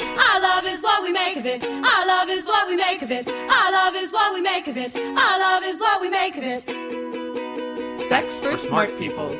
Our 0.00 0.40
love 0.40 0.66
is 0.66 0.80
what 0.82 1.02
we 1.02 1.10
make 1.10 1.36
of 1.36 1.44
it. 1.44 1.64
Our 1.64 2.06
love 2.06 2.28
is 2.28 2.46
what 2.46 2.68
we 2.68 2.76
make 2.76 3.02
of 3.02 3.10
it. 3.10 3.28
Our 3.28 3.72
love 3.72 3.96
is 3.96 4.12
what 4.12 4.32
we 4.32 4.40
make 4.40 4.68
of 4.68 4.76
it. 4.76 4.96
Our 4.96 5.40
love 5.40 5.64
is 5.64 5.80
what 5.80 6.00
we 6.00 6.08
make 6.08 6.36
of 6.36 6.44
it. 6.46 8.00
Sex 8.00 8.38
for 8.38 8.54
smart 8.54 8.96
people. 9.00 9.30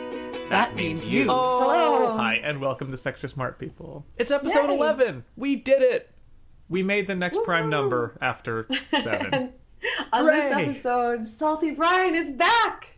That 0.49 0.75
means 0.75 1.09
you. 1.09 1.27
Hello. 1.27 2.17
Hi, 2.17 2.41
and 2.43 2.61
welcome 2.61 2.91
to 2.91 2.97
Sex 2.97 3.21
for 3.21 3.29
Smart 3.29 3.61
People. 3.61 4.05
It's 4.19 4.33
episode 4.33 4.71
Yay. 4.71 4.75
11. 4.77 5.25
We 5.37 5.55
did 5.55 5.83
it. 5.83 6.11
We 6.69 6.83
made 6.83 7.07
the 7.07 7.15
next 7.15 7.45
prime 7.45 7.71
number 7.71 8.19
after 8.21 8.67
7. 8.99 9.33
On 10.13 10.25
Hooray. 10.25 10.65
this 10.67 10.77
episode, 10.79 11.29
Salty 11.39 11.71
Brine 11.71 12.17
is 12.17 12.29
back. 12.29 12.97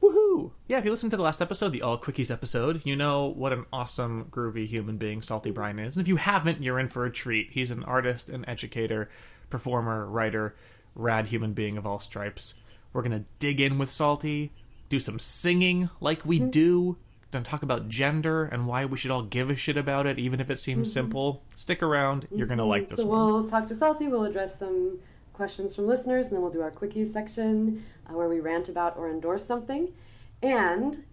Woohoo! 0.00 0.52
Yeah, 0.68 0.76
if 0.76 0.84
you 0.84 0.90
listened 0.90 1.12
to 1.12 1.16
the 1.16 1.22
last 1.22 1.40
episode, 1.40 1.72
the 1.72 1.80
All 1.80 1.98
Quickies 1.98 2.30
episode, 2.30 2.82
you 2.84 2.94
know 2.94 3.24
what 3.24 3.54
an 3.54 3.64
awesome, 3.72 4.26
groovy 4.26 4.66
human 4.66 4.98
being 4.98 5.22
Salty 5.22 5.50
Brine 5.50 5.78
is. 5.78 5.96
And 5.96 6.04
if 6.04 6.08
you 6.08 6.16
haven't, 6.16 6.62
you're 6.62 6.78
in 6.78 6.90
for 6.90 7.06
a 7.06 7.10
treat. 7.10 7.48
He's 7.52 7.70
an 7.70 7.82
artist, 7.84 8.28
an 8.28 8.46
educator, 8.46 9.08
performer, 9.48 10.04
writer, 10.04 10.54
rad 10.94 11.28
human 11.28 11.54
being 11.54 11.78
of 11.78 11.86
all 11.86 12.00
stripes. 12.00 12.52
We're 12.92 13.00
gonna 13.00 13.24
dig 13.38 13.62
in 13.62 13.78
with 13.78 13.90
Salty, 13.90 14.52
do 14.90 15.00
some 15.00 15.18
singing 15.18 15.88
like 16.02 16.26
we 16.26 16.38
mm-hmm. 16.38 16.50
do, 16.50 16.98
then 17.30 17.44
talk 17.44 17.62
about 17.62 17.88
gender 17.88 18.44
and 18.44 18.66
why 18.66 18.84
we 18.84 18.98
should 18.98 19.10
all 19.10 19.22
give 19.22 19.48
a 19.48 19.56
shit 19.56 19.78
about 19.78 20.06
it, 20.06 20.18
even 20.18 20.38
if 20.38 20.50
it 20.50 20.58
seems 20.58 20.88
mm-hmm. 20.88 20.92
simple. 20.92 21.42
Stick 21.56 21.82
around, 21.82 22.28
you're 22.30 22.46
gonna 22.46 22.66
like 22.66 22.82
mm-hmm. 22.82 22.88
this 22.90 22.98
so 22.98 23.06
one. 23.06 23.26
we'll 23.26 23.48
talk 23.48 23.68
to 23.68 23.74
Salty. 23.74 24.06
We'll 24.06 24.26
address 24.26 24.58
some 24.58 24.98
questions 25.32 25.74
from 25.74 25.86
listeners, 25.86 26.26
and 26.26 26.34
then 26.34 26.42
we'll 26.42 26.50
do 26.50 26.60
our 26.60 26.70
quickies 26.70 27.10
section 27.10 27.86
uh, 28.06 28.12
where 28.12 28.28
we 28.28 28.40
rant 28.40 28.68
about 28.68 28.98
or 28.98 29.08
endorse 29.08 29.46
something. 29.46 29.94
And 30.42 31.04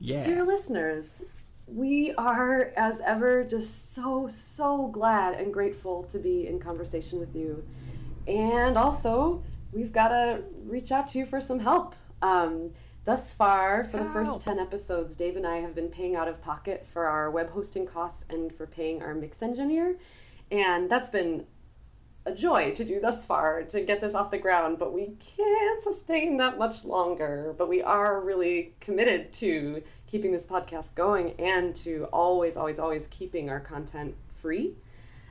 Yeah. 0.00 0.24
dear 0.24 0.44
listeners, 0.44 1.22
we 1.66 2.14
are, 2.14 2.72
as 2.76 3.00
ever, 3.00 3.44
just 3.44 3.92
so 3.94 4.28
so 4.28 4.88
glad 4.88 5.34
and 5.34 5.52
grateful 5.52 6.04
to 6.04 6.18
be 6.18 6.46
in 6.46 6.58
conversation 6.58 7.18
with 7.20 7.34
you. 7.34 7.62
And 8.26 8.76
also, 8.76 9.42
we've 9.72 9.92
got 9.92 10.08
to 10.08 10.42
reach 10.64 10.92
out 10.92 11.08
to 11.08 11.18
you 11.18 11.26
for 11.26 11.40
some 11.40 11.58
help. 11.58 11.94
Um, 12.22 12.72
thus 13.04 13.32
far, 13.32 13.84
for 13.84 13.98
the 13.98 14.04
first 14.12 14.40
10 14.42 14.58
episodes, 14.58 15.14
Dave 15.14 15.36
and 15.36 15.46
I 15.46 15.58
have 15.58 15.74
been 15.74 15.88
paying 15.88 16.14
out 16.16 16.28
of 16.28 16.40
pocket 16.42 16.86
for 16.92 17.06
our 17.06 17.30
web 17.30 17.50
hosting 17.50 17.86
costs 17.86 18.24
and 18.28 18.54
for 18.54 18.66
paying 18.66 19.02
our 19.02 19.14
mix 19.14 19.42
engineer. 19.42 19.98
And 20.50 20.90
that's 20.90 21.08
been 21.10 21.46
a 22.28 22.34
joy 22.34 22.74
to 22.74 22.84
do 22.84 23.00
thus 23.00 23.24
far 23.24 23.62
to 23.62 23.80
get 23.80 24.00
this 24.00 24.14
off 24.14 24.30
the 24.30 24.38
ground, 24.38 24.78
but 24.78 24.92
we 24.92 25.16
can't 25.36 25.82
sustain 25.82 26.36
that 26.36 26.58
much 26.58 26.84
longer. 26.84 27.54
But 27.56 27.68
we 27.68 27.82
are 27.82 28.20
really 28.20 28.74
committed 28.80 29.32
to 29.34 29.82
keeping 30.06 30.32
this 30.32 30.46
podcast 30.46 30.94
going 30.94 31.34
and 31.38 31.74
to 31.76 32.04
always, 32.12 32.56
always, 32.56 32.78
always 32.78 33.06
keeping 33.10 33.50
our 33.50 33.60
content 33.60 34.14
free. 34.40 34.74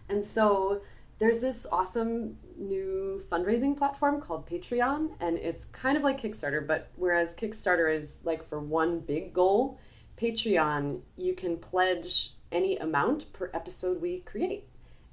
And 0.09 0.25
so 0.25 0.81
there's 1.19 1.39
this 1.39 1.65
awesome 1.71 2.37
new 2.57 3.23
fundraising 3.31 3.75
platform 3.75 4.21
called 4.21 4.47
Patreon, 4.47 5.11
and 5.19 5.37
it's 5.37 5.65
kind 5.71 5.97
of 5.97 6.03
like 6.03 6.21
Kickstarter, 6.21 6.65
but 6.65 6.89
whereas 6.95 7.33
Kickstarter 7.33 7.93
is 7.93 8.19
like 8.23 8.47
for 8.47 8.59
one 8.59 8.99
big 8.99 9.33
goal, 9.33 9.79
Patreon, 10.17 11.01
you 11.15 11.33
can 11.33 11.57
pledge 11.57 12.33
any 12.51 12.77
amount 12.77 13.31
per 13.33 13.49
episode 13.53 14.01
we 14.01 14.19
create. 14.19 14.67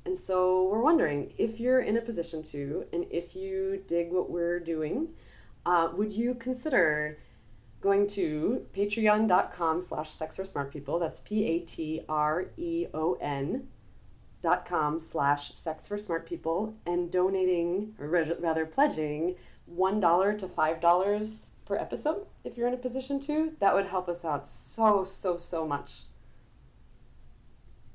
And 0.06 0.18
so 0.18 0.64
we're 0.64 0.82
wondering 0.82 1.32
if 1.38 1.58
you're 1.58 1.80
in 1.80 1.96
a 1.96 2.00
position 2.00 2.42
to, 2.44 2.84
and 2.92 3.06
if 3.10 3.34
you 3.34 3.82
dig 3.88 4.12
what 4.12 4.30
we're 4.30 4.60
doing, 4.60 5.08
uh, 5.64 5.88
would 5.94 6.12
you 6.12 6.34
consider 6.34 7.18
going 7.80 8.08
to 8.08 8.66
patreon.com 8.76 9.80
slash 9.80 10.12
sex 10.14 10.36
for 10.36 10.44
smart 10.44 10.72
people? 10.72 10.98
That's 10.98 11.20
P 11.20 11.44
A 11.46 11.58
T 11.60 12.02
R 12.08 12.46
E 12.56 12.86
O 12.92 13.14
N 13.20 13.68
dot 14.42 14.66
com 14.66 15.00
slash 15.00 15.54
sex 15.54 15.88
for 15.88 15.96
smart 15.96 16.26
people 16.26 16.74
and 16.86 17.10
donating, 17.10 17.94
or 17.98 18.08
ra- 18.08 18.24
rather 18.40 18.66
pledging, 18.66 19.36
$1 19.74 20.38
to 20.38 20.46
$5 20.46 21.30
per 21.64 21.76
episode 21.76 22.26
if 22.44 22.58
you're 22.58 22.68
in 22.68 22.74
a 22.74 22.78
position 22.78 23.18
to. 23.20 23.52
That 23.60 23.74
would 23.74 23.86
help 23.86 24.10
us 24.10 24.22
out 24.22 24.46
so, 24.46 25.04
so, 25.04 25.38
so 25.38 25.66
much. 25.66 26.02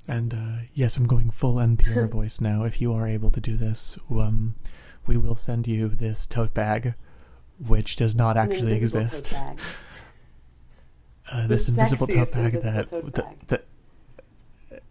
And 0.08 0.34
uh, 0.34 0.64
yes, 0.74 0.96
I'm 0.96 1.06
going 1.06 1.30
full 1.30 1.56
NPR 1.56 2.08
voice 2.10 2.40
now. 2.40 2.64
If 2.64 2.80
you 2.80 2.92
are 2.92 3.06
able 3.06 3.30
to 3.30 3.40
do 3.40 3.56
this, 3.56 3.98
um, 4.10 4.54
we 5.06 5.16
will 5.16 5.36
send 5.36 5.66
you 5.68 5.88
this 5.88 6.26
tote 6.26 6.52
bag, 6.54 6.94
which 7.64 7.96
does 7.96 8.14
not 8.14 8.36
An 8.36 8.50
actually 8.50 8.72
exist. 8.74 9.34
Uh, 11.32 11.46
this 11.46 11.68
invisible 11.68 12.08
tote 12.08 12.32
bag 12.32 12.54
invisible 12.56 12.72
that 12.72 12.88
tote 12.90 13.14
that, 13.14 13.48
bag. 13.48 13.64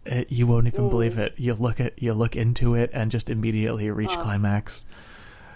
that 0.06 0.20
uh, 0.20 0.24
you 0.30 0.46
won't 0.46 0.66
even 0.66 0.86
Mm. 0.86 0.90
believe 0.90 1.18
it. 1.18 1.34
You 1.36 1.52
look 1.52 1.80
at 1.80 2.00
you 2.00 2.14
look 2.14 2.34
into 2.34 2.74
it 2.74 2.88
and 2.94 3.10
just 3.10 3.28
immediately 3.28 3.90
reach 3.90 4.16
climax. 4.16 4.86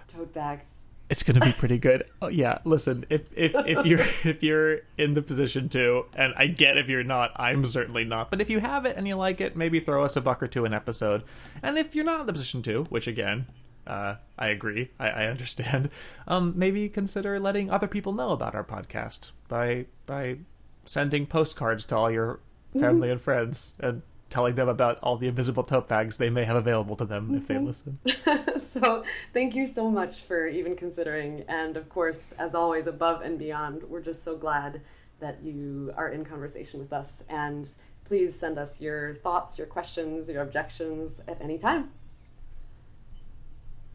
Tote 0.09 0.35
bags. 0.35 0.67
It's 1.15 1.23
gonna 1.23 1.39
be 1.39 1.53
pretty 1.53 1.79
good. 1.79 2.05
Oh 2.23 2.29
yeah, 2.29 2.59
listen, 2.65 3.05
if 3.11 3.23
if 3.37 3.55
if 3.55 3.85
you're 3.85 4.01
if 4.25 4.43
you're 4.43 4.81
in 4.99 5.15
the 5.15 5.21
position 5.21 5.69
to, 5.71 6.07
and 6.17 6.33
I 6.37 6.47
get 6.47 6.79
if 6.79 6.89
you're 6.89 7.05
not, 7.05 7.33
I'm 7.37 7.67
certainly 7.67 8.03
not. 8.03 8.31
But 8.31 8.41
if 8.41 8.49
you 8.49 8.61
have 8.61 8.87
it 8.87 8.97
and 8.97 9.07
you 9.07 9.15
like 9.15 9.41
it, 9.43 9.57
maybe 9.57 9.79
throw 9.79 10.05
us 10.05 10.17
a 10.17 10.21
buck 10.23 10.43
or 10.43 10.49
two 10.49 10.65
an 10.65 10.73
episode. 10.73 11.23
And 11.63 11.77
if 11.77 11.95
you're 11.95 12.05
not 12.05 12.23
in 12.23 12.27
the 12.27 12.33
position 12.33 12.63
to, 12.63 12.85
which 12.85 13.07
again, 13.07 13.47
uh, 13.87 14.17
I 14.39 14.49
agree, 14.49 14.91
I, 14.99 15.09
I 15.09 15.27
understand. 15.27 15.91
Um, 16.27 16.55
maybe 16.57 16.89
consider 16.89 17.39
letting 17.39 17.71
other 17.71 17.89
people 17.89 18.13
know 18.13 18.31
about 18.31 18.55
our 18.55 18.65
podcast 18.65 19.31
by 19.47 19.87
by 20.07 20.39
sending 20.85 21.27
postcards 21.27 21.87
to 21.87 21.97
all 21.97 22.11
your 22.11 22.41
family 22.73 23.11
and 23.11 23.21
friends 23.21 23.75
and 23.79 24.03
telling 24.31 24.55
them 24.55 24.69
about 24.69 24.99
all 25.03 25.17
the 25.17 25.29
invisible 25.29 25.63
tote 25.63 25.87
bags 25.89 26.17
they 26.17 26.31
may 26.31 26.45
have 26.45 26.57
available 26.57 26.97
to 26.97 27.05
them 27.05 27.35
if 27.35 27.47
they 27.47 27.59
listen. 27.59 27.99
so 28.69 29.05
thank 29.33 29.55
you 29.55 29.67
so 29.67 29.91
much 29.91 30.23
for 30.23 30.47
even 30.47 30.75
considering 30.77 31.45
and 31.49 31.77
of 31.77 31.89
course 31.89 32.19
as 32.39 32.55
always 32.55 32.87
above 32.87 33.23
and 33.23 33.39
beyond 33.39 33.83
we're 33.85 34.01
just 34.01 34.25
so 34.25 34.37
glad 34.37 34.81
that 35.21 35.43
you 35.43 35.93
are 35.97 36.09
in 36.09 36.25
conversation 36.25 36.81
with 36.81 36.93
us 36.93 37.23
and 37.29 37.69
please 38.05 38.35
send 38.39 38.59
us 38.59 38.81
your 38.81 39.15
thoughts 39.17 39.57
your 39.57 39.67
questions 39.67 40.29
your 40.29 40.43
objections 40.43 41.21
at 41.29 41.41
any 41.41 41.57
time 41.59 41.91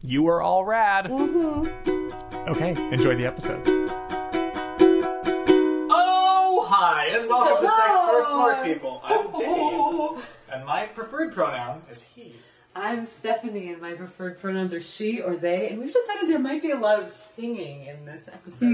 You 0.02 0.26
are 0.28 0.40
all 0.40 0.64
rad. 0.64 1.06
mm-hmm. 1.06 2.48
Okay, 2.50 2.70
enjoy 2.90 3.14
the 3.16 3.26
episode. 3.26 4.08
Hi, 6.72 7.08
and 7.08 7.28
welcome 7.28 7.66
to 7.66 7.68
Sex 7.68 8.00
for 8.08 8.22
Smart 8.22 8.64
People. 8.64 9.00
I'm 9.02 9.32
Dave, 9.40 10.24
and 10.52 10.64
my 10.64 10.86
preferred 10.86 11.32
pronoun 11.32 11.82
is 11.90 12.04
he. 12.04 12.36
I'm 12.76 13.06
Stephanie, 13.06 13.70
and 13.70 13.82
my 13.82 13.94
preferred 13.94 14.38
pronouns 14.38 14.72
are 14.72 14.80
she 14.80 15.20
or 15.20 15.34
they, 15.34 15.68
and 15.68 15.80
we've 15.80 15.92
decided 15.92 16.28
there 16.28 16.38
might 16.38 16.62
be 16.62 16.70
a 16.70 16.78
lot 16.78 17.02
of 17.02 17.10
singing 17.10 17.86
in 17.86 18.04
this 18.04 18.28
episode. 18.28 18.68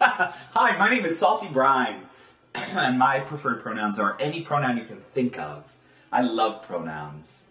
Hi, 0.00 0.76
my 0.78 0.88
name 0.88 1.04
is 1.04 1.18
Salty 1.18 1.48
Brine, 1.48 2.02
and 2.54 3.00
my 3.00 3.18
preferred 3.18 3.60
pronouns 3.60 3.98
are 3.98 4.16
any 4.20 4.42
pronoun 4.42 4.76
you 4.76 4.84
can 4.84 4.98
think 4.98 5.36
of. 5.36 5.74
I 6.12 6.20
love 6.20 6.62
pronouns, 6.62 7.46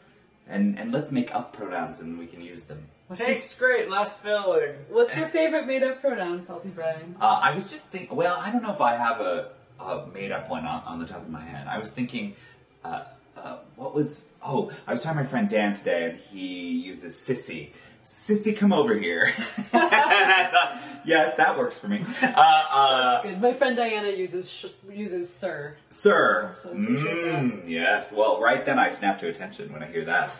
and 0.48 0.80
and 0.80 0.94
let's 0.94 1.12
make 1.12 1.36
up 1.36 1.52
pronouns 1.52 2.00
and 2.00 2.18
we 2.18 2.28
can 2.28 2.40
use 2.40 2.64
them. 2.64 2.88
What's 3.12 3.20
your, 3.20 3.28
Tastes 3.28 3.60
great, 3.60 3.90
less 3.90 4.18
filling. 4.18 4.72
what's 4.88 5.18
your 5.18 5.28
favorite 5.28 5.68
made-up 5.68 6.00
pronoun, 6.00 6.46
Salty 6.46 6.70
Brine? 6.70 7.18
Uh, 7.20 7.42
I 7.44 7.54
was 7.54 7.70
just 7.70 7.88
thinking. 7.88 8.16
Well, 8.16 8.38
I 8.40 8.50
don't 8.54 8.64
know 8.64 8.72
if 8.72 8.80
I 8.80 8.96
have 8.96 9.20
a, 9.20 9.50
a 9.82 10.08
made 10.14 10.32
up 10.32 10.50
one 10.50 10.66
on, 10.66 10.82
on 10.84 11.00
the 11.00 11.06
top 11.06 11.18
of 11.18 11.30
my 11.30 11.42
head. 11.42 11.68
I 11.68 11.78
was 11.78 11.90
thinking. 11.90 12.36
Uh, 12.86 13.04
uh, 13.36 13.58
what 13.76 13.94
was? 13.94 14.28
Oh, 14.42 14.72
I 14.88 14.94
was 14.94 15.04
talking 15.04 15.18
to 15.18 15.24
my 15.26 15.30
friend 15.30 15.50
Dan 15.50 15.74
today, 15.74 16.12
and 16.12 16.20
he 16.20 16.70
uses 16.70 17.14
sissy. 17.16 17.72
Sissy, 18.06 18.56
come 18.56 18.72
over 18.72 18.98
here. 18.98 19.26
and 19.74 19.84
I 19.94 20.50
thought, 20.50 20.82
yes, 21.04 21.36
that 21.36 21.58
works 21.58 21.78
for 21.78 21.90
me. 21.90 22.06
Uh, 22.22 22.28
uh, 22.38 23.24
Good. 23.24 23.42
My 23.42 23.52
friend 23.52 23.76
Diana 23.76 24.08
uses 24.08 24.50
sh- 24.50 24.68
uses 24.90 25.30
sir. 25.30 25.76
Sir. 25.90 26.56
So. 26.64 26.70
Mm, 26.70 27.68
yes. 27.68 28.10
Well, 28.10 28.40
right 28.40 28.66
then 28.66 28.80
I 28.80 28.88
snap 28.88 29.20
to 29.20 29.28
attention 29.28 29.74
when 29.74 29.84
I 29.84 29.88
hear 29.88 30.06
that. 30.06 30.34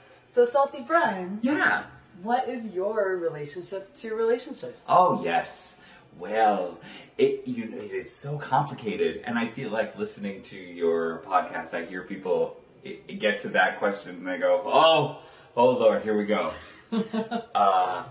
So, 0.34 0.44
Salty 0.44 0.80
Brine, 0.82 1.40
yeah. 1.42 1.84
what 2.22 2.48
is 2.48 2.72
your 2.72 3.16
relationship 3.16 3.94
to 3.96 4.14
relationships? 4.14 4.82
Oh 4.88 5.22
yes. 5.24 5.80
Well, 6.18 6.78
it 7.16 7.46
you 7.46 7.66
know 7.68 7.76
it 7.78 7.92
is 7.92 8.14
so 8.14 8.38
complicated, 8.38 9.22
and 9.24 9.38
I 9.38 9.48
feel 9.48 9.70
like 9.70 9.96
listening 9.98 10.42
to 10.42 10.56
your 10.56 11.18
podcast, 11.26 11.74
I 11.74 11.84
hear 11.84 12.02
people 12.02 12.56
i 12.84 12.98
i- 13.08 13.12
get 13.12 13.38
to 13.40 13.48
that 13.50 13.78
question 13.78 14.16
and 14.16 14.26
they 14.26 14.38
go, 14.38 14.62
"Oh, 14.64 15.18
oh 15.56 15.70
Lord, 15.70 16.02
here 16.02 16.16
we 16.16 16.24
go." 16.24 16.52
uh, 17.54 18.02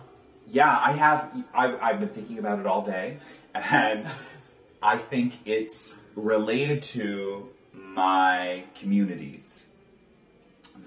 yeah, 0.49 0.79
I 0.81 0.91
have. 0.93 1.43
I've, 1.53 1.81
I've 1.81 1.99
been 1.99 2.09
thinking 2.09 2.39
about 2.39 2.59
it 2.59 2.65
all 2.65 2.81
day, 2.81 3.19
and 3.53 4.07
I 4.81 4.97
think 4.97 5.39
it's 5.45 5.95
related 6.15 6.81
to 6.83 7.49
my 7.73 8.63
communities. 8.75 9.67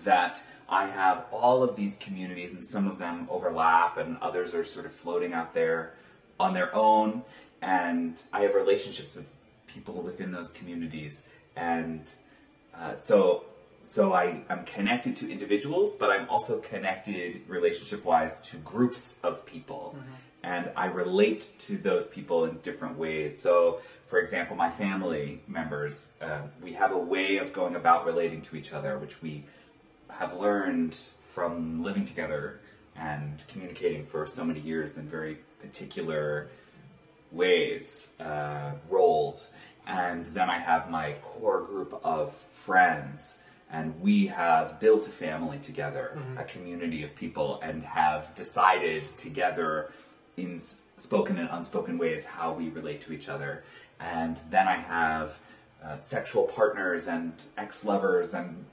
That 0.05 0.43
I 0.71 0.87
have 0.87 1.25
all 1.33 1.63
of 1.63 1.75
these 1.75 1.97
communities, 1.97 2.55
and 2.55 2.65
some 2.65 2.87
of 2.87 2.99
them 2.99 3.27
overlap, 3.29 3.97
and 3.99 4.17
others 4.23 4.55
are 4.55 4.63
sort 4.63 4.87
of 4.87 4.93
floating 4.93 5.33
out 5.33 5.53
there 5.53 5.95
on 6.39 6.55
their 6.55 6.75
own. 6.75 7.23
And 7.61 8.23
I 8.33 8.43
have 8.43 8.55
relationships 8.55 9.17
with 9.17 9.29
people 9.67 9.95
within 9.95 10.33
those 10.33 10.51
communities, 10.51 11.27
and 11.57 12.11
uh, 12.75 12.97
so 12.97 13.45
so 13.83 14.13
I 14.13 14.43
I'm 14.49 14.65
connected 14.65 15.17
to 15.17 15.31
individuals, 15.31 15.93
but 15.93 16.11
I'm 16.11 16.29
also 16.29 16.61
connected 16.61 17.43
relationship 17.49 18.05
wise 18.05 18.39
to 18.41 18.57
groups 18.59 19.19
of 19.23 19.45
people. 19.45 19.97
And 20.43 20.71
I 20.75 20.87
relate 20.87 21.53
to 21.59 21.77
those 21.77 22.07
people 22.07 22.47
in 22.47 22.59
different 22.61 22.97
ways. 22.97 23.39
So, 23.39 23.81
for 24.07 24.19
example, 24.21 24.57
my 24.57 24.71
family 24.71 25.43
members, 25.47 26.13
uh, 26.23 26.41
we 26.63 26.73
have 26.73 26.93
a 26.93 26.99
way 26.99 27.37
of 27.37 27.53
going 27.53 27.77
about 27.77 28.07
relating 28.07 28.41
to 28.43 28.57
each 28.57 28.73
other, 28.73 28.97
which 28.99 29.21
we 29.21 29.45
have 30.19 30.35
learned 30.35 30.97
from 31.23 31.83
living 31.83 32.05
together 32.05 32.61
and 32.97 33.43
communicating 33.49 34.05
for 34.05 34.27
so 34.27 34.45
many 34.45 34.61
years 34.61 34.99
in 34.99 35.09
very 35.09 35.39
particular 35.61 36.49
ways, 37.33 38.15
uh, 38.21 38.73
roles. 38.89 39.55
And 39.87 40.27
then 40.27 40.51
I 40.51 40.59
have 40.59 40.91
my 40.91 41.15
core 41.23 41.63
group 41.63 41.99
of 42.05 42.33
friends, 42.33 43.39
and 43.71 43.99
we 44.01 44.27
have 44.27 44.81
built 44.81 45.07
a 45.07 45.11
family 45.11 45.59
together, 45.59 46.19
a 46.37 46.45
community 46.45 47.03
of 47.03 47.15
people, 47.15 47.61
and 47.63 47.83
have 47.85 48.35
decided 48.35 49.05
together 49.17 49.93
in 50.37 50.61
spoken 50.97 51.39
and 51.39 51.49
unspoken 51.51 51.99
ways 51.99 52.25
how 52.25 52.53
we 52.53 52.69
relate 52.69 53.01
to 53.03 53.13
each 53.13 53.29
other. 53.29 53.65
And 53.99 54.39
then 54.51 54.69
I 54.69 54.77
have 54.77 55.41
uh, 55.83 55.97
sexual 55.97 56.45
partners 56.45 57.07
and 57.07 57.33
ex 57.57 57.85
lovers 57.85 58.35
and 58.35 58.65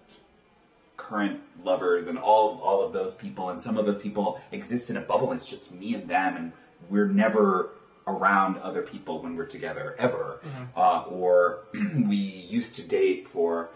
current 0.97 1.39
lovers 1.63 2.07
and 2.07 2.17
all 2.17 2.59
all 2.63 2.83
of 2.83 2.91
those 2.91 3.13
people 3.13 3.49
and 3.49 3.59
some 3.59 3.77
of 3.77 3.85
those 3.85 3.97
people 3.97 4.41
exist 4.51 4.89
in 4.89 4.97
a 4.97 5.01
bubble 5.01 5.31
and 5.31 5.39
it's 5.39 5.49
just 5.49 5.71
me 5.71 5.93
and 5.93 6.07
them 6.07 6.35
and 6.35 6.51
we're 6.89 7.07
never 7.07 7.69
around 8.07 8.57
other 8.57 8.81
people 8.81 9.21
when 9.21 9.35
we're 9.35 9.45
together 9.45 9.95
ever. 9.99 10.39
Uh, 10.75 11.01
or 11.09 11.59
we 12.05 12.15
used 12.15 12.75
to 12.75 12.81
date 12.81 13.27
for 13.27 13.69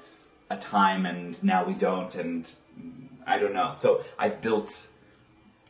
a 0.50 0.58
time 0.58 1.06
and 1.06 1.42
now 1.44 1.64
we 1.64 1.74
don't 1.74 2.16
and 2.16 2.50
i 3.26 3.38
don't 3.38 3.54
know. 3.54 3.72
So 3.74 4.04
i've 4.20 4.42
built 4.42 4.88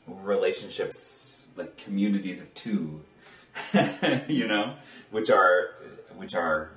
relationships 0.08 1.44
like 1.56 1.78
communities 1.78 2.42
of 2.42 2.54
two 2.54 3.02
you 4.28 4.48
know 4.48 4.76
which 5.12 5.30
are 5.30 5.76
which 6.16 6.34
are 6.34 6.72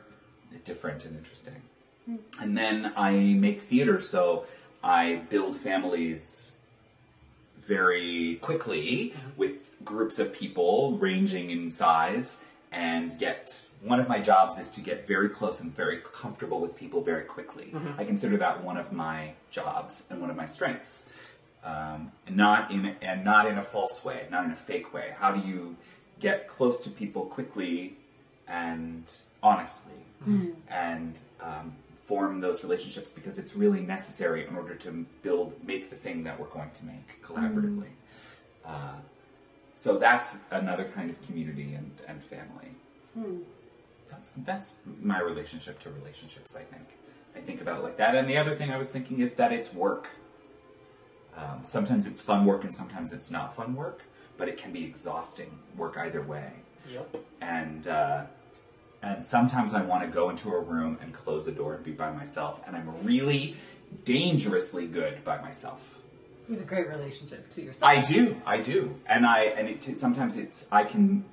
different 0.65 1.05
and 1.05 1.17
interesting. 1.17 1.63
And 2.41 2.57
then 2.57 2.93
I 2.97 3.35
make 3.35 3.61
theater, 3.61 4.01
so 4.01 4.45
I 4.85 5.23
build 5.31 5.57
families 5.57 6.53
very 7.59 8.37
quickly 8.43 9.15
with 9.39 9.77
groups 9.83 10.19
of 10.19 10.33
people 10.35 10.93
ranging 10.99 11.51
in 11.51 11.71
size 11.71 12.39
and 12.71 13.19
get 13.19 13.65
one 13.83 13.99
of 13.99 14.09
my 14.09 14.19
jobs 14.19 14.59
is 14.59 14.69
to 14.71 14.81
get 14.81 15.07
very 15.07 15.29
close 15.31 15.61
and 15.61 15.75
very 15.75 15.99
comfortable 16.03 16.61
with 16.61 16.77
people 16.77 17.01
very 17.01 17.25
quickly. 17.25 17.73
I 17.99 18.05
consider 18.05 18.37
that 18.39 18.63
one 18.63 18.77
of 18.77 18.93
my 18.93 19.33
jobs 19.51 20.07
and 20.11 20.21
one 20.21 20.31
of 20.31 20.37
my 20.37 20.47
strengths. 20.47 21.07
Um, 21.65 22.13
and 22.27 22.37
not 22.37 22.71
in 22.71 22.85
a, 22.85 22.97
and 23.01 23.25
not 23.25 23.47
in 23.47 23.57
a 23.57 23.63
false 23.63 24.05
way, 24.05 24.27
not 24.31 24.45
in 24.45 24.51
a 24.51 24.57
fake 24.57 24.93
way. 24.93 25.15
How 25.19 25.33
do 25.33 25.49
you 25.49 25.77
get 26.21 26.47
close 26.47 26.81
to 26.85 26.91
people 26.91 27.25
quickly 27.25 27.97
and 28.47 29.11
honestly, 29.43 29.93
and 30.69 31.19
um, 31.41 31.75
form 32.07 32.41
those 32.41 32.63
relationships 32.63 33.11
because 33.11 33.39
it's 33.39 33.55
really 33.57 33.81
necessary 33.81 34.47
in 34.47 34.55
order 34.57 34.75
to 34.75 35.07
build, 35.23 35.55
make 35.65 35.91
the 35.91 35.97
thing 35.97 36.23
that 36.25 36.39
we're 36.39 36.47
going 36.47 36.71
to 36.71 36.85
make 36.85 37.23
collaboratively. 37.23 37.89
Uh, 38.65 38.97
so 39.75 39.99
that's 39.99 40.39
another 40.51 40.85
kind 40.85 41.11
of 41.11 41.21
community 41.23 41.75
and, 41.75 41.91
and 42.07 42.23
family. 42.23 42.71
That's 44.11 44.33
that's 44.45 44.75
my 45.01 45.21
relationship 45.21 45.79
to 45.81 45.91
relationships. 45.91 46.55
I 46.55 46.63
think 46.63 46.87
I 47.37 47.41
think 47.41 47.61
about 47.61 47.81
it 47.81 47.83
like 47.83 47.97
that. 47.97 48.15
And 48.15 48.29
the 48.29 48.37
other 48.37 48.55
thing 48.55 48.71
I 48.71 48.79
was 48.79 48.89
thinking 48.89 49.21
is 49.21 49.35
that 49.35 49.53
it's 49.53 49.73
work. 49.73 50.09
Um, 51.37 51.61
sometimes 51.65 52.07
it's 52.07 52.23
fun 52.23 52.45
work, 52.45 52.63
and 52.65 52.73
sometimes 52.73 53.13
it's 53.13 53.31
not 53.31 53.57
fun 53.57 53.75
work. 53.75 54.03
But 54.37 54.49
it 54.49 54.57
can 54.57 54.73
be 54.73 54.85
exhausting 54.85 55.59
work 55.77 55.97
either 55.97 56.23
way. 56.23 56.51
Yep. 56.93 57.17
And 57.41 57.87
uh, 57.87 58.25
and 59.05 59.23
sometimes 59.23 59.75
I 59.75 59.83
want 59.83 60.03
to 60.03 60.09
go 60.09 60.31
into 60.31 60.51
a 60.51 60.59
room 60.59 60.99
and 61.03 61.13
close 61.13 61.45
the 61.45 61.53
door 61.53 61.75
and 61.75 61.85
be 61.85 61.93
by 61.93 62.11
myself. 62.11 62.63
And 62.67 62.75
I'm 62.75 62.91
really 63.05 63.55
dangerously 64.05 64.87
good 64.87 65.23
by 65.25 65.41
myself. 65.43 65.99
You 66.49 66.55
have 66.55 66.65
a 66.65 66.67
great 66.67 66.89
relationship 66.89 67.51
to 67.53 67.63
yourself. 67.63 67.85
I 67.85 68.01
do, 68.01 68.41
I 68.47 68.59
do, 68.61 68.97
and 69.07 69.27
I 69.27 69.45
and 69.45 69.69
it 69.69 69.83
t- 69.83 69.95
sometimes 69.95 70.37
it's 70.37 70.67
I 70.73 70.85
can 70.85 71.25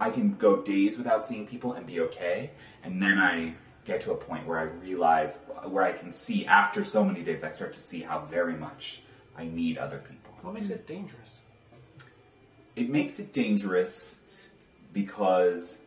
I 0.00 0.10
can 0.10 0.34
go 0.36 0.62
days 0.62 0.98
without 0.98 1.24
seeing 1.24 1.46
people 1.46 1.72
and 1.72 1.86
be 1.86 2.00
okay, 2.00 2.50
and 2.82 3.00
then 3.02 3.18
I 3.18 3.54
get 3.84 4.00
to 4.02 4.12
a 4.12 4.16
point 4.16 4.46
where 4.46 4.58
I 4.58 4.64
realize 4.64 5.38
where 5.64 5.84
I 5.84 5.92
can 5.92 6.12
see 6.12 6.46
after 6.46 6.84
so 6.84 7.04
many 7.04 7.22
days 7.22 7.42
I 7.42 7.50
start 7.50 7.72
to 7.72 7.80
see 7.80 8.00
how 8.00 8.20
very 8.20 8.54
much 8.54 9.02
I 9.36 9.44
need 9.44 9.78
other 9.78 9.98
people. 9.98 10.32
What 10.42 10.54
makes 10.54 10.70
it 10.70 10.86
dangerous? 10.86 11.40
It 12.76 12.88
makes 12.88 13.18
it 13.18 13.32
dangerous 13.32 14.20
because 14.92 15.79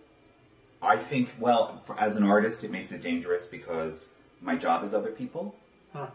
I 0.84 0.98
think 0.98 1.34
well 1.40 1.82
for, 1.86 2.00
as 2.00 2.16
an 2.16 2.24
artist 2.24 2.64
it 2.64 2.72
makes 2.72 2.92
it 2.92 3.02
dangerous 3.02 3.48
because 3.48 4.10
my 4.42 4.56
job 4.56 4.84
is 4.84 4.94
other 4.94 5.12
people 5.12 5.56
Huh. 5.94 6.08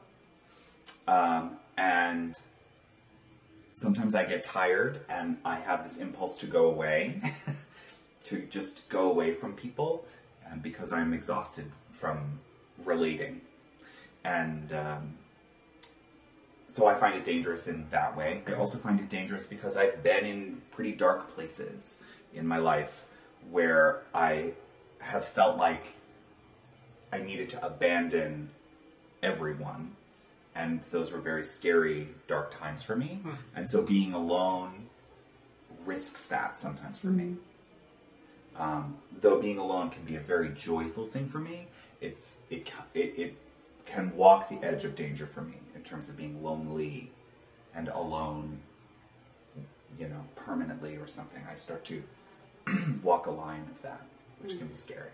um, 1.06 1.56
and 1.76 2.36
sometimes 3.78 4.14
I 4.14 4.24
get 4.24 4.42
tired 4.42 5.00
and 5.08 5.38
I 5.44 5.56
have 5.60 5.84
this 5.84 5.98
impulse 5.98 6.36
to 6.38 6.46
go 6.46 6.66
away, 6.66 7.20
to 8.24 8.40
just 8.46 8.88
go 8.88 9.10
away 9.10 9.32
from 9.34 9.52
people 9.54 10.04
um, 10.50 10.58
because 10.58 10.92
I'm 10.92 11.12
exhausted 11.12 11.70
from 11.92 12.40
relating. 12.84 13.40
And 14.24 14.72
um, 14.72 15.14
so 16.66 16.86
I 16.88 16.94
find 16.94 17.14
it 17.14 17.24
dangerous 17.24 17.68
in 17.68 17.86
that 17.90 18.16
way. 18.16 18.42
I 18.48 18.54
also 18.54 18.78
find 18.78 18.98
it 18.98 19.08
dangerous 19.08 19.46
because 19.46 19.76
I've 19.76 20.02
been 20.02 20.26
in 20.26 20.60
pretty 20.72 20.92
dark 20.92 21.30
places 21.32 22.02
in 22.34 22.46
my 22.46 22.58
life 22.58 23.06
where 23.50 24.02
I 24.14 24.52
have 25.00 25.24
felt 25.24 25.56
like 25.56 25.86
I 27.12 27.18
needed 27.18 27.48
to 27.50 27.64
abandon 27.64 28.50
everyone 29.22 29.96
and 30.54 30.82
those 30.90 31.12
were 31.12 31.20
very 31.20 31.44
scary, 31.44 32.08
dark 32.26 32.50
times 32.50 32.82
for 32.82 32.96
me. 32.96 33.20
And 33.54 33.68
so 33.68 33.80
being 33.80 34.12
alone 34.12 34.88
risks 35.84 36.26
that 36.26 36.56
sometimes 36.56 36.98
for 36.98 37.08
me. 37.08 37.36
Um, 38.56 38.96
though 39.20 39.40
being 39.40 39.58
alone 39.58 39.90
can 39.90 40.04
be 40.04 40.16
a 40.16 40.20
very 40.20 40.48
joyful 40.50 41.06
thing 41.06 41.28
for 41.28 41.38
me, 41.38 41.68
it's 42.00 42.38
it 42.50 42.72
it, 42.92 43.14
it 43.16 43.36
can 43.86 44.14
walk 44.16 44.48
the 44.48 44.58
edge 44.62 44.84
of 44.84 44.96
danger 44.96 45.26
for 45.26 45.42
me 45.42 45.54
in 45.76 45.82
terms 45.82 46.08
of 46.08 46.16
being 46.16 46.42
lonely 46.42 47.12
and 47.74 47.88
alone, 47.88 48.58
you 49.98 50.08
know, 50.08 50.24
permanently 50.34 50.96
or 50.96 51.06
something. 51.06 51.42
I 51.50 51.54
start 51.54 51.84
to 51.86 52.02
walk 53.02 53.26
a 53.26 53.30
line 53.30 53.66
of 53.70 53.82
that, 53.82 54.02
which 54.40 54.52
can 54.52 54.66
be 54.66 54.72
hmm. 54.72 54.76
scary. 54.76 55.10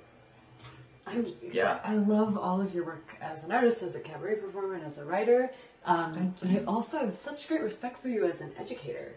I, 1.06 1.24
Yeah. 1.52 1.80
I 1.84 1.96
love 1.96 2.38
all 2.38 2.60
of 2.60 2.74
your 2.74 2.84
work 2.84 3.16
as 3.20 3.44
an 3.44 3.52
artist, 3.52 3.82
as 3.82 3.94
a 3.94 4.00
cabaret 4.00 4.36
performer, 4.36 4.74
and 4.74 4.84
as 4.84 4.98
a 4.98 5.04
writer. 5.04 5.50
Um, 5.84 6.34
but 6.40 6.50
I 6.50 6.64
also 6.66 6.98
have 6.98 7.12
such 7.12 7.46
great 7.46 7.60
respect 7.60 8.00
for 8.00 8.08
you 8.08 8.24
as 8.24 8.40
an 8.40 8.52
educator. 8.58 9.14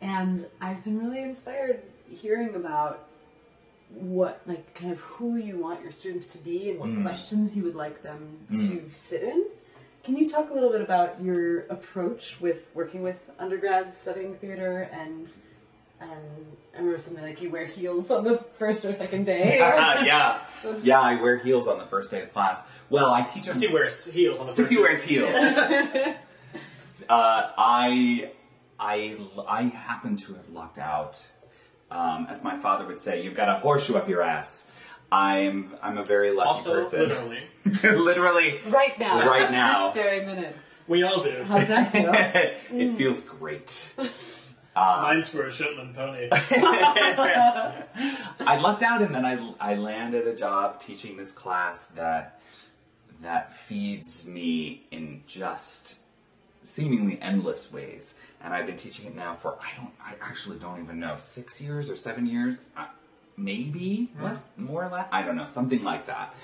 And 0.00 0.46
I've 0.60 0.84
been 0.84 0.98
really 0.98 1.22
inspired 1.22 1.82
hearing 2.10 2.54
about 2.54 3.08
what, 3.88 4.40
like, 4.46 4.74
kind 4.74 4.92
of 4.92 5.00
who 5.00 5.36
you 5.36 5.58
want 5.58 5.82
your 5.82 5.92
students 5.92 6.28
to 6.28 6.38
be 6.38 6.70
and 6.70 6.78
what 6.78 6.90
hmm. 6.90 7.02
questions 7.02 7.56
you 7.56 7.62
would 7.64 7.74
like 7.74 8.02
them 8.02 8.38
hmm. 8.48 8.56
to 8.56 8.90
sit 8.90 9.22
in. 9.22 9.46
Can 10.04 10.16
you 10.16 10.28
talk 10.28 10.50
a 10.50 10.52
little 10.52 10.70
bit 10.70 10.80
about 10.80 11.22
your 11.22 11.60
approach 11.66 12.40
with 12.40 12.70
working 12.74 13.02
with 13.02 13.30
undergrads 13.38 13.96
studying 13.96 14.34
theater 14.34 14.90
and 14.92 15.28
and 16.02 16.56
I 16.74 16.78
remember 16.78 16.98
something 16.98 17.22
like 17.22 17.40
you 17.42 17.50
wear 17.50 17.66
heels 17.66 18.10
on 18.10 18.24
the 18.24 18.38
first 18.58 18.84
or 18.84 18.92
second 18.92 19.24
day. 19.26 19.56
or- 19.60 20.04
yeah, 20.04 20.40
yeah. 20.82 21.00
I 21.00 21.20
wear 21.20 21.38
heels 21.38 21.66
on 21.68 21.78
the 21.78 21.86
first 21.86 22.10
day 22.10 22.22
of 22.22 22.32
class. 22.32 22.62
Well, 22.90 23.12
I 23.12 23.22
teach 23.22 23.44
them. 23.46 23.56
Sissy 23.56 23.72
wears 23.72 24.10
heels 24.12 24.38
on 24.38 24.46
the 24.46 24.52
Sissy 24.52 24.76
first- 24.76 24.80
wears 24.80 25.04
heels. 25.04 25.30
uh, 27.08 27.50
I, 27.58 28.30
I, 28.78 29.16
I 29.48 29.62
happen 29.64 30.16
to 30.18 30.34
have 30.34 30.48
lucked 30.50 30.78
out. 30.78 31.24
Um, 31.90 32.26
as 32.30 32.42
my 32.42 32.56
father 32.56 32.86
would 32.86 32.98
say, 33.00 33.22
"You've 33.22 33.34
got 33.34 33.48
a 33.50 33.58
horseshoe 33.58 33.96
up 33.96 34.08
your 34.08 34.22
ass." 34.22 34.70
I'm, 35.10 35.74
I'm 35.82 35.98
a 35.98 36.04
very 36.04 36.30
lucky 36.30 36.48
Also, 36.48 36.72
person. 36.76 37.00
literally. 37.00 37.40
Literally, 37.82 38.60
Right 38.68 38.98
now. 38.98 39.28
Right 39.28 39.50
now. 39.50 39.88
This 39.92 40.02
very 40.02 40.24
minute. 40.24 40.56
We 40.88 41.02
all 41.02 41.22
do. 41.22 41.42
How's 41.44 41.68
that 41.68 41.92
feel? 41.92 42.10
it 42.14 42.92
feels 42.94 43.20
great. 43.20 43.92
Mine's 44.74 45.28
for 45.28 45.46
a 45.46 45.52
Shetland 45.52 45.94
pony. 45.94 46.28
I 46.32 47.84
lucked 48.60 48.82
out, 48.82 49.02
and 49.02 49.14
then 49.14 49.24
I, 49.24 49.54
I 49.60 49.74
landed 49.74 50.26
a 50.26 50.34
job 50.34 50.80
teaching 50.80 51.16
this 51.16 51.32
class 51.32 51.86
that 51.86 52.40
that 53.22 53.56
feeds 53.56 54.26
me 54.26 54.82
in 54.90 55.22
just 55.26 55.94
seemingly 56.64 57.20
endless 57.20 57.72
ways. 57.72 58.16
And 58.42 58.52
I've 58.52 58.66
been 58.66 58.76
teaching 58.76 59.06
it 59.06 59.14
now 59.14 59.34
for 59.34 59.56
I 59.60 59.76
don't 59.76 59.92
I 60.02 60.14
actually 60.20 60.58
don't 60.58 60.82
even 60.82 60.98
know 60.98 61.14
six 61.16 61.60
years 61.60 61.90
or 61.90 61.96
seven 61.96 62.26
years, 62.26 62.62
uh, 62.76 62.86
maybe 63.36 64.10
less, 64.20 64.46
more 64.56 64.84
or 64.84 64.90
less. 64.90 65.06
I 65.12 65.22
don't 65.22 65.36
know, 65.36 65.46
something 65.46 65.82
like 65.82 66.06
that. 66.06 66.34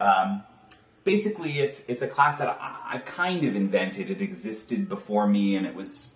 Um, 0.00 0.42
basically, 1.04 1.58
it's 1.58 1.82
it's 1.88 2.02
a 2.02 2.08
class 2.08 2.38
that 2.38 2.48
I, 2.48 2.94
I've 2.94 3.04
kind 3.04 3.44
of 3.44 3.56
invented. 3.56 4.10
It 4.10 4.22
existed 4.22 4.88
before 4.88 5.26
me, 5.26 5.56
and 5.56 5.66
it 5.66 5.74
was, 5.74 6.08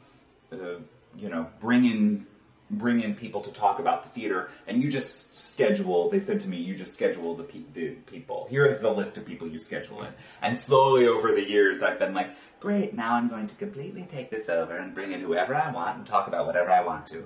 uh, 0.53 0.77
you 1.19 1.29
know, 1.29 1.49
bring 1.61 1.85
in 1.85 2.27
bring 2.71 3.01
in 3.01 3.15
people 3.15 3.41
to 3.43 3.53
talk 3.53 3.79
about 3.79 4.03
the 4.03 4.09
theater, 4.09 4.51
and 4.67 4.83
you 4.83 4.91
just 4.91 5.37
schedule. 5.37 6.09
They 6.11 6.21
said 6.21 6.41
to 6.41 6.49
me, 6.49 6.57
you 6.57 6.75
just 6.75 6.95
schedule 6.95 7.35
the, 7.37 7.45
pe- 7.45 7.63
the 7.73 7.91
people. 8.07 8.47
Here 8.51 8.65
is 8.65 8.81
the 8.81 8.91
list 8.91 9.17
of 9.17 9.25
people 9.25 9.47
you 9.47 9.61
schedule 9.61 10.03
in. 10.03 10.13
And 10.43 10.59
slowly 10.59 11.07
over 11.07 11.33
the 11.33 11.49
years, 11.49 11.83
I've 11.83 11.99
been 11.99 12.15
like, 12.15 12.31
great. 12.61 12.95
Now 12.95 13.15
I'm 13.15 13.29
going 13.29 13.47
to 13.47 13.55
completely 13.57 14.05
take 14.05 14.31
this 14.31 14.49
over 14.49 14.77
and 14.77 14.95
bring 14.95 15.13
in 15.13 15.21
whoever 15.21 15.55
I 15.55 15.71
want 15.71 15.99
and 15.99 16.07
talk 16.07 16.27
about 16.27 16.47
whatever 16.47 16.71
I 16.71 16.83
want 16.83 17.07
to. 17.09 17.25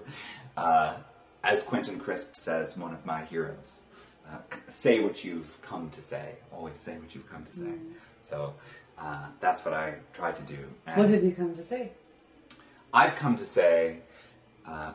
Uh, 0.56 0.96
as 1.44 1.62
Quentin 1.62 1.98
Crisp 1.98 2.34
says, 2.34 2.76
one 2.76 2.92
of 2.92 3.06
my 3.06 3.24
heroes, 3.24 3.84
uh, 4.28 4.38
say 4.68 5.00
what 5.00 5.24
you've 5.24 5.62
come 5.62 5.88
to 5.90 6.00
say. 6.00 6.34
Always 6.52 6.78
say 6.78 6.98
what 6.98 7.14
you've 7.14 7.30
come 7.30 7.44
to 7.44 7.52
say. 7.52 7.72
So 8.22 8.54
uh, 8.98 9.26
that's 9.40 9.64
what 9.64 9.72
I 9.72 9.94
try 10.12 10.32
to 10.32 10.42
do. 10.42 10.58
And 10.86 10.98
What 10.98 11.08
have 11.10 11.22
you 11.24 11.32
come 11.32 11.54
to 11.54 11.62
say? 11.62 11.92
I've 12.92 13.16
come 13.16 13.36
to 13.36 13.44
say 13.44 13.98
uh, 14.66 14.92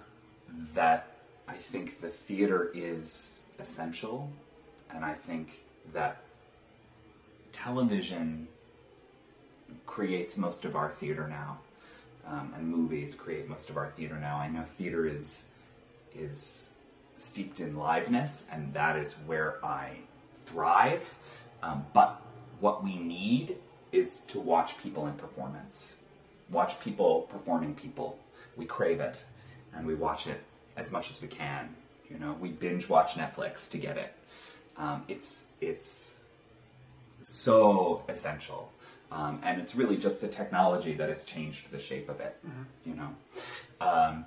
that 0.73 1.07
I 1.47 1.53
think 1.53 2.01
the 2.01 2.09
theater 2.09 2.71
is 2.73 3.39
essential, 3.59 4.31
and 4.91 5.05
I 5.05 5.13
think 5.13 5.63
that 5.93 6.21
television 7.51 8.47
creates 9.85 10.37
most 10.37 10.65
of 10.65 10.75
our 10.75 10.89
theater 10.89 11.27
now, 11.27 11.59
um, 12.25 12.51
and 12.55 12.67
movies 12.67 13.13
create 13.15 13.47
most 13.47 13.69
of 13.69 13.77
our 13.77 13.89
theater 13.91 14.17
now. 14.19 14.37
I 14.37 14.47
know 14.47 14.63
theater 14.63 15.05
is 15.05 15.45
is 16.15 16.69
steeped 17.17 17.59
in 17.59 17.75
liveness, 17.75 18.47
and 18.51 18.73
that 18.73 18.95
is 18.95 19.13
where 19.25 19.63
I 19.63 19.97
thrive. 20.45 21.15
Um, 21.61 21.85
but 21.93 22.21
what 22.59 22.83
we 22.83 22.97
need 22.97 23.57
is 23.91 24.17
to 24.27 24.39
watch 24.39 24.77
people 24.77 25.07
in 25.07 25.13
performance, 25.13 25.95
watch 26.49 26.79
people 26.79 27.27
performing 27.29 27.75
people. 27.75 28.19
We 28.55 28.65
crave 28.65 28.99
it, 28.99 29.23
and 29.73 29.85
we 29.85 29.95
watch 29.95 30.27
it 30.27 30.41
as 30.75 30.91
much 30.91 31.09
as 31.09 31.21
we 31.21 31.27
can. 31.27 31.75
You 32.09 32.19
know, 32.19 32.35
we 32.39 32.49
binge 32.49 32.89
watch 32.89 33.15
Netflix 33.15 33.69
to 33.71 33.77
get 33.77 33.97
it. 33.97 34.13
Um, 34.77 35.03
it's 35.07 35.45
it's 35.61 36.19
so 37.21 38.03
essential. 38.07 38.71
Um, 39.11 39.39
and 39.43 39.61
it's 39.61 39.75
really 39.75 39.97
just 39.97 40.21
the 40.21 40.27
technology 40.27 40.93
that 40.93 41.09
has 41.09 41.23
changed 41.23 41.69
the 41.69 41.77
shape 41.77 42.09
of 42.09 42.19
it. 42.19 42.35
You 42.83 42.95
know, 42.95 43.09
um, 43.79 44.25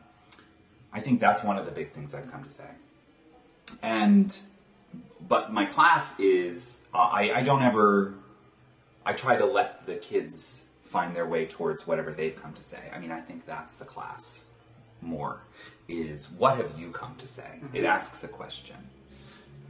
I 0.92 1.00
think 1.00 1.18
that's 1.18 1.42
one 1.42 1.58
of 1.58 1.66
the 1.66 1.72
big 1.72 1.90
things 1.90 2.14
I've 2.14 2.30
come 2.30 2.44
to 2.44 2.50
say. 2.50 2.68
And 3.82 4.36
but 5.28 5.52
my 5.52 5.66
class 5.66 6.18
is 6.20 6.82
uh, 6.94 6.98
I, 6.98 7.32
I 7.34 7.42
don't 7.42 7.62
ever 7.62 8.14
I 9.04 9.12
try 9.12 9.36
to 9.36 9.46
let 9.46 9.86
the 9.86 9.96
kids 9.96 10.64
find 10.86 11.14
their 11.14 11.26
way 11.26 11.46
towards 11.46 11.86
whatever 11.86 12.12
they've 12.12 12.40
come 12.40 12.52
to 12.54 12.62
say. 12.62 12.90
I 12.94 12.98
mean, 12.98 13.10
I 13.10 13.20
think 13.20 13.46
that's 13.46 13.74
the 13.74 13.84
class 13.84 14.46
more 15.02 15.40
is 15.88 16.30
what 16.32 16.56
have 16.56 16.78
you 16.78 16.90
come 16.90 17.14
to 17.16 17.26
say? 17.26 17.60
It 17.72 17.84
asks 17.84 18.24
a 18.24 18.28
question. 18.28 18.76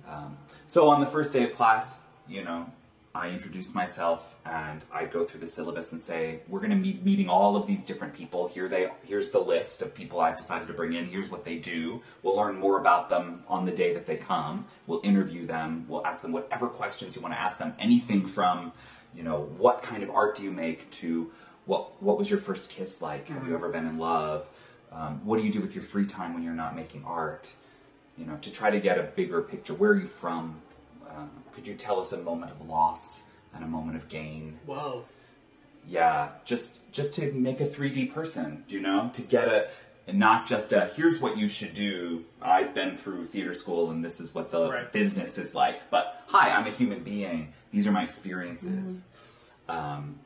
Um, 0.08 0.37
so 0.66 0.88
on 0.88 1.00
the 1.00 1.06
first 1.06 1.32
day 1.32 1.44
of 1.44 1.52
class, 1.52 2.00
you 2.28 2.44
know, 2.44 2.70
I 3.14 3.30
introduce 3.30 3.75
myself 3.75 4.37
and 4.44 4.85
I 4.92 5.06
go 5.06 5.25
through 5.25 5.40
the 5.40 5.46
syllabus 5.46 5.92
and 5.92 6.00
say, 6.00 6.40
we're 6.49 6.61
going 6.61 6.70
to 6.70 6.76
be 6.76 7.00
meeting 7.02 7.30
all 7.30 7.56
of 7.56 7.66
these 7.66 7.82
different 7.82 8.12
people. 8.12 8.49
Here 8.49 8.68
they, 8.68 8.88
here's 9.04 9.30
the 9.30 9.38
list 9.38 9.80
of 9.80 9.94
people 9.94 10.20
I've 10.20 10.37
decided 10.37 10.68
to 10.68 10.75
bring 10.75 10.92
in. 10.92 11.06
Here's 11.06 11.30
what 11.30 11.44
they 11.44 11.56
do. 11.56 12.02
We'll 12.23 12.37
learn 12.37 12.56
more 12.56 12.78
about 12.78 13.08
them 13.08 13.42
on 13.49 13.64
the 13.64 13.73
day 13.73 13.94
that 13.94 14.04
they 14.04 14.16
come. 14.16 14.66
We'll 14.87 15.00
interview 15.02 15.46
them. 15.46 15.87
We'll 15.88 16.06
ask 16.06 16.20
them 16.20 16.32
whatever 16.32 16.68
questions 16.68 17.16
you 17.16 17.23
want 17.23 17.32
to 17.32 17.40
ask 17.40 17.58
them. 17.58 17.75
Anything 17.78 18.26
from, 18.26 18.73
you 19.16 19.23
know, 19.23 19.49
what 19.56 19.82
kind 19.82 20.02
of 20.02 20.11
art 20.11 20.37
do 20.37 20.42
you 20.44 20.50
make 20.52 20.90
to 20.90 21.32
what 21.64 22.00
what 22.02 22.18
was 22.18 22.28
your 22.30 22.38
first 22.38 22.68
kiss 22.68 23.00
like? 23.02 23.28
Have 23.28 23.46
you 23.49 23.54
ever 23.54 23.68
been 23.70 23.87
in 23.87 23.99
love? 23.99 24.49
Um, 24.92 25.20
what 25.25 25.38
do 25.38 25.42
you 25.42 25.50
do 25.52 25.61
with 25.61 25.75
your 25.75 25.82
free 25.82 26.06
time 26.06 26.35
when 26.35 26.42
you're 26.42 26.54
not 26.54 26.76
making 26.76 27.04
art? 27.04 27.54
you 28.18 28.25
know, 28.25 28.37
to 28.40 28.50
try 28.50 28.70
to 28.70 28.80
get 28.80 28.99
a 28.99 29.02
bigger 29.02 29.42
picture. 29.42 29.75
Where 29.75 29.90
are 29.90 30.00
you 30.00 30.06
from? 30.06 30.62
Um, 31.11 31.28
could 31.52 31.66
you 31.66 31.75
tell 31.75 32.00
us 32.00 32.12
a 32.12 32.16
moment 32.18 32.50
of 32.52 32.66
loss 32.66 33.25
and 33.54 33.62
a 33.62 33.66
moment 33.66 33.99
of 33.99 34.08
gain? 34.08 34.58
Whoa. 34.64 35.04
Yeah, 35.87 36.30
just 36.44 36.78
just 36.92 37.14
to 37.14 37.30
make 37.32 37.61
a 37.61 37.66
3D 37.66 38.12
person, 38.12 38.64
you 38.68 38.80
know, 38.80 39.11
to 39.14 39.23
get 39.23 39.49
a 39.49 39.68
and 40.08 40.18
not 40.18 40.46
just 40.46 40.73
a 40.73 40.87
here's 40.87 41.20
what 41.20 41.37
you 41.37 41.46
should 41.49 41.75
do. 41.75 42.25
I've 42.40 42.75
been 42.75 42.96
through 42.96 43.26
theater 43.26 43.52
school 43.54 43.90
and 43.90 44.04
this 44.04 44.18
is 44.18 44.35
what 44.35 44.50
the 44.50 44.70
Right. 44.70 44.90
business 44.90 45.37
is 45.37 45.54
like. 45.54 45.90
But 45.90 46.23
hi, 46.28 46.50
I'm 46.50 46.66
a 46.66 46.70
human 46.70 47.02
being. 47.02 47.52
These 47.76 47.87
are 47.87 47.92
my 47.92 48.04
experiences, 48.04 49.02
mm-hmm. 49.68 49.78
um, 49.78 50.18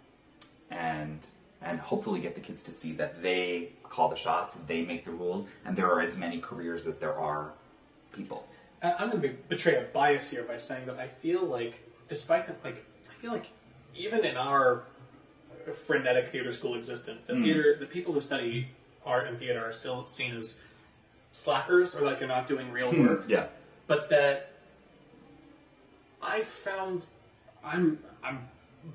and 0.71 1.27
and 1.61 1.81
hopefully 1.81 2.21
get 2.21 2.37
the 2.37 2.41
kids 2.41 2.61
to 2.63 2.71
see 2.71 2.93
that 2.93 3.23
they 3.23 3.73
call 3.83 4.09
the 4.09 4.15
shots, 4.15 4.57
they 4.69 4.85
make 4.85 5.05
the 5.05 5.11
rules, 5.11 5.49
and 5.65 5.77
there 5.77 5.91
are 5.91 6.01
as 6.01 6.17
many 6.17 6.39
careers 6.39 6.87
as 6.87 6.99
there 6.99 7.13
are 7.19 7.53
people. 8.13 8.47
I- 8.85 8.93
I'm 9.01 9.11
going 9.11 9.23
to 9.23 9.31
betray 9.49 9.75
a 9.75 9.83
bias 9.83 10.31
here 10.31 10.45
by 10.45 10.59
saying 10.59 10.87
that 10.87 11.01
I 11.01 11.09
feel 11.09 11.45
like, 11.45 11.75
despite 12.07 12.47
the 12.47 12.55
like, 12.63 12.87
I 13.11 13.15
feel 13.15 13.33
like 13.33 13.47
even 13.97 14.25
in 14.25 14.37
our 14.37 14.85
frenetic 15.73 16.29
theater 16.29 16.53
school 16.53 16.77
existence, 16.77 17.25
the 17.25 17.33
mm. 17.33 17.43
theater, 17.43 17.77
the 17.81 17.87
people 17.87 18.15
who 18.15 18.21
study 18.21 18.69
art 19.05 19.27
and 19.27 19.37
theater 19.37 19.65
are 19.67 19.73
still 19.73 20.07
seen 20.07 20.37
as 20.37 20.61
slackers 21.33 21.97
or 21.97 22.03
like 22.03 22.21
they're 22.21 22.29
not 22.29 22.47
doing 22.47 22.71
real 22.71 22.93
hmm. 22.93 23.09
work. 23.09 23.25
Yeah. 23.27 23.47
But 23.89 24.09
that 24.11 24.53
I 26.23 26.43
found, 26.43 27.03
I'm, 27.65 27.99
I'm 28.23 28.49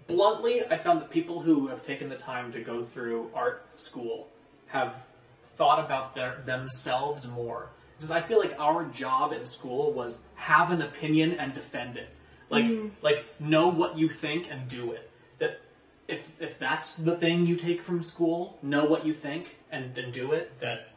bluntly, 0.07 0.63
I 0.69 0.77
found 0.77 1.01
that 1.01 1.09
people 1.09 1.41
who 1.41 1.67
have 1.67 1.83
taken 1.83 2.09
the 2.09 2.15
time 2.15 2.51
to 2.53 2.61
go 2.61 2.83
through 2.83 3.31
art 3.33 3.65
school 3.77 4.27
have 4.67 5.07
thought 5.55 5.83
about 5.83 6.15
their 6.15 6.41
themselves 6.45 7.27
more. 7.27 7.69
Because 7.95 8.11
I 8.11 8.21
feel 8.21 8.39
like 8.39 8.59
our 8.59 8.85
job 8.85 9.31
in 9.31 9.45
school 9.45 9.93
was 9.93 10.23
have 10.35 10.71
an 10.71 10.81
opinion 10.81 11.33
and 11.33 11.53
defend 11.53 11.97
it. 11.97 12.09
Like, 12.49 12.65
mm-hmm. 12.65 12.89
like 13.01 13.25
know 13.39 13.69
what 13.69 13.97
you 13.97 14.09
think 14.09 14.51
and 14.51 14.67
do 14.67 14.91
it. 14.91 15.09
That 15.39 15.61
if 16.07 16.39
if 16.41 16.59
that's 16.59 16.95
the 16.95 17.15
thing 17.15 17.45
you 17.45 17.55
take 17.55 17.81
from 17.81 18.03
school, 18.03 18.57
know 18.61 18.85
what 18.85 19.05
you 19.05 19.13
think 19.13 19.57
and, 19.71 19.97
and 19.97 20.11
do 20.11 20.33
it. 20.33 20.59
That 20.59 20.89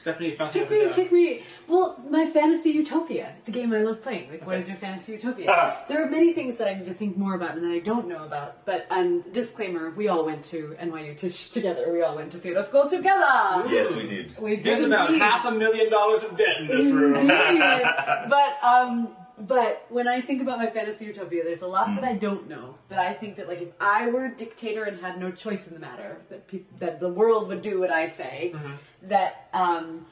Stephanie's 0.00 0.34
bouncing 0.34 0.62
Kick 0.62 0.70
me, 0.70 0.84
down. 0.86 0.94
kick 0.94 1.12
me. 1.12 1.42
Well, 1.68 2.02
my 2.08 2.24
fantasy 2.24 2.70
utopia. 2.70 3.34
It's 3.38 3.48
a 3.50 3.52
game 3.52 3.70
I 3.74 3.82
love 3.82 4.00
playing. 4.00 4.30
Like, 4.30 4.46
what 4.46 4.56
is 4.56 4.66
your 4.66 4.78
fantasy 4.78 5.12
utopia? 5.12 5.76
there 5.88 6.02
are 6.02 6.08
many 6.10 6.32
things 6.32 6.56
that 6.56 6.68
I 6.68 6.74
need 6.74 6.86
to 6.86 6.94
think 6.94 7.18
more 7.18 7.34
about 7.34 7.54
and 7.56 7.62
that 7.64 7.70
I 7.70 7.80
don't 7.80 8.08
know 8.08 8.24
about. 8.24 8.64
But, 8.64 8.86
um, 8.90 9.22
disclaimer: 9.32 9.90
we 9.90 10.08
all 10.08 10.24
went 10.24 10.42
to 10.46 10.74
NYU 10.80 11.16
Tisch 11.18 11.50
together. 11.50 11.92
We 11.92 12.02
all 12.02 12.16
went 12.16 12.32
to 12.32 12.38
theater 12.38 12.62
school 12.62 12.88
together. 12.88 13.68
Yes, 13.68 13.94
we 13.94 14.06
did. 14.06 14.36
We 14.40 14.56
did 14.56 14.64
There's 14.64 14.82
about 14.84 15.14
half 15.14 15.44
a 15.44 15.50
million 15.50 15.90
dollars 15.90 16.22
of 16.22 16.34
debt 16.36 16.56
in 16.60 16.66
this 16.68 16.86
room. 16.86 17.26
But 18.30 18.58
um, 18.62 19.08
but 19.46 19.86
when 19.88 20.06
I 20.06 20.20
think 20.20 20.42
about 20.42 20.58
my 20.58 20.68
fantasy 20.68 21.06
utopia, 21.06 21.42
there's 21.44 21.62
a 21.62 21.66
lot 21.66 21.94
that 21.94 22.04
I 22.04 22.14
don't 22.14 22.48
know. 22.48 22.76
That 22.88 22.98
I 22.98 23.14
think 23.14 23.36
that 23.36 23.48
like 23.48 23.60
if 23.60 23.68
I 23.80 24.08
were 24.08 24.26
a 24.26 24.34
dictator 24.34 24.84
and 24.84 25.00
had 25.00 25.18
no 25.18 25.30
choice 25.30 25.66
in 25.66 25.74
the 25.74 25.80
matter, 25.80 26.18
that 26.28 26.46
peop 26.46 26.66
that 26.78 27.00
the 27.00 27.08
world 27.08 27.48
would 27.48 27.62
do 27.62 27.80
what 27.80 27.90
I 27.90 28.06
say. 28.06 28.54
That 29.02 29.48
um, 29.52 30.06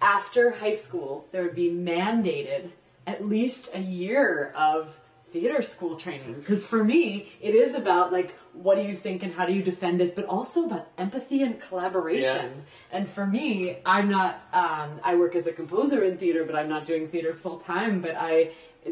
after 0.00 0.50
high 0.50 0.74
school, 0.74 1.26
there 1.32 1.42
would 1.42 1.54
be 1.54 1.70
mandated 1.70 2.70
at 3.06 3.26
least 3.26 3.70
a 3.74 3.80
year 3.80 4.52
of 4.56 4.98
theater 5.36 5.60
school 5.60 5.96
training. 5.96 6.32
Because 6.34 6.64
for 6.64 6.82
me 6.82 7.32
it 7.40 7.54
is 7.54 7.74
about 7.74 8.12
like 8.12 8.34
what 8.54 8.76
do 8.76 8.82
you 8.82 8.96
think 8.96 9.22
and 9.22 9.34
how 9.34 9.44
do 9.44 9.52
you 9.52 9.62
defend 9.62 10.00
it 10.00 10.16
but 10.16 10.24
also 10.24 10.64
about 10.64 10.88
empathy 10.96 11.42
and 11.42 11.60
collaboration. 11.60 12.64
And 12.90 13.08
for 13.08 13.26
me 13.26 13.78
i'm 13.84 14.08
not 14.08 14.40
um, 14.52 15.00
i 15.04 15.14
work 15.14 15.36
as 15.36 15.46
a 15.46 15.52
composer 15.52 16.02
in 16.04 16.16
theater 16.16 16.44
but 16.44 16.56
i'm 16.56 16.68
not 16.68 16.86
doing 16.86 17.08
theater 17.08 17.34
full 17.34 17.58
time 17.58 18.00
but 18.00 18.14
i 18.16 18.50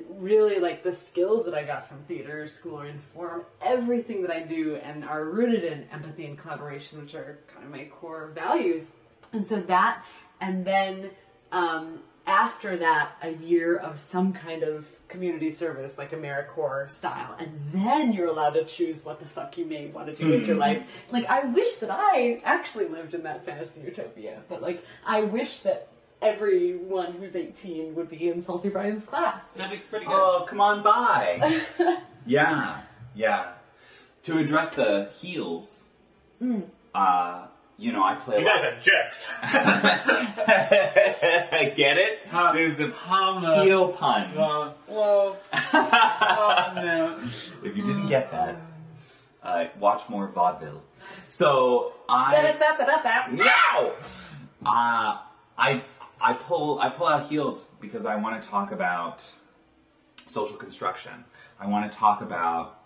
really 0.08 0.58
like 0.58 0.82
the 0.82 0.94
skills 0.94 1.44
that 1.44 1.54
i 1.54 1.62
got 1.62 1.88
from 1.88 1.98
theater 2.02 2.46
school 2.48 2.80
are 2.80 2.86
inform 2.86 3.42
everything 3.62 4.20
that 4.22 4.30
i 4.30 4.40
do 4.40 4.76
and 4.76 5.04
are 5.04 5.24
rooted 5.24 5.64
in 5.64 5.86
empathy 5.92 6.26
and 6.26 6.36
collaboration 6.36 7.00
which 7.00 7.14
are 7.14 7.38
kind 7.52 7.64
of 7.64 7.70
my 7.70 7.84
core 7.86 8.32
values. 8.34 8.92
And 9.32 9.46
so 9.48 9.60
that 9.60 10.04
and 10.40 10.64
then 10.64 11.10
um, 11.52 12.00
after 12.26 12.76
that 12.76 13.12
a 13.22 13.30
year 13.30 13.76
of 13.76 13.98
some 13.98 14.32
kind 14.32 14.62
of 14.62 14.86
community 15.08 15.50
service 15.50 15.98
like 15.98 16.10
AmeriCorps 16.10 16.90
style 16.90 17.36
and 17.38 17.60
then 17.72 18.12
you're 18.12 18.28
allowed 18.28 18.54
to 18.54 18.64
choose 18.64 19.04
what 19.04 19.20
the 19.20 19.26
fuck 19.26 19.56
you 19.58 19.66
may 19.66 19.86
want 19.86 20.06
to 20.08 20.14
do 20.14 20.30
with 20.30 20.46
your 20.46 20.56
life 20.56 21.06
like 21.12 21.26
I 21.26 21.44
wish 21.44 21.76
that 21.76 21.90
I 21.90 22.40
actually 22.44 22.88
lived 22.88 23.14
in 23.14 23.22
that 23.24 23.44
fantasy 23.44 23.82
utopia 23.82 24.42
but 24.48 24.62
like 24.62 24.84
I 25.06 25.22
wish 25.22 25.60
that 25.60 25.88
everyone 26.22 27.12
who's 27.12 27.36
18 27.36 27.94
would 27.94 28.08
be 28.08 28.28
in 28.28 28.42
Salty 28.42 28.70
Brine's 28.70 29.04
class 29.04 29.44
That'd 29.56 29.78
be 29.78 29.84
pretty 29.90 30.06
good. 30.06 30.14
Oh, 30.14 30.46
come 30.48 30.60
on 30.60 30.82
by. 30.82 31.60
yeah, 32.26 32.80
yeah. 33.14 33.52
To 34.22 34.38
address 34.38 34.70
the 34.70 35.10
heels, 35.14 35.88
uh, 36.94 37.46
you 37.78 37.92
know, 37.92 38.02
I 38.04 38.14
play. 38.14 38.38
You 38.40 38.44
lot- 38.46 38.56
guys 38.56 38.64
are 38.64 38.80
jerks. 38.80 39.28
Get 41.74 41.98
it? 41.98 42.20
Huh. 42.30 42.52
There's 42.52 42.78
a 42.80 42.88
Hum, 42.90 43.42
heel 43.62 43.88
pun. 43.92 44.22
uh, 44.36 44.72
whoa. 44.86 45.36
Oh, 45.72 46.72
no. 46.76 47.16
If 47.68 47.76
you 47.76 47.82
didn't 47.82 48.06
get 48.06 48.30
that, 48.30 48.56
uh, 49.42 49.66
watch 49.78 50.08
more 50.08 50.28
vaudeville. 50.28 50.82
So 51.28 51.92
I 52.08 52.32
now 53.32 53.92
uh, 54.64 55.18
I 55.58 55.82
I 56.20 56.32
pull 56.34 56.78
I 56.80 56.88
pull 56.90 57.08
out 57.08 57.26
heels 57.28 57.68
because 57.80 58.06
I 58.06 58.16
want 58.16 58.40
to 58.40 58.48
talk 58.48 58.70
about 58.72 59.24
social 60.26 60.56
construction. 60.56 61.24
I 61.60 61.66
want 61.66 61.90
to 61.90 61.98
talk 61.98 62.20
about. 62.22 62.80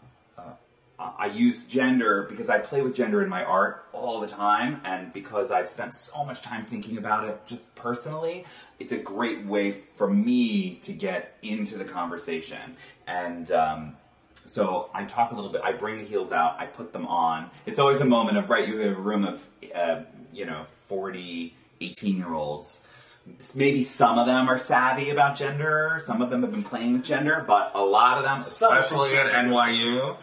I 0.99 1.26
use 1.26 1.62
gender 1.62 2.26
because 2.28 2.50
I 2.50 2.59
play 2.59 2.83
with 2.83 2.93
gender 2.93 3.23
in 3.23 3.28
my 3.28 3.45
art 3.45 3.87
all 3.93 4.21
the 4.21 4.26
time, 4.26 4.81
and 4.85 5.12
because 5.12 5.52
I've 5.52 5.69
spent 5.69 5.95
so 5.95 6.25
much 6.25 6.43
time 6.43 6.64
thinking 6.64 6.99
about 6.99 7.25
it 7.25 7.40
just 7.47 7.73
personally, 7.76 8.45
it's 8.81 8.90
a 8.90 8.99
great 8.99 9.45
way 9.45 9.71
for 9.71 10.11
me 10.11 10.75
to 10.83 10.93
get 10.93 11.37
into 11.40 11.78
the 11.78 11.85
conversation. 11.85 12.76
And 13.07 13.49
um, 13.52 13.97
so 14.45 14.90
I 14.93 15.05
talk 15.05 15.31
a 15.31 15.37
little 15.37 15.52
bit. 15.52 15.61
I 15.62 15.73
bring 15.73 15.99
the 15.99 16.05
heels 16.05 16.33
out. 16.33 16.57
I 16.59 16.67
put 16.67 16.93
them 16.93 17.07
on. 17.07 17.50
It's 17.64 17.78
always 17.78 18.00
a 18.00 18.05
moment 18.05 18.37
of 18.37 18.50
right. 18.50 18.67
You 18.67 18.78
have 18.81 18.99
a 18.99 19.00
room 19.00 19.25
of 19.25 19.49
uh, 19.73 20.02
you 20.33 20.47
know 20.47 20.67
40, 20.88 21.55
18 21.81 22.17
year 22.17 22.33
olds. 22.33 22.85
Maybe 23.55 23.85
some 23.85 24.19
of 24.19 24.26
them 24.26 24.49
are 24.49 24.59
savvy 24.59 25.11
about 25.11 25.37
gender. 25.37 26.00
Some 26.05 26.23
of 26.23 26.31
them 26.31 26.43
have 26.43 26.50
been 26.50 26.64
playing 26.64 26.95
with 26.95 27.05
gender, 27.05 27.45
but 27.47 27.73
a 27.75 27.83
lot 27.83 28.17
of 28.17 28.25
them, 28.25 28.40
Some 28.40 28.76
especially 28.76 29.14
at 29.17 29.26
NYU, 29.45 30.17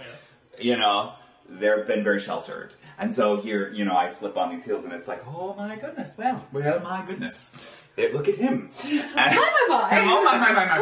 you 0.59 0.77
know, 0.77 1.13
they've 1.49 1.85
been 1.87 2.03
very 2.03 2.19
sheltered. 2.19 2.73
And 2.97 3.13
so 3.13 3.35
here, 3.39 3.69
you 3.71 3.85
know, 3.85 3.95
I 3.95 4.09
slip 4.09 4.37
on 4.37 4.49
these 4.49 4.63
heels, 4.65 4.83
and 4.83 4.93
it's 4.93 5.07
like, 5.07 5.21
oh 5.27 5.53
my 5.55 5.75
goodness, 5.75 6.15
well, 6.17 6.45
well, 6.51 6.79
my 6.81 7.03
goodness, 7.05 7.81
Eh, 7.97 8.09
look 8.11 8.27
at 8.27 8.35
him. 8.35 8.69
And, 8.91 9.13
my, 9.15 9.65
my. 9.69 9.89
oh 10.01 10.23
my 10.23 10.37
my 10.37 10.51
my 10.53 10.65
my 10.65 10.79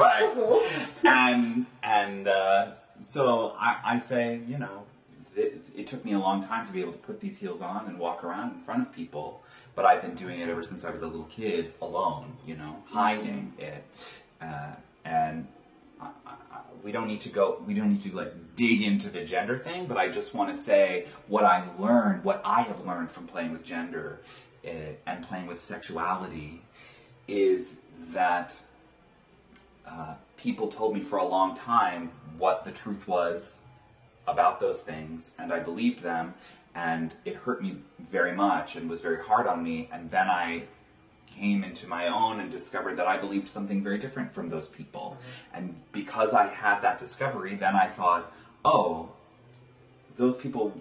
my 1.04 1.10
and 1.12 1.66
and 1.84 2.28
uh, 2.28 2.72
so 3.02 3.56
I, 3.60 3.78
I 3.86 3.98
say, 4.00 4.42
you 4.48 4.58
know, 4.58 4.84
it, 5.36 5.62
it 5.76 5.86
took 5.88 6.04
me 6.06 6.14
a 6.14 6.20
long 6.20 6.42
time 6.44 6.66
to 6.66 6.72
be 6.72 6.82
able 6.82 6.94
to 6.94 6.98
put 6.98 7.20
these 7.20 7.38
heels 7.38 7.62
on 7.62 7.86
and 7.86 8.00
walk 8.00 8.24
around 8.24 8.54
in 8.56 8.60
front 8.62 8.82
of 8.82 8.92
people, 8.92 9.44
but 9.76 9.86
I've 9.86 10.02
been 10.02 10.16
doing 10.16 10.40
it 10.40 10.50
ever 10.50 10.64
since 10.64 10.84
I 10.86 10.90
was 10.90 11.02
a 11.04 11.08
little 11.08 11.26
kid, 11.26 11.74
alone, 11.84 12.36
you 12.48 12.56
know, 12.56 12.84
hiding 12.88 13.54
it, 13.60 13.84
uh, 14.42 14.72
and. 15.06 15.48
I- 16.02 16.10
we 16.84 16.92
don't 16.92 17.08
need 17.08 17.22
to 17.22 17.30
go. 17.30 17.64
We 17.66 17.74
don't 17.74 17.90
need 17.90 18.02
to 18.02 18.16
like 18.16 18.56
dig 18.56 18.82
into 18.82 19.10
the 19.10 19.24
gender 19.24 19.58
thing. 19.58 19.86
But 19.86 19.98
I 19.98 20.10
just 20.10 20.34
want 20.34 20.50
to 20.50 20.56
say 20.56 21.08
what 21.28 21.44
I've 21.46 21.80
learned, 21.80 22.24
what 22.24 22.42
I 22.44 22.62
have 22.62 22.86
learned 22.86 23.10
from 23.10 23.26
playing 23.26 23.52
with 23.52 23.64
gender 23.64 24.20
uh, 24.66 24.70
and 25.06 25.24
playing 25.24 25.48
with 25.48 25.62
sexuality, 25.62 26.62
is 27.28 27.80
that 28.12 28.56
uh, 29.88 30.16
people 30.38 30.68
told 30.68 30.94
me 30.94 31.02
for 31.02 31.18
a 31.18 31.26
long 31.26 31.56
time 31.56 32.12
what 32.38 32.64
the 32.64 32.72
truth 32.72 33.08
was 33.08 33.62
about 34.28 34.60
those 34.60 34.82
things, 34.82 35.34
and 35.38 35.52
I 35.52 35.60
believed 35.60 36.02
them, 36.02 36.34
and 36.76 37.14
it 37.26 37.36
hurt 37.36 37.62
me 37.62 37.78
very 38.00 38.34
much 38.34 38.76
and 38.76 38.90
was 38.90 39.02
very 39.02 39.22
hard 39.24 39.48
on 39.48 39.64
me. 39.64 39.90
And 39.92 40.10
then 40.10 40.30
I 40.30 40.64
came 41.40 41.64
into 41.64 41.88
my 41.88 42.08
own 42.08 42.40
and 42.40 42.52
discovered 42.52 42.98
that 42.98 43.08
I 43.08 43.18
believed 43.18 43.48
something 43.48 43.84
very 43.84 43.98
different 43.98 44.32
from 44.32 44.50
those 44.50 44.68
people. 44.68 45.18
Mm-hmm. 45.18 45.58
And 45.58 45.76
because 45.92 46.34
I 46.34 46.48
had 46.48 46.82
that 46.82 46.98
discovery, 47.00 47.56
then 47.56 47.76
I 47.76 47.88
thought, 47.88 48.32
oh, 48.64 49.10
those 50.16 50.38
people 50.38 50.80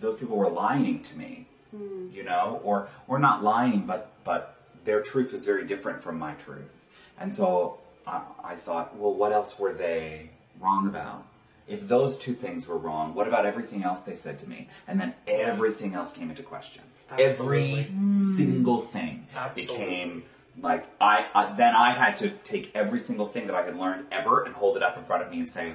those 0.00 0.16
people 0.16 0.36
were 0.36 0.50
lying 0.50 1.02
to 1.02 1.16
me. 1.16 1.46
Hmm. 1.74 2.08
You 2.12 2.22
know, 2.22 2.60
or 2.64 2.88
or 3.08 3.18
not 3.18 3.42
lying, 3.42 3.86
but 3.86 4.12
but 4.24 4.56
their 4.84 5.02
truth 5.02 5.32
was 5.32 5.44
very 5.44 5.66
different 5.66 6.00
from 6.00 6.18
my 6.18 6.32
truth. 6.34 6.84
And 7.18 7.32
so 7.32 7.78
I, 8.06 8.22
I 8.44 8.54
thought, 8.54 8.96
well, 8.96 9.12
what 9.12 9.32
else 9.32 9.58
were 9.58 9.72
they 9.72 10.30
wrong 10.60 10.86
about? 10.86 11.26
If 11.66 11.88
those 11.88 12.16
two 12.16 12.34
things 12.34 12.68
were 12.68 12.78
wrong, 12.78 13.14
what 13.14 13.26
about 13.26 13.44
everything 13.44 13.82
else 13.82 14.02
they 14.02 14.14
said 14.14 14.38
to 14.40 14.48
me? 14.48 14.68
And 14.86 15.00
then 15.00 15.14
everything 15.26 15.94
else 15.94 16.12
came 16.12 16.30
into 16.30 16.44
question. 16.44 16.84
Every 17.18 17.90
single 18.12 18.80
thing 18.80 19.26
Absolutely. 19.34 19.76
became 19.84 20.22
like 20.60 20.86
I, 21.00 21.26
I 21.34 21.52
then 21.54 21.74
I 21.74 21.90
had 21.92 22.16
to 22.18 22.30
take 22.30 22.70
every 22.74 22.98
single 23.00 23.26
thing 23.26 23.46
that 23.46 23.54
I 23.54 23.62
had 23.62 23.76
learned 23.78 24.06
ever 24.10 24.42
and 24.44 24.54
hold 24.54 24.76
it 24.76 24.82
up 24.82 24.96
in 24.96 25.04
front 25.04 25.22
of 25.22 25.30
me 25.30 25.38
and 25.40 25.50
say, 25.50 25.74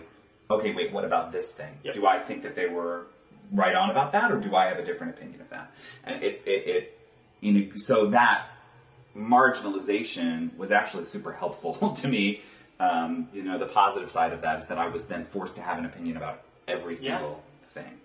okay, 0.50 0.74
wait, 0.74 0.92
what 0.92 1.06
about 1.06 1.32
this 1.32 1.52
thing? 1.52 1.78
Yep. 1.84 1.94
Do 1.94 2.08
I 2.08 2.20
think 2.20 2.44
that 2.44 2.56
they 2.56 2.68
were 2.68 3.06
right 3.52 3.76
on 3.76 3.90
about 3.90 4.12
that, 4.14 4.32
or 4.32 4.38
do 4.40 4.56
I 4.56 4.66
have 4.68 4.80
a 4.80 4.84
different 4.84 5.16
opinion 5.16 5.42
of 5.42 5.50
that? 5.50 5.72
And 6.04 6.24
it, 6.24 6.42
it, 6.46 6.68
it 6.68 7.00
you 7.42 7.54
know, 7.54 7.72
so 7.78 8.08
that 8.08 8.48
marginalization 9.16 10.56
was 10.58 10.72
actually 10.72 11.04
super 11.06 11.34
helpful 11.34 11.74
to 11.96 12.08
me. 12.08 12.42
Um, 12.80 13.28
you 13.34 13.44
know, 13.44 13.58
the 13.58 13.68
positive 13.68 14.10
side 14.10 14.34
of 14.34 14.42
that 14.42 14.60
is 14.60 14.68
that 14.68 14.78
I 14.80 14.88
was 14.88 15.06
then 15.06 15.24
forced 15.24 15.56
to 15.56 15.62
have 15.62 15.78
an 15.78 15.86
opinion 15.86 16.18
about 16.18 16.44
every 16.68 16.96
Yeah. 16.96 17.18
single 17.18 17.44
thing. 17.62 18.00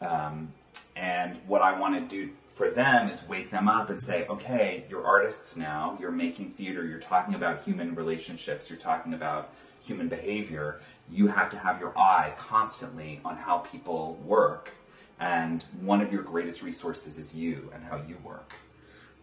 Um, 0.00 0.52
and 0.96 1.36
what 1.46 1.62
I 1.62 1.78
want 1.78 1.94
to 1.94 2.00
do 2.00 2.32
for 2.48 2.70
them 2.70 3.08
is 3.08 3.22
wake 3.28 3.50
them 3.50 3.68
up 3.68 3.90
and 3.90 4.00
say, 4.00 4.26
okay, 4.28 4.84
you're 4.88 5.06
artists 5.06 5.56
now, 5.56 5.96
you're 6.00 6.10
making 6.10 6.52
theater, 6.52 6.86
you're 6.86 6.98
talking 6.98 7.34
about 7.34 7.62
human 7.62 7.94
relationships, 7.94 8.70
you're 8.70 8.78
talking 8.78 9.12
about 9.12 9.52
human 9.86 10.08
behavior. 10.08 10.80
You 11.10 11.28
have 11.28 11.50
to 11.50 11.58
have 11.58 11.78
your 11.80 11.96
eye 11.96 12.32
constantly 12.38 13.20
on 13.24 13.36
how 13.36 13.58
people 13.58 14.14
work. 14.24 14.72
And 15.20 15.62
one 15.80 16.00
of 16.00 16.12
your 16.12 16.22
greatest 16.22 16.62
resources 16.62 17.18
is 17.18 17.34
you 17.34 17.70
and 17.74 17.84
how 17.84 17.96
you 18.08 18.16
work. 18.24 18.54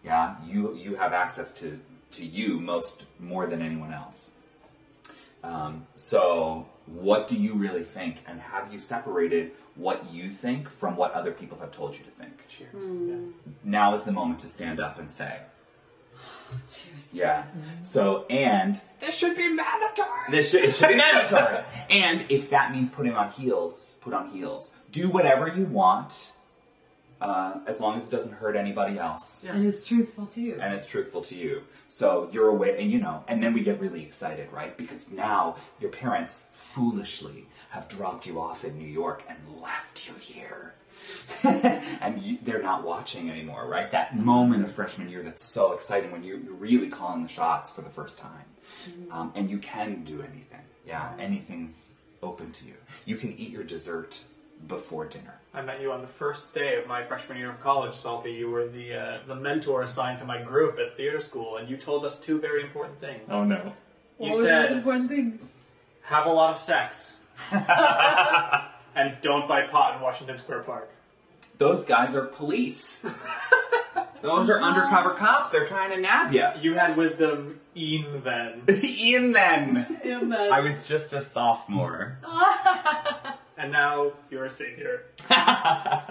Yeah, 0.04 0.36
you 0.46 0.76
you 0.76 0.96
have 0.96 1.14
access 1.14 1.52
to 1.60 1.80
to 2.12 2.26
you 2.26 2.60
most 2.60 3.06
more 3.20 3.48
than 3.48 3.62
anyone 3.62 3.94
else. 3.94 4.32
Um, 5.44 5.86
so, 5.96 6.68
what 6.86 7.28
do 7.28 7.36
you 7.36 7.54
really 7.54 7.84
think, 7.84 8.22
and 8.28 8.40
have 8.40 8.72
you 8.72 8.80
separated 8.80 9.52
what 9.76 10.12
you 10.14 10.30
think 10.30 10.70
from 10.70 10.96
what 10.96 11.12
other 11.14 11.32
people 11.32 11.58
have 11.60 11.72
told 11.72 11.98
you 11.98 12.04
to 12.04 12.12
think? 12.12 12.48
Cheers. 12.48 12.70
Yeah. 12.74 13.50
Now 13.64 13.94
is 13.94 14.04
the 14.04 14.12
moment 14.12 14.40
to 14.42 14.48
stand 14.48 14.80
up 14.80 15.00
and 15.00 15.10
say, 15.12 15.40
Cheers. 16.70 17.14
"Yeah." 17.14 17.46
So, 17.84 18.26
and 18.30 18.80
This 19.00 19.18
should 19.18 19.36
be 19.36 19.48
mandatory. 19.54 20.08
this 20.32 20.52
should, 20.52 20.64
it 20.66 20.76
should 20.76 20.90
be 20.90 20.96
mandatory. 21.08 21.64
and 21.90 22.26
if 22.30 22.50
that 22.52 22.72
means 22.72 22.90
putting 22.90 23.14
on 23.14 23.32
heels, 23.32 23.94
put 24.02 24.14
on 24.14 24.30
heels. 24.30 24.72
Do 24.92 25.10
whatever 25.10 25.48
you 25.48 25.66
want, 25.66 26.32
uh, 27.20 27.60
as 27.66 27.80
long 27.82 27.98
as 27.98 28.08
it 28.08 28.12
doesn't 28.12 28.34
hurt 28.34 28.56
anybody 28.56 29.00
else. 29.00 29.46
And 29.50 29.66
it's 29.66 29.84
truthful 29.86 30.28
to 30.28 30.42
you. 30.42 30.58
and 30.62 30.74
it's 30.74 30.86
truthful 30.86 31.22
to 31.24 31.36
you. 31.36 31.64
So 31.90 32.30
you're 32.32 32.50
aware, 32.50 32.76
and 32.76 32.92
you 32.92 33.00
know, 33.00 33.24
and 33.28 33.42
then 33.42 33.54
we 33.54 33.64
get 33.64 33.80
really 33.80 34.04
excited, 34.04 34.52
right? 34.52 34.78
Because 34.78 35.10
now 35.10 35.56
your 35.80 35.90
parents 35.90 36.48
foolishly 36.52 37.48
have 37.74 37.88
dropped 37.90 38.28
you 38.28 38.40
off 38.40 38.64
in 38.64 38.78
New 38.78 38.88
York 38.88 39.24
and 39.28 39.38
left 39.60 40.08
you 40.08 40.14
here. 40.20 40.76
and 42.02 42.22
you, 42.22 42.38
they're 42.44 42.62
not 42.62 42.84
watching 42.84 43.32
anymore, 43.32 43.68
right? 43.68 43.90
That 43.92 44.16
moment 44.16 44.64
of 44.64 44.72
freshman 44.72 45.10
year 45.10 45.24
that's 45.24 45.44
so 45.44 45.74
exciting 45.74 46.12
when 46.12 46.24
you're, 46.24 46.38
you're 46.38 46.54
really 46.54 46.88
calling 46.88 47.24
the 47.24 47.30
shots 47.30 47.72
for 47.72 47.82
the 47.82 47.90
first 47.90 48.20
time. 48.20 48.46
Um, 49.12 49.32
and 49.34 49.50
you 49.50 49.58
can 49.58 50.04
do 50.04 50.22
anything. 50.22 50.62
Yeah, 50.86 51.14
anything's 51.18 51.96
open 52.22 52.52
to 52.52 52.66
you. 52.66 52.76
You 53.06 53.16
can 53.16 53.34
eat 53.40 53.50
your 53.50 53.64
dessert 53.64 54.20
before 54.68 55.06
dinner. 55.06 55.40
I 55.52 55.64
met 55.64 55.82
you 55.82 55.92
on 55.92 56.02
the 56.02 56.08
first 56.08 56.54
day 56.54 56.78
of 56.78 56.86
my 56.88 57.04
freshman 57.04 57.40
year 57.40 57.50
of 57.50 57.60
college, 57.60 57.96
Salty. 57.96 58.34
You 58.34 58.52
were 58.52 58.68
the 58.68 58.94
uh, 58.94 59.18
the 59.28 59.36
mentor 59.36 59.82
assigned 59.82 60.20
to 60.20 60.26
my 60.26 60.42
group 60.42 60.78
at 60.80 60.96
theater 60.96 61.20
school, 61.20 61.58
and 61.58 61.68
you 61.68 61.76
told 61.76 62.06
us 62.06 62.20
two 62.20 62.40
very 62.40 62.62
important 62.62 63.00
things. 63.00 63.24
Oh 63.30 63.44
no. 63.44 63.58
You 63.58 63.72
What 64.18 64.30
were 64.32 64.38
those 64.38 64.46
said, 64.46 64.72
important 64.72 65.10
things? 65.10 65.44
have 66.04 66.28
a 66.28 66.32
lot 66.32 66.52
of 66.52 66.58
sex. 66.60 67.18
and 68.96 69.18
don't 69.22 69.48
buy 69.48 69.68
pot 69.68 69.96
in 69.96 70.02
Washington 70.02 70.38
Square 70.38 70.64
Park. 70.64 70.90
Those 71.58 71.86
guys 71.86 72.16
are 72.16 72.26
police. 72.26 73.06
Those 74.22 74.50
are 74.50 74.62
undercover 74.62 75.16
cops. 75.16 75.50
They're 75.50 75.66
trying 75.66 75.92
to 75.92 76.00
nab 76.00 76.32
you. 76.32 76.48
You 76.62 76.74
had 76.76 76.96
wisdom 76.98 77.60
in 77.76 78.22
then. 78.24 78.64
In 78.68 79.34
then. 79.34 80.00
In 80.04 80.30
that. 80.30 80.52
I 80.52 80.62
was 80.62 80.84
just 80.84 81.14
a 81.14 81.22
sophomore. 81.22 82.20
And 83.56 83.72
now 83.72 84.14
you're 84.32 84.46
a 84.46 84.50
senior. 84.50 85.04
Uh, 85.30 86.02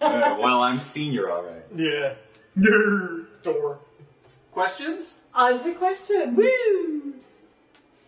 well, 0.00 0.62
I'm 0.62 0.80
senior 0.80 1.30
already. 1.30 1.62
Yeah. 1.76 2.14
Nerd. 2.58 3.26
Door. 3.42 3.78
Questions? 4.52 5.18
On 5.34 5.62
to 5.62 5.74
questions. 5.74 6.36
Woo! 6.36 7.07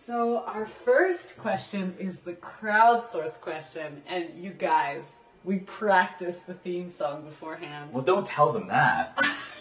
So 0.03 0.39
our 0.47 0.65
first 0.65 1.37
question 1.37 1.93
is 1.99 2.21
the 2.21 2.33
crowdsource 2.33 3.39
question, 3.39 4.01
and 4.07 4.29
you 4.35 4.49
guys, 4.49 5.11
we 5.43 5.59
practiced 5.59 6.47
the 6.47 6.55
theme 6.55 6.89
song 6.89 7.23
beforehand. 7.23 7.91
Well, 7.93 8.01
don't 8.01 8.25
tell 8.25 8.51
them 8.51 8.67
that. 8.69 9.15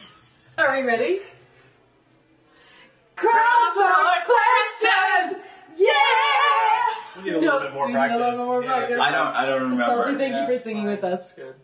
Are 0.58 0.74
we 0.80 0.82
ready? 0.86 1.18
Crowdsource 3.16 4.24
question! 4.24 5.42
Yeah! 5.76 5.90
We 7.18 7.22
need 7.24 7.34
a 7.34 7.40
little 7.40 7.60
bit 7.60 7.74
more 7.74 7.86
we 7.86 7.92
need 7.92 7.98
a 7.98 8.02
little 8.02 8.18
practice. 8.18 8.38
bit 8.38 8.46
more 8.46 8.62
Yeah. 8.62 8.68
practice. 8.78 8.98
I 8.98 9.10
don't. 9.10 9.26
I 9.36 9.44
don't 9.46 9.62
remember. 9.62 9.84
Salty, 9.84 10.14
thank 10.16 10.32
you 10.32 10.38
Yeah, 10.40 10.46
for 10.46 10.58
singing 10.58 10.82
fine. 10.84 10.90
with 10.90 11.04
us. 11.04 11.18
That's 11.20 11.32
good. 11.34 11.54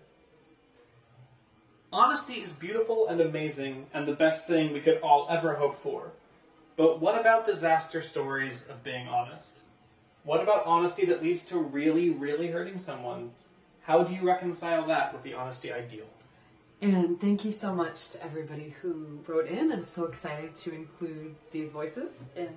Honesty 1.94 2.34
is 2.34 2.52
beautiful 2.52 3.08
and 3.08 3.22
amazing, 3.22 3.86
and 3.94 4.06
the 4.06 4.12
best 4.12 4.46
thing 4.46 4.74
we 4.74 4.80
could 4.80 4.98
all 4.98 5.26
ever 5.30 5.54
hope 5.54 5.80
for. 5.82 6.12
But 6.76 7.00
what 7.00 7.18
about 7.18 7.46
disaster 7.46 8.02
stories 8.02 8.68
of 8.68 8.84
being 8.84 9.08
honest? 9.08 9.60
What 10.24 10.42
about 10.42 10.66
honesty 10.66 11.06
that 11.06 11.22
leads 11.22 11.44
to 11.46 11.58
really, 11.58 12.10
really 12.10 12.48
hurting 12.48 12.78
someone? 12.78 13.30
How 13.82 14.02
do 14.02 14.12
you 14.12 14.22
reconcile 14.22 14.86
that 14.86 15.12
with 15.12 15.22
the 15.22 15.34
honesty 15.34 15.72
ideal? 15.72 16.06
And 16.82 17.18
thank 17.18 17.44
you 17.44 17.52
so 17.52 17.74
much 17.74 18.10
to 18.10 18.22
everybody 18.22 18.74
who 18.82 19.20
wrote 19.26 19.46
in. 19.46 19.72
I'm 19.72 19.84
so 19.84 20.04
excited 20.04 20.54
to 20.56 20.74
include 20.74 21.34
these 21.50 21.70
voices 21.70 22.24
in 22.34 22.50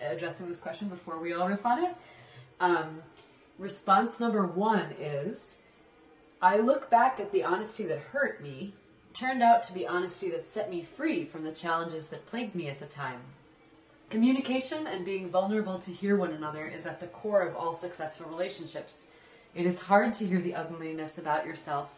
addressing 0.00 0.48
this 0.48 0.60
question 0.60 0.88
before 0.88 1.20
we 1.20 1.32
all 1.32 1.46
riff 1.46 1.64
on 1.64 1.84
it. 1.84 1.94
Um, 2.58 3.02
response 3.58 4.18
number 4.18 4.44
one 4.44 4.94
is 4.98 5.58
I 6.42 6.58
look 6.58 6.90
back 6.90 7.20
at 7.20 7.30
the 7.30 7.44
honesty 7.44 7.84
that 7.84 7.98
hurt 7.98 8.42
me, 8.42 8.74
turned 9.12 9.42
out 9.42 9.62
to 9.64 9.72
be 9.72 9.86
honesty 9.86 10.30
that 10.30 10.46
set 10.46 10.70
me 10.70 10.82
free 10.82 11.24
from 11.24 11.44
the 11.44 11.52
challenges 11.52 12.08
that 12.08 12.26
plagued 12.26 12.56
me 12.56 12.68
at 12.68 12.80
the 12.80 12.86
time. 12.86 13.20
Communication 14.10 14.88
and 14.88 15.04
being 15.04 15.30
vulnerable 15.30 15.78
to 15.78 15.92
hear 15.92 16.16
one 16.16 16.32
another 16.32 16.66
is 16.66 16.84
at 16.84 16.98
the 16.98 17.06
core 17.06 17.46
of 17.46 17.54
all 17.54 17.72
successful 17.72 18.26
relationships. 18.26 19.06
It 19.54 19.66
is 19.66 19.82
hard 19.82 20.14
to 20.14 20.26
hear 20.26 20.40
the 20.40 20.56
ugliness 20.56 21.16
about 21.16 21.46
yourself, 21.46 21.90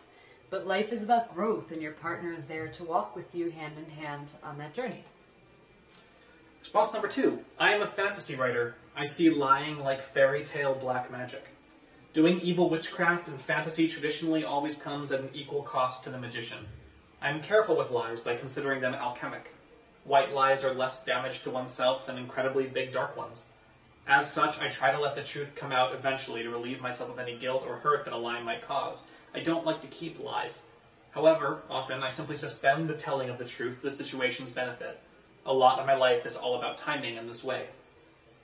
but 0.50 0.66
life 0.66 0.92
is 0.92 1.02
about 1.02 1.34
growth, 1.34 1.72
and 1.72 1.80
your 1.80 1.92
partner 1.92 2.30
is 2.30 2.44
there 2.44 2.68
to 2.68 2.84
walk 2.84 3.16
with 3.16 3.34
you 3.34 3.50
hand 3.50 3.78
in 3.78 3.88
hand 3.88 4.32
on 4.44 4.58
that 4.58 4.74
journey. 4.74 5.04
Response 6.60 6.92
number 6.92 7.08
two 7.08 7.42
I 7.58 7.72
am 7.72 7.80
a 7.80 7.86
fantasy 7.86 8.36
writer. 8.36 8.74
I 8.94 9.06
see 9.06 9.30
lying 9.30 9.78
like 9.78 10.02
fairy 10.02 10.44
tale 10.44 10.74
black 10.74 11.10
magic. 11.10 11.46
Doing 12.12 12.42
evil 12.42 12.68
witchcraft 12.68 13.26
and 13.26 13.40
fantasy 13.40 13.88
traditionally 13.88 14.44
always 14.44 14.76
comes 14.76 15.12
at 15.12 15.20
an 15.20 15.30
equal 15.32 15.62
cost 15.62 16.04
to 16.04 16.10
the 16.10 16.18
magician. 16.18 16.66
I 17.22 17.30
am 17.30 17.40
careful 17.40 17.74
with 17.74 17.90
lies 17.90 18.20
by 18.20 18.36
considering 18.36 18.82
them 18.82 18.92
alchemic. 18.92 19.54
White 20.04 20.34
lies 20.34 20.64
are 20.64 20.74
less 20.74 21.04
damage 21.04 21.42
to 21.42 21.50
oneself 21.50 22.06
than 22.06 22.18
incredibly 22.18 22.66
big 22.66 22.92
dark 22.92 23.16
ones. 23.16 23.52
As 24.06 24.30
such, 24.30 24.60
I 24.60 24.68
try 24.68 24.90
to 24.90 25.00
let 25.00 25.14
the 25.14 25.22
truth 25.22 25.54
come 25.54 25.70
out 25.70 25.94
eventually 25.94 26.42
to 26.42 26.50
relieve 26.50 26.80
myself 26.80 27.10
of 27.10 27.20
any 27.20 27.36
guilt 27.36 27.64
or 27.64 27.76
hurt 27.76 28.04
that 28.04 28.12
a 28.12 28.16
lie 28.16 28.42
might 28.42 28.66
cause. 28.66 29.04
I 29.32 29.40
don't 29.40 29.64
like 29.64 29.80
to 29.82 29.86
keep 29.86 30.18
lies. 30.18 30.64
However, 31.12 31.62
often 31.70 32.02
I 32.02 32.08
simply 32.08 32.34
suspend 32.34 32.88
the 32.88 32.94
telling 32.94 33.30
of 33.30 33.38
the 33.38 33.44
truth 33.44 33.76
for 33.76 33.82
the 33.82 33.90
situation's 33.92 34.50
benefit. 34.50 34.98
A 35.46 35.52
lot 35.52 35.78
of 35.78 35.86
my 35.86 35.94
life 35.94 36.26
is 36.26 36.36
all 36.36 36.56
about 36.56 36.78
timing 36.78 37.16
in 37.16 37.28
this 37.28 37.44
way. 37.44 37.66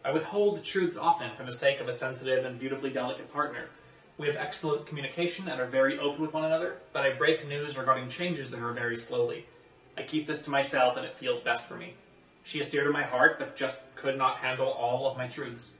I 0.05 0.13
withhold 0.13 0.63
truths 0.63 0.97
often 0.97 1.33
for 1.37 1.43
the 1.43 1.53
sake 1.53 1.81
of 1.81 1.89
a 1.89 1.93
sensitive 1.93 2.45
and 2.45 2.59
beautifully 2.61 2.91
delicate 2.91 3.33
partner. 3.33 3.69
We 4.17 4.29
have 4.29 4.37
excellent 4.37 4.87
communication 4.87 5.49
and 5.49 5.61
are 5.61 5.67
very 5.67 5.99
open 5.99 6.23
with 6.23 6.33
one 6.33 6.45
another, 6.45 6.77
but 6.93 7.05
I 7.05 7.15
break 7.15 7.47
news 7.49 7.77
regarding 7.77 8.09
changes 8.09 8.49
to 8.51 8.57
her 8.59 8.73
very 8.73 8.97
slowly. 8.97 9.47
I 9.99 10.03
keep 10.03 10.29
this 10.29 10.43
to 10.43 10.51
myself 10.51 10.97
and 10.97 11.05
it 11.05 11.19
feels 11.19 11.41
best 11.41 11.67
for 11.67 11.75
me. 11.75 11.95
She 12.45 12.61
is 12.61 12.71
dear 12.71 12.85
to 12.85 12.93
my 12.93 13.03
heart, 13.03 13.39
but 13.39 13.57
just 13.57 13.83
could 13.97 14.17
not 14.17 14.37
handle 14.37 14.69
all 14.69 15.11
of 15.11 15.19
my 15.19 15.27
truths. 15.27 15.75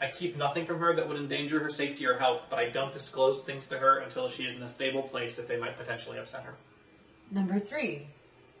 I 0.00 0.06
keep 0.06 0.36
nothing 0.36 0.64
from 0.64 0.78
her 0.78 0.94
that 0.94 1.08
would 1.08 1.18
endanger 1.18 1.58
her 1.58 1.68
safety 1.68 2.06
or 2.06 2.16
health, 2.16 2.46
but 2.48 2.60
I 2.60 2.68
don't 2.68 2.92
disclose 2.92 3.42
things 3.42 3.66
to 3.66 3.78
her 3.78 3.98
until 3.98 4.28
she 4.28 4.44
is 4.44 4.54
in 4.54 4.62
a 4.62 4.68
stable 4.68 5.02
place 5.02 5.40
if 5.40 5.48
they 5.48 5.58
might 5.58 5.76
potentially 5.76 6.16
upset 6.18 6.44
her. 6.44 6.54
Number 7.32 7.58
three, 7.58 8.06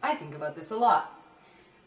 I 0.02 0.16
think 0.16 0.34
about 0.34 0.56
this 0.56 0.72
a 0.72 0.76
lot. 0.76 1.12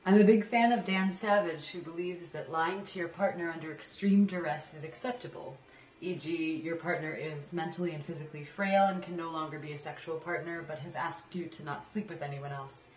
I'm 0.05 0.19
a 0.19 0.23
big 0.23 0.45
fan 0.45 0.71
of 0.71 0.86
Dan 0.86 1.12
Savage, 1.12 1.71
who 1.71 1.82
believes 1.82 2.29
that 2.29 2.51
lying 2.51 2.86
to 2.86 2.99
your 2.99 3.10
partner 3.10 3.51
under 3.51 3.71
extreme 3.71 4.25
duress 4.27 4.73
is 4.73 4.86
acceptable. 4.86 5.58
E.g., 5.99 6.62
your 6.63 6.77
partner 6.77 7.12
is 7.12 7.51
mentally 7.51 7.93
and 7.93 8.05
physically 8.05 8.45
frail 8.45 8.86
and 8.86 9.03
can 9.03 9.17
no 9.17 9.29
longer 9.29 9.60
be 9.60 9.73
a 9.73 9.77
sexual 9.77 10.15
partner, 10.15 10.63
but 10.65 10.79
has 10.79 10.95
asked 10.95 11.36
you 11.36 11.47
to 11.47 11.65
not 11.65 11.91
sleep 11.91 12.10
with 12.10 12.21
anyone 12.21 12.53
else. 12.53 12.88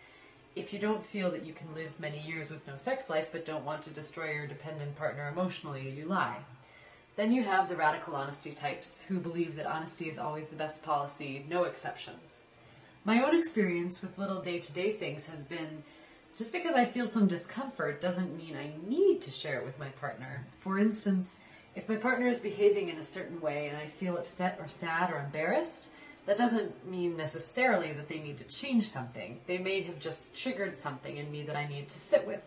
If 0.55 0.71
you 0.71 0.77
don't 0.77 1.03
feel 1.03 1.31
that 1.31 1.45
you 1.45 1.53
can 1.53 1.73
live 1.73 1.99
many 1.99 2.19
years 2.19 2.51
with 2.51 2.67
no 2.67 2.75
sex 2.75 3.09
life 3.09 3.29
but 3.31 3.45
don't 3.45 3.65
want 3.65 3.81
to 3.83 3.89
destroy 3.89 4.33
your 4.33 4.45
dependent 4.45 4.95
partner 4.95 5.27
emotionally, 5.27 5.89
you 5.89 6.05
lie. 6.05 6.37
Then 7.15 7.31
you 7.31 7.43
have 7.43 7.69
the 7.69 7.75
radical 7.75 8.15
honesty 8.15 8.51
types 8.51 9.01
who 9.01 9.19
believe 9.19 9.55
that 9.55 9.65
honesty 9.65 10.09
is 10.09 10.19
always 10.19 10.47
the 10.47 10.55
best 10.55 10.83
policy, 10.83 11.43
no 11.49 11.63
exceptions. 11.63 12.43
My 13.03 13.23
own 13.23 13.35
experience 13.35 14.01
with 14.01 14.17
little 14.19 14.41
day 14.41 14.59
to 14.59 14.71
day 14.73 14.91
things 14.91 15.25
has 15.25 15.43
been 15.43 15.83
just 16.37 16.51
because 16.51 16.75
I 16.75 16.85
feel 16.85 17.07
some 17.07 17.27
discomfort 17.27 17.99
doesn't 17.99 18.37
mean 18.37 18.55
I 18.55 18.73
need 18.87 19.21
to 19.21 19.31
share 19.31 19.59
it 19.59 19.65
with 19.65 19.79
my 19.79 19.89
partner. 19.89 20.45
For 20.59 20.77
instance, 20.77 21.39
if 21.75 21.89
my 21.89 21.95
partner 21.95 22.27
is 22.27 22.39
behaving 22.39 22.89
in 22.89 22.97
a 22.97 23.03
certain 23.03 23.41
way 23.41 23.69
and 23.69 23.77
I 23.77 23.87
feel 23.87 24.17
upset 24.17 24.57
or 24.59 24.67
sad 24.67 25.11
or 25.11 25.19
embarrassed, 25.19 25.89
that 26.25 26.37
doesn't 26.37 26.89
mean 26.89 27.17
necessarily 27.17 27.91
that 27.93 28.07
they 28.07 28.19
need 28.19 28.37
to 28.37 28.43
change 28.45 28.89
something. 28.89 29.39
They 29.45 29.57
may 29.57 29.81
have 29.81 29.99
just 29.99 30.35
triggered 30.35 30.75
something 30.75 31.17
in 31.17 31.31
me 31.31 31.43
that 31.43 31.55
I 31.55 31.67
need 31.67 31.89
to 31.89 31.99
sit 31.99 32.25
with. 32.25 32.41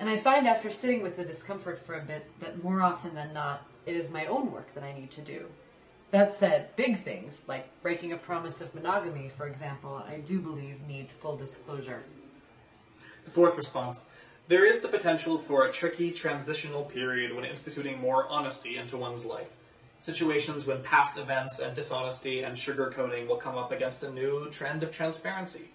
And 0.00 0.08
I 0.08 0.16
find 0.16 0.46
after 0.46 0.70
sitting 0.70 1.02
with 1.02 1.16
the 1.16 1.24
discomfort 1.24 1.78
for 1.78 1.94
a 1.94 2.02
bit 2.02 2.30
that 2.40 2.62
more 2.62 2.82
often 2.82 3.14
than 3.14 3.32
not, 3.32 3.64
it 3.86 3.94
is 3.94 4.10
my 4.10 4.26
own 4.26 4.52
work 4.52 4.72
that 4.74 4.84
I 4.84 4.92
need 4.92 5.10
to 5.12 5.20
do. 5.20 5.46
That 6.10 6.32
said, 6.32 6.74
big 6.76 7.02
things, 7.02 7.44
like 7.48 7.68
breaking 7.82 8.12
a 8.12 8.16
promise 8.16 8.60
of 8.60 8.74
monogamy, 8.74 9.28
for 9.28 9.46
example, 9.46 10.02
I 10.08 10.18
do 10.18 10.40
believe 10.40 10.86
need 10.86 11.10
full 11.10 11.36
disclosure. 11.36 12.02
The 13.24 13.30
fourth 13.30 13.56
response 13.56 14.04
there 14.48 14.64
is 14.64 14.80
the 14.80 14.88
potential 14.88 15.36
for 15.36 15.66
a 15.66 15.72
tricky 15.72 16.10
transitional 16.10 16.82
period 16.82 17.34
when 17.36 17.44
instituting 17.44 18.00
more 18.00 18.26
honesty 18.28 18.78
into 18.78 18.96
one's 18.96 19.26
life. 19.26 19.50
Situations 20.00 20.66
when 20.66 20.82
past 20.82 21.18
events 21.18 21.58
and 21.58 21.74
dishonesty 21.74 22.42
and 22.42 22.56
sugarcoating 22.56 23.26
will 23.26 23.36
come 23.36 23.56
up 23.56 23.72
against 23.72 24.04
a 24.04 24.10
new 24.10 24.48
trend 24.50 24.82
of 24.82 24.92
transparency. 24.92 25.68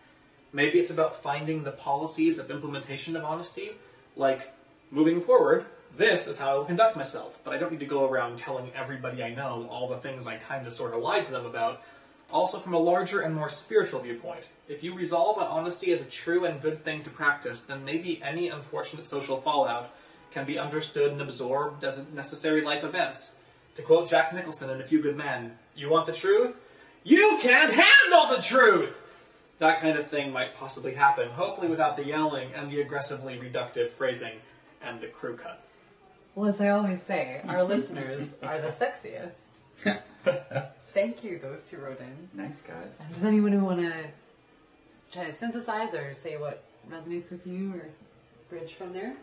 Maybe 0.53 0.79
it's 0.79 0.91
about 0.91 1.21
finding 1.21 1.63
the 1.63 1.71
policies 1.71 2.39
of 2.39 2.49
implementation 2.49 3.15
of 3.15 3.25
honesty, 3.25 3.71
like 4.15 4.53
moving 4.91 5.19
forward, 5.19 5.65
this 5.95 6.27
is 6.27 6.39
how 6.39 6.51
I 6.51 6.55
will 6.55 6.65
conduct 6.65 6.97
myself, 6.97 7.39
but 7.43 7.53
I 7.53 7.59
don't 7.59 7.71
need 7.71 7.81
to 7.81 7.85
go 7.85 8.09
around 8.09 8.39
telling 8.39 8.71
everybody 8.75 9.21
I 9.21 9.35
know 9.35 9.67
all 9.69 9.87
the 9.87 9.97
things 9.97 10.25
I 10.25 10.37
kind 10.37 10.65
of 10.65 10.73
sort 10.73 10.93
of 10.93 11.03
lied 11.03 11.27
to 11.27 11.31
them 11.31 11.45
about. 11.45 11.83
Also, 12.31 12.59
from 12.59 12.73
a 12.73 12.79
larger 12.79 13.21
and 13.21 13.35
more 13.35 13.49
spiritual 13.49 13.99
viewpoint, 13.99 14.49
if 14.67 14.83
you 14.83 14.95
resolve 14.95 15.37
on 15.37 15.45
honesty 15.45 15.91
as 15.91 16.01
a 16.01 16.05
true 16.05 16.45
and 16.45 16.59
good 16.63 16.79
thing 16.79 17.03
to 17.03 17.11
practice, 17.11 17.61
then 17.61 17.85
maybe 17.85 18.23
any 18.23 18.49
unfortunate 18.49 19.05
social 19.05 19.39
fallout 19.39 19.93
can 20.31 20.45
be 20.45 20.57
understood 20.57 21.11
and 21.11 21.21
absorbed 21.21 21.83
as 21.83 22.09
necessary 22.09 22.61
life 22.61 22.83
events. 22.83 23.35
To 23.75 23.81
quote 23.81 24.09
Jack 24.09 24.33
Nicholson 24.33 24.69
in 24.69 24.79
A 24.81 24.83
Few 24.83 25.01
Good 25.01 25.17
Men, 25.17 25.57
you 25.75 25.89
want 25.89 26.05
the 26.05 26.13
truth? 26.13 26.59
You 27.03 27.37
can't 27.41 27.71
handle 27.73 28.35
the 28.35 28.41
truth! 28.41 29.01
That 29.59 29.81
kind 29.81 29.97
of 29.97 30.07
thing 30.07 30.31
might 30.31 30.55
possibly 30.55 30.93
happen, 30.93 31.29
hopefully 31.29 31.67
without 31.67 31.97
the 31.97 32.05
yelling 32.05 32.49
and 32.53 32.71
the 32.71 32.81
aggressively 32.81 33.37
reductive 33.37 33.89
phrasing 33.89 34.33
and 34.81 35.01
the 35.01 35.07
crew 35.07 35.35
cut. 35.37 35.63
Well, 36.35 36.49
as 36.49 36.59
I 36.61 36.69
always 36.69 37.01
say, 37.01 37.41
our 37.47 37.63
listeners 37.73 38.35
are 38.43 38.59
the 38.59 38.67
sexiest. 38.67 39.33
Thank 40.93 41.23
you, 41.23 41.39
those 41.39 41.69
who 41.69 41.77
wrote 41.77 41.99
in. 41.99 42.29
Nice 42.33 42.61
guys. 42.61 42.97
Does 43.11 43.23
anyone 43.23 43.59
want 43.63 43.79
to 43.79 43.93
try 45.11 45.25
to 45.25 45.33
synthesize 45.33 45.95
or 45.95 46.13
say 46.13 46.37
what 46.37 46.63
resonates 46.91 47.31
with 47.31 47.47
you 47.47 47.73
or 47.73 47.87
bridge 48.49 48.73
from 48.73 48.93
there? 48.93 49.15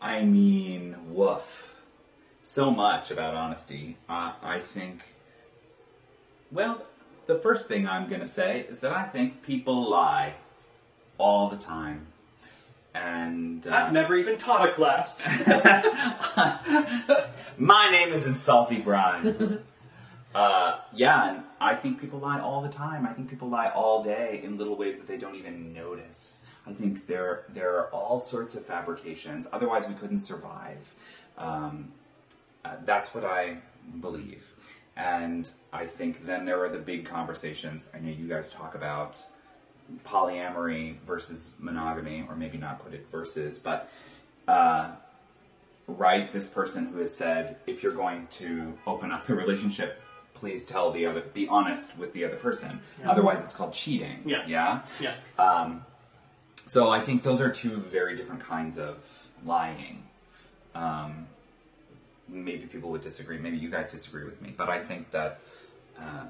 I 0.00 0.24
mean, 0.24 0.96
woof. 1.14 1.69
So 2.42 2.70
much 2.70 3.10
about 3.10 3.34
honesty. 3.34 3.96
Uh, 4.08 4.32
I 4.42 4.58
think. 4.58 5.02
Well, 6.50 6.82
the 7.26 7.34
first 7.34 7.66
thing 7.66 7.86
I'm 7.86 8.08
going 8.08 8.22
to 8.22 8.26
say 8.26 8.60
is 8.68 8.80
that 8.80 8.92
I 8.92 9.04
think 9.04 9.42
people 9.42 9.88
lie 9.88 10.34
all 11.18 11.48
the 11.48 11.56
time. 11.56 12.06
And. 12.94 13.66
I've 13.66 13.90
Uh, 13.90 13.92
never 13.92 14.16
even 14.16 14.36
taught 14.38 14.68
a 14.68 14.72
class. 14.72 15.24
my 17.58 17.88
name 17.90 18.08
isn't 18.08 18.38
Salty 18.38 18.80
Brine. 18.80 19.60
uh, 20.34 20.78
yeah, 20.92 21.30
and 21.30 21.42
I 21.60 21.74
think 21.76 22.00
people 22.00 22.18
lie 22.18 22.40
all 22.40 22.62
the 22.62 22.68
time. 22.70 23.06
I 23.06 23.12
think 23.12 23.28
people 23.28 23.48
lie 23.48 23.68
all 23.68 24.02
day 24.02 24.40
in 24.42 24.58
little 24.58 24.76
ways 24.76 24.98
that 24.98 25.06
they 25.06 25.18
don't 25.18 25.36
even 25.36 25.72
notice. 25.72 26.42
I 26.66 26.72
think 26.72 27.06
there 27.06 27.44
there 27.48 27.76
are 27.78 27.88
all 27.90 28.18
sorts 28.18 28.54
of 28.54 28.64
fabrications. 28.66 29.46
Otherwise, 29.52 29.86
we 29.86 29.94
couldn't 29.94 30.18
survive. 30.20 30.94
Um, 31.38 31.92
uh, 32.64 32.76
that's 32.84 33.14
what 33.14 33.24
I 33.24 33.58
believe. 34.00 34.52
And 34.96 35.48
I 35.72 35.86
think 35.86 36.26
then 36.26 36.44
there 36.44 36.62
are 36.64 36.68
the 36.68 36.78
big 36.78 37.04
conversations. 37.06 37.88
I 37.94 37.98
know 37.98 38.10
you 38.10 38.28
guys 38.28 38.50
talk 38.50 38.74
about 38.74 39.18
polyamory 40.04 40.98
versus 41.06 41.50
monogamy, 41.58 42.24
or 42.28 42.36
maybe 42.36 42.58
not 42.58 42.82
put 42.84 42.94
it 42.94 43.08
versus, 43.10 43.58
but 43.58 43.90
uh, 44.46 44.90
right, 45.86 46.30
this 46.30 46.46
person 46.46 46.86
who 46.86 46.98
has 46.98 47.14
said, 47.14 47.56
if 47.66 47.82
you're 47.82 47.94
going 47.94 48.26
to 48.32 48.74
open 48.86 49.10
up 49.10 49.26
the 49.26 49.34
relationship, 49.34 50.00
please 50.34 50.64
tell 50.64 50.90
the 50.90 51.06
other, 51.06 51.20
be 51.20 51.48
honest 51.48 51.96
with 51.98 52.12
the 52.12 52.24
other 52.24 52.36
person. 52.36 52.80
Otherwise, 53.04 53.42
it's 53.42 53.52
called 53.52 53.72
cheating. 53.72 54.22
Yeah. 54.24 54.44
Yeah. 54.46 54.82
yeah. 55.00 55.14
Um, 55.38 55.84
so 56.66 56.88
I 56.88 57.00
think 57.00 57.22
those 57.22 57.40
are 57.40 57.50
two 57.50 57.76
very 57.76 58.16
different 58.16 58.42
kinds 58.42 58.78
of 58.78 59.28
lying. 59.44 60.04
Um, 60.74 61.26
maybe 62.30 62.66
people 62.66 62.90
would 62.90 63.00
disagree. 63.02 63.38
Maybe 63.38 63.56
you 63.56 63.68
guys 63.70 63.90
disagree 63.90 64.24
with 64.24 64.40
me, 64.40 64.54
but 64.56 64.68
I 64.68 64.78
think 64.78 65.10
that 65.10 65.40
uh, 65.98 66.24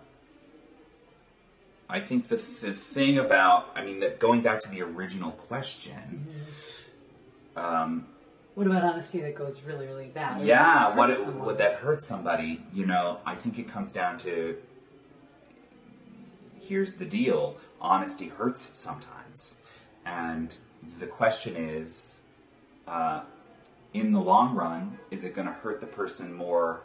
I 1.88 2.00
think 2.00 2.28
the 2.28 2.36
the 2.36 2.72
thing 2.72 3.18
about 3.18 3.70
I 3.74 3.84
mean 3.84 4.00
that 4.00 4.18
going 4.18 4.42
back 4.42 4.60
to 4.60 4.70
the 4.70 4.82
original 4.82 5.32
question, 5.32 6.26
um, 7.56 8.06
What 8.54 8.66
about 8.66 8.84
honesty 8.84 9.20
that 9.20 9.34
goes 9.34 9.60
really, 9.62 9.86
really 9.86 10.06
bad? 10.08 10.42
yeah, 10.42 10.94
what 10.96 11.10
it, 11.10 11.26
would 11.34 11.58
that 11.58 11.76
hurt 11.76 12.00
somebody? 12.02 12.62
You 12.72 12.86
know, 12.86 13.18
I 13.26 13.34
think 13.34 13.58
it 13.58 13.68
comes 13.68 13.92
down 13.92 14.18
to 14.18 14.56
here's 16.60 16.94
the 16.94 17.06
deal: 17.06 17.56
honesty 17.80 18.28
hurts 18.28 18.70
sometimes, 18.78 19.58
and 20.06 20.56
the 20.98 21.06
question 21.06 21.56
is, 21.56 22.20
uh, 22.86 23.22
in 23.92 24.12
the 24.12 24.20
long 24.20 24.54
run, 24.54 24.98
is 25.10 25.24
it 25.24 25.34
going 25.34 25.48
to 25.48 25.52
hurt 25.52 25.80
the 25.80 25.86
person 25.86 26.32
more 26.32 26.82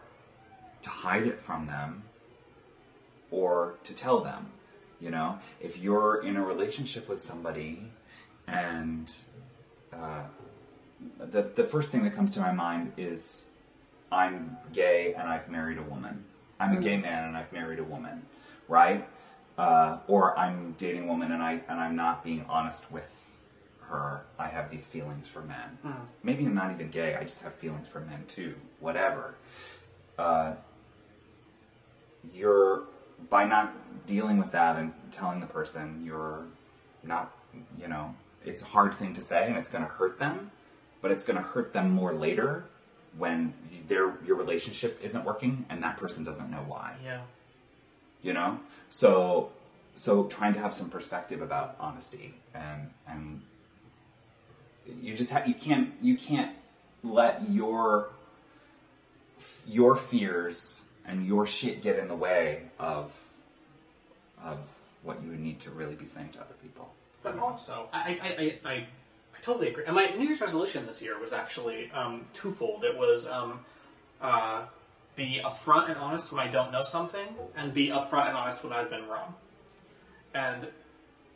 to 0.82 0.90
hide 0.90 1.28
it 1.28 1.40
from 1.40 1.66
them 1.66 2.04
or 3.32 3.76
to 3.84 3.94
tell 3.94 4.20
them? 4.20 4.52
You 5.00 5.12
know, 5.12 5.40
if 5.60 5.78
you're 5.78 6.22
in 6.24 6.36
a 6.36 6.44
relationship 6.44 7.08
with 7.08 7.22
somebody 7.22 7.92
and 8.48 9.12
uh, 9.94 10.24
the 11.20 11.44
the 11.44 11.64
first 11.64 11.92
thing 11.92 12.04
that 12.04 12.16
comes 12.16 12.34
to 12.34 12.40
my 12.40 12.52
mind 12.52 12.94
is 12.98 13.44
I'm 14.12 14.58
gay 14.72 15.14
and 15.14 15.28
I've 15.28 15.50
married 15.50 15.78
a 15.78 15.84
woman. 15.84 16.24
I'm 16.60 16.78
a 16.78 16.82
gay 16.82 16.98
man 16.98 17.26
and 17.26 17.38
I've 17.38 17.52
married 17.52 17.80
a 17.80 17.84
woman, 17.84 18.26
right? 18.68 19.08
Uh, 19.58 19.98
or 20.08 20.38
I'm 20.40 20.76
dating 20.78 21.04
a 21.04 21.08
woman 21.08 21.32
and 21.32 21.44
I 21.44 21.62
and 21.68 21.80
I'm 21.80 21.96
not 21.96 22.24
being 22.24 22.46
honest 22.48 22.90
with 22.92 23.25
her. 23.90 24.26
I 24.40 24.48
have 24.48 24.70
these 24.70 24.86
feelings 24.86 25.28
for 25.28 25.42
men. 25.42 25.78
Maybe 26.24 26.46
I'm 26.46 26.56
not 26.56 26.72
even 26.72 26.90
gay. 26.90 27.16
I 27.16 27.24
just 27.24 27.42
have 27.44 27.54
feelings 27.54 27.88
for 27.88 28.00
men 28.02 28.24
too. 28.28 28.56
Whatever. 28.80 29.36
Uh, 30.18 30.54
you're 32.34 32.84
by 33.30 33.46
not 33.46 33.74
dealing 34.08 34.38
with 34.38 34.52
that 34.52 34.76
and 34.78 34.94
telling 35.12 35.40
the 35.40 35.46
person 35.46 36.02
you're 36.06 36.46
not 37.04 37.32
you 37.80 37.88
know 37.88 38.14
it's 38.44 38.62
a 38.62 38.66
hard 38.66 38.94
thing 38.94 39.14
to 39.14 39.22
say 39.22 39.48
and 39.48 39.56
it's 39.58 39.70
going 39.70 39.84
to 39.84 39.90
hurt 39.90 40.20
them 40.20 40.52
but 41.02 41.12
it's 41.12 41.24
going 41.24 41.38
to 41.38 41.42
hurt 41.44 41.72
them 41.74 41.92
more 41.92 42.14
later 42.14 42.66
when 43.18 43.54
their 43.88 44.16
your 44.26 44.36
relationship 44.36 45.00
isn't 45.02 45.24
working 45.24 45.66
and 45.70 45.82
that 45.84 45.98
person 45.98 46.24
doesn't 46.24 46.50
know 46.50 46.64
why 46.68 46.96
Yeah. 47.04 47.22
you 48.22 48.34
know 48.34 48.60
so 48.90 49.52
so 49.94 50.26
trying 50.26 50.54
to 50.54 50.60
have 50.60 50.74
some 50.74 50.90
perspective 50.90 51.42
about 51.42 51.76
honesty 51.80 52.34
and 52.54 52.90
and 53.08 53.42
you 55.02 55.16
just 55.16 55.32
have 55.32 55.48
you 55.48 55.54
can't 55.54 55.94
you 56.02 56.16
can't 56.16 56.56
let 57.04 57.50
your 57.50 58.10
your 59.68 59.96
fears 59.96 60.84
and 61.06 61.26
your 61.26 61.46
shit 61.46 61.82
get 61.82 61.98
in 61.98 62.08
the 62.08 62.16
way 62.16 62.64
of 62.80 63.30
of 64.44 64.76
what 65.04 65.22
you 65.24 65.32
need 65.32 65.60
to 65.60 65.70
really 65.72 65.96
be 65.96 66.06
saying 66.06 66.30
to 66.30 66.40
other 66.40 66.56
people 66.62 66.92
But 67.24 67.38
also, 67.40 67.88
I, 67.92 68.20
I, 68.22 68.28
I, 68.28 68.72
I, 68.72 68.74
I 68.76 69.40
totally 69.42 69.70
agree. 69.70 69.84
And 69.86 69.96
my 69.96 70.08
New 70.18 70.28
Year's 70.28 70.42
resolution 70.42 70.86
this 70.86 71.02
year 71.02 71.20
was 71.20 71.34
actually 71.34 71.92
um, 71.92 72.26
twofold. 72.34 72.84
It 72.84 72.96
was 72.98 73.26
um, 73.28 73.60
uh, 74.22 74.64
be 75.16 75.42
upfront 75.44 75.90
and 75.90 75.98
honest 75.98 76.32
when 76.32 76.48
I 76.48 76.52
don't 76.52 76.72
know 76.72 76.84
something, 76.84 77.28
and 77.56 77.74
be 77.74 77.88
upfront 77.88 78.28
and 78.28 78.38
honest 78.38 78.64
when 78.64 78.74
I've 78.74 78.90
been 78.90 79.08
wrong. 79.08 79.34
And 80.34 80.68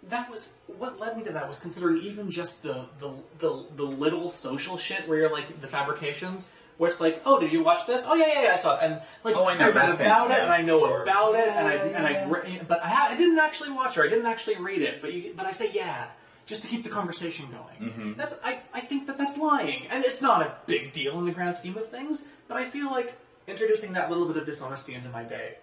that 0.07 0.29
was 0.31 0.57
what 0.77 0.99
led 0.99 1.17
me 1.17 1.23
to 1.25 1.33
that 1.33 1.47
was 1.47 1.59
considering 1.59 1.97
even 1.97 2.31
just 2.31 2.63
the 2.63 2.85
the, 2.99 3.11
the, 3.39 3.65
the 3.75 3.83
little 3.83 4.29
social 4.29 4.77
shit 4.77 5.07
where 5.07 5.17
you're 5.19 5.31
like 5.31 5.61
the 5.61 5.67
fabrications. 5.67 6.49
Where 6.77 6.87
it's 6.87 7.01
like, 7.01 7.21
oh, 7.25 7.41
did 7.41 7.51
you 7.51 7.61
watch 7.61 7.85
this? 7.87 8.05
Oh 8.07 8.15
yeah, 8.15 8.27
yeah, 8.27 8.43
yeah, 8.43 8.51
I 8.53 8.55
saw 8.55 8.77
it. 8.77 8.83
And 8.83 9.01
like, 9.25 9.35
Oh, 9.35 9.45
I 9.49 9.57
know 9.57 9.65
read 9.69 9.97
thing, 9.97 10.07
about 10.07 10.31
it, 10.31 10.35
yeah, 10.35 10.43
and 10.43 10.51
I 10.53 10.61
know 10.61 10.79
sure. 10.79 11.01
about 11.01 11.35
it, 11.35 11.49
and 11.49 11.67
I 11.67 11.73
and 11.73 12.07
I, 12.07 12.25
re- 12.25 12.61
but 12.65 12.81
I, 12.81 12.87
ha- 12.87 13.07
I 13.11 13.17
didn't 13.17 13.37
actually 13.37 13.71
watch 13.71 13.97
it. 13.97 14.01
I 14.01 14.07
didn't 14.07 14.27
actually 14.27 14.55
read 14.55 14.81
it. 14.81 15.01
But 15.01 15.11
you, 15.11 15.33
but 15.35 15.45
I 15.45 15.51
say 15.51 15.71
yeah, 15.73 16.07
just 16.45 16.61
to 16.61 16.69
keep 16.69 16.85
the 16.85 16.89
conversation 16.89 17.47
going. 17.51 17.91
Mm-hmm. 17.91 18.13
That's 18.13 18.39
I, 18.45 18.59
I 18.73 18.79
think 18.79 19.07
that 19.07 19.17
that's 19.17 19.37
lying, 19.37 19.87
and 19.89 20.05
it's 20.05 20.21
not 20.21 20.41
a 20.41 20.55
big 20.67 20.93
deal 20.93 21.19
in 21.19 21.25
the 21.25 21.33
grand 21.33 21.57
scheme 21.57 21.75
of 21.75 21.85
things. 21.89 22.23
But 22.47 22.55
I 22.55 22.63
feel 22.63 22.89
like 22.89 23.13
introducing 23.45 23.91
that 23.93 24.09
little 24.09 24.25
bit 24.25 24.37
of 24.37 24.45
dishonesty 24.45 24.93
into 24.93 25.09
my 25.09 25.23
day 25.23 25.55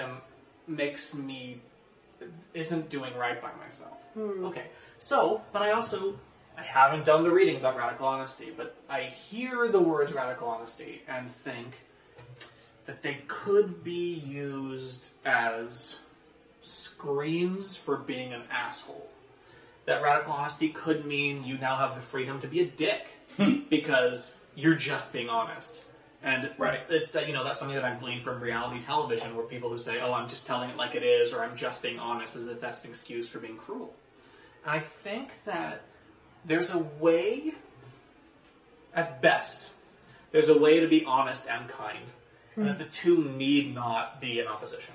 um, 0.00 0.18
makes 0.68 1.16
me 1.16 1.60
isn't 2.54 2.88
doing 2.90 3.14
right 3.16 3.40
by 3.40 3.50
myself. 3.62 3.96
Hmm. 4.14 4.44
Okay, 4.46 4.66
so 4.98 5.42
but 5.52 5.62
I 5.62 5.70
also 5.70 6.18
I 6.56 6.62
haven't 6.62 7.04
done 7.04 7.22
the 7.22 7.30
reading 7.30 7.56
about 7.56 7.76
radical 7.76 8.06
honesty, 8.06 8.52
but 8.54 8.76
I 8.88 9.04
hear 9.04 9.68
the 9.68 9.80
words 9.80 10.12
radical 10.12 10.48
honesty 10.48 11.02
and 11.08 11.30
think 11.30 11.80
that 12.86 13.02
they 13.02 13.18
could 13.28 13.84
be 13.84 14.14
used 14.14 15.12
as 15.24 16.00
screens 16.60 17.76
for 17.76 17.96
being 17.96 18.32
an 18.32 18.42
asshole. 18.50 19.08
That 19.86 20.02
radical 20.02 20.32
honesty 20.32 20.68
could 20.68 21.06
mean 21.06 21.44
you 21.44 21.56
now 21.56 21.76
have 21.76 21.94
the 21.94 22.00
freedom 22.00 22.40
to 22.40 22.46
be 22.46 22.60
a 22.60 22.66
dick 22.66 23.06
hmm. 23.36 23.60
because 23.70 24.38
you're 24.54 24.74
just 24.74 25.12
being 25.12 25.28
honest. 25.28 25.84
And 26.22 26.52
Right. 26.58 26.80
it's 26.90 27.12
that 27.12 27.26
you 27.26 27.32
know 27.32 27.44
that's 27.44 27.58
something 27.58 27.76
that 27.76 27.84
I've 27.84 27.98
gleaned 27.98 28.22
from 28.22 28.40
reality 28.40 28.82
television, 28.82 29.34
where 29.34 29.46
people 29.46 29.70
who 29.70 29.78
say, 29.78 30.00
"Oh, 30.00 30.12
I'm 30.12 30.28
just 30.28 30.46
telling 30.46 30.68
it 30.70 30.76
like 30.76 30.94
it 30.94 31.02
is," 31.02 31.32
or 31.32 31.42
"I'm 31.42 31.56
just 31.56 31.82
being 31.82 31.98
honest," 31.98 32.36
is 32.36 32.46
that 32.46 32.60
that's 32.60 32.84
an 32.84 32.90
excuse 32.90 33.28
for 33.28 33.38
being 33.38 33.56
cruel. 33.56 33.94
And 34.64 34.72
I 34.72 34.78
think 34.78 35.44
that 35.44 35.82
there's 36.44 36.70
a 36.72 36.78
way, 36.78 37.54
at 38.94 39.22
best, 39.22 39.72
there's 40.30 40.50
a 40.50 40.58
way 40.58 40.80
to 40.80 40.86
be 40.86 41.04
honest 41.06 41.48
and 41.48 41.68
kind, 41.68 42.04
and 42.56 42.68
that 42.68 42.78
the 42.78 42.84
two 42.84 43.24
need 43.24 43.74
not 43.74 44.20
be 44.20 44.40
in 44.40 44.46
opposition. 44.46 44.94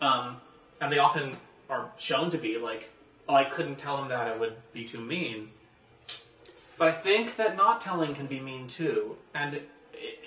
Um, 0.00 0.40
and 0.80 0.92
they 0.92 0.98
often 0.98 1.36
are 1.68 1.92
shown 1.96 2.30
to 2.32 2.38
be 2.38 2.58
like, 2.58 2.90
"Oh, 3.28 3.34
I 3.34 3.44
couldn't 3.44 3.76
tell 3.76 4.02
him 4.02 4.08
that; 4.08 4.26
it 4.26 4.40
would 4.40 4.56
be 4.72 4.84
too 4.84 5.00
mean." 5.00 5.52
But 6.76 6.88
I 6.88 6.92
think 6.92 7.36
that 7.36 7.56
not 7.56 7.80
telling 7.80 8.14
can 8.14 8.26
be 8.26 8.40
mean 8.40 8.66
too. 8.66 9.16
And 9.32 9.60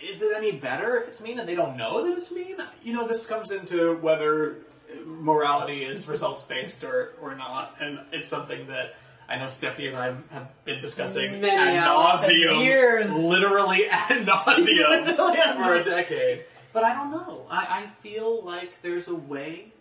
is 0.04 0.22
it 0.22 0.36
any 0.36 0.52
better 0.52 0.98
if 0.98 1.08
it's 1.08 1.22
mean 1.22 1.40
and 1.40 1.48
they 1.48 1.56
don't 1.56 1.78
know 1.78 2.06
that 2.06 2.18
it's 2.18 2.32
mean? 2.32 2.58
You 2.84 2.94
know, 2.94 3.08
this 3.08 3.26
comes 3.26 3.52
into 3.52 3.96
whether 3.98 4.58
morality 5.06 5.84
is 5.84 6.08
results 6.08 6.44
based 6.44 6.84
or, 6.84 7.14
or 7.22 7.36
not. 7.36 7.76
And 7.80 8.00
it's 8.12 8.28
something 8.28 8.68
that 8.68 8.96
I 9.28 9.38
know 9.38 9.48
Stephanie 9.48 9.88
and 9.88 9.98
I 9.98 10.08
have 10.32 10.66
been 10.66 10.80
discussing 10.82 11.42
Many 11.42 11.78
ad 11.78 11.88
hours 11.88 12.28
and 12.28 12.34
nauseum, 12.34 12.64
years. 12.64 13.10
literally 13.12 13.88
ad 13.90 14.26
nauseam 14.26 14.66
Literally 14.78 15.38
for 15.56 15.76
a 15.76 15.84
decade. 15.84 16.44
But 16.74 16.84
I 16.84 16.94
don't 16.94 17.12
know. 17.12 17.46
I, 17.50 17.84
I 17.84 17.88
feel 17.88 18.44
like 18.44 18.82
there's 18.82 19.08
a 19.08 19.16
way. 19.16 19.72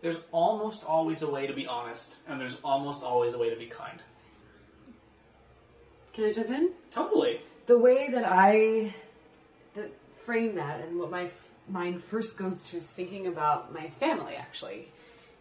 There's 0.00 0.18
almost 0.32 0.84
always 0.84 1.22
a 1.22 1.30
way 1.30 1.46
to 1.46 1.52
be 1.52 1.66
honest, 1.66 2.16
and 2.28 2.40
there's 2.40 2.58
almost 2.62 3.02
always 3.02 3.34
a 3.34 3.38
way 3.38 3.50
to 3.50 3.56
be 3.56 3.66
kind. 3.66 4.02
Can 6.12 6.24
I 6.24 6.32
jump 6.32 6.50
in? 6.50 6.70
Totally. 6.90 7.40
the 7.66 7.78
way 7.78 8.08
that 8.10 8.24
I 8.26 8.94
that 9.07 9.07
frame 10.28 10.56
that 10.56 10.78
and 10.82 10.98
what 10.98 11.10
my 11.10 11.24
f- 11.24 11.48
mind 11.70 12.04
first 12.04 12.36
goes 12.36 12.68
to 12.68 12.76
is 12.76 12.86
thinking 12.86 13.28
about 13.28 13.72
my 13.72 13.88
family 13.88 14.36
actually. 14.36 14.86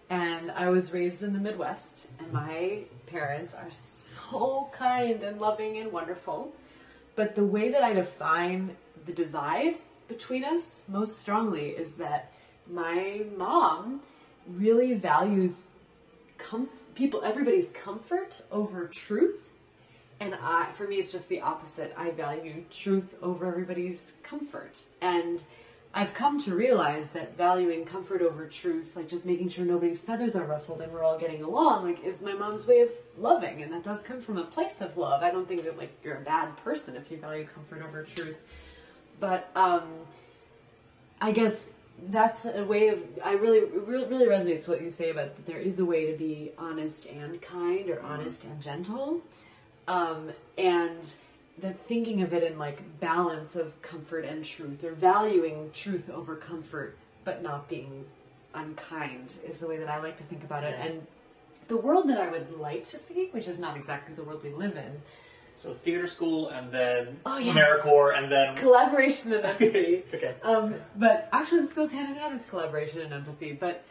And 0.10 0.50
I 0.50 0.70
was 0.70 0.94
raised 0.94 1.24
in 1.24 1.34
the 1.34 1.40
Midwest, 1.40 2.08
and 2.20 2.32
my 2.32 2.84
parents 3.06 3.54
are 3.54 3.70
so 3.70 4.70
kind 4.72 5.24
and 5.24 5.42
loving 5.42 5.78
and 5.78 5.92
wonderful. 5.92 6.54
But 7.18 7.36
the 7.36 7.44
way 7.44 7.70
that 7.70 7.84
I 7.84 7.92
define 7.92 8.78
the 9.06 9.12
divide 9.12 9.78
between 10.08 10.46
us 10.46 10.84
most 10.88 11.18
strongly 11.18 11.72
is 11.72 11.96
that 11.96 12.32
my 12.66 13.26
mom 13.36 14.00
really 14.48 14.94
values 14.94 15.64
comf- 16.38 16.86
people 16.96 17.22
everybody's 17.26 17.72
comfort 17.72 18.42
over 18.54 18.88
truth 18.88 19.47
and 20.20 20.36
I, 20.42 20.72
for 20.72 20.88
me, 20.88 20.96
it's 20.96 21.12
just 21.12 21.30
the 21.30 21.42
opposite. 21.42 21.94
I 21.96 22.12
value 22.12 22.64
truth 22.72 23.16
over 23.22 23.46
everybody's 23.46 24.14
comfort. 24.24 24.84
And 25.02 25.44
I've 25.94 26.14
come 26.14 26.40
to 26.42 26.56
realize 26.56 27.10
that 27.12 27.38
valuing 27.38 27.86
comfort 27.86 28.22
over 28.22 28.48
truth, 28.48 28.96
like 28.96 29.08
just 29.08 29.26
making 29.26 29.50
sure 29.50 29.66
nobody's 29.66 30.04
feathers 30.04 30.36
are 30.36 30.44
ruffled 30.46 30.82
and 30.82 30.92
we're 30.92 31.04
all 31.04 31.18
getting 31.18 31.44
along, 31.44 31.86
like 31.86 32.04
is 32.04 32.22
my 32.22 32.34
mom's 32.34 32.66
way 32.66 32.82
of 32.82 32.90
loving. 33.18 33.62
And 33.62 33.72
that 33.74 33.84
does 33.84 34.02
come 34.02 34.22
from 34.22 34.38
a 34.38 34.44
place 34.44 34.82
of 34.82 34.98
love. 34.98 35.22
I 35.22 35.30
don't 35.30 35.48
think 35.48 35.64
that 35.64 35.78
like 35.78 35.92
you're 36.04 36.18
a 36.18 36.22
bad 36.22 36.56
person 36.58 36.96
if 36.96 37.12
you 37.12 37.18
value 37.18 37.48
comfort 37.54 37.84
over 37.84 38.04
truth. 38.04 38.38
But 39.20 39.50
um, 39.56 39.84
I 41.22 41.32
guess 41.32 41.70
that's 42.10 42.46
a 42.46 42.64
way 42.64 42.90
of 42.90 43.04
I 43.24 43.34
really 43.34 43.66
really, 43.66 44.06
really 44.06 44.28
resonates 44.28 44.68
with 44.68 44.70
what 44.70 44.82
you 44.82 44.92
say 44.92 45.10
about 45.10 45.46
there 45.48 45.58
is 45.58 45.80
a 45.80 45.86
way 45.86 46.12
to 46.12 46.18
be 46.18 46.52
honest 46.58 47.08
and 47.08 47.42
kind 47.42 47.90
or 47.90 48.00
honest 48.02 48.44
and 48.44 48.62
gentle 48.62 49.22
um, 49.88 50.32
and 50.58 51.14
the 51.60 51.72
thinking 51.72 52.22
of 52.22 52.34
it 52.34 52.44
in 52.44 52.58
like 52.60 53.00
balance 53.00 53.56
of 53.56 53.82
comfort 53.82 54.26
and 54.26 54.44
truth 54.46 54.84
or 54.84 54.92
valuing 54.92 55.72
truth 55.74 56.10
over 56.10 56.36
comfort 56.36 56.98
but 57.24 57.42
not 57.42 57.68
being 57.68 58.06
unkind 58.54 59.34
is 59.46 59.58
the 59.58 59.68
way 59.68 59.78
that 59.78 59.90
I 59.90 60.00
like 60.00 60.18
to 60.18 60.24
think 60.24 60.44
about 60.44 60.64
it 60.64 60.76
and 60.80 61.06
the 61.68 61.78
world 61.78 62.10
that 62.10 62.20
I 62.22 62.30
would 62.30 62.52
like 62.60 62.88
to 62.90 62.98
see 62.98 63.28
which 63.32 63.48
is 63.48 63.60
not 63.60 63.76
exactly 63.76 64.14
the 64.16 64.24
world 64.24 64.44
we 64.44 64.52
live 64.52 64.76
in 64.78 65.02
So 65.56 65.74
theater 65.74 66.06
school, 66.08 66.50
and 66.50 66.72
then 66.72 67.20
Oh, 67.26 67.40
yeah. 67.40 67.54
AmeriCorps, 67.54 68.18
and 68.18 68.32
then 68.32 68.56
collaboration 68.56 69.34
and 69.34 69.44
empathy 69.44 70.04
okay. 70.14 70.36
Um, 70.44 70.76
but 70.96 71.28
actually, 71.34 71.62
this 71.62 71.74
goes 71.74 71.92
hand 71.92 72.10
in 72.12 72.16
hand 72.16 72.34
with 72.38 72.48
collaboration 72.48 73.02
and 73.02 73.12
empathy. 73.12 73.54
But 73.54 73.84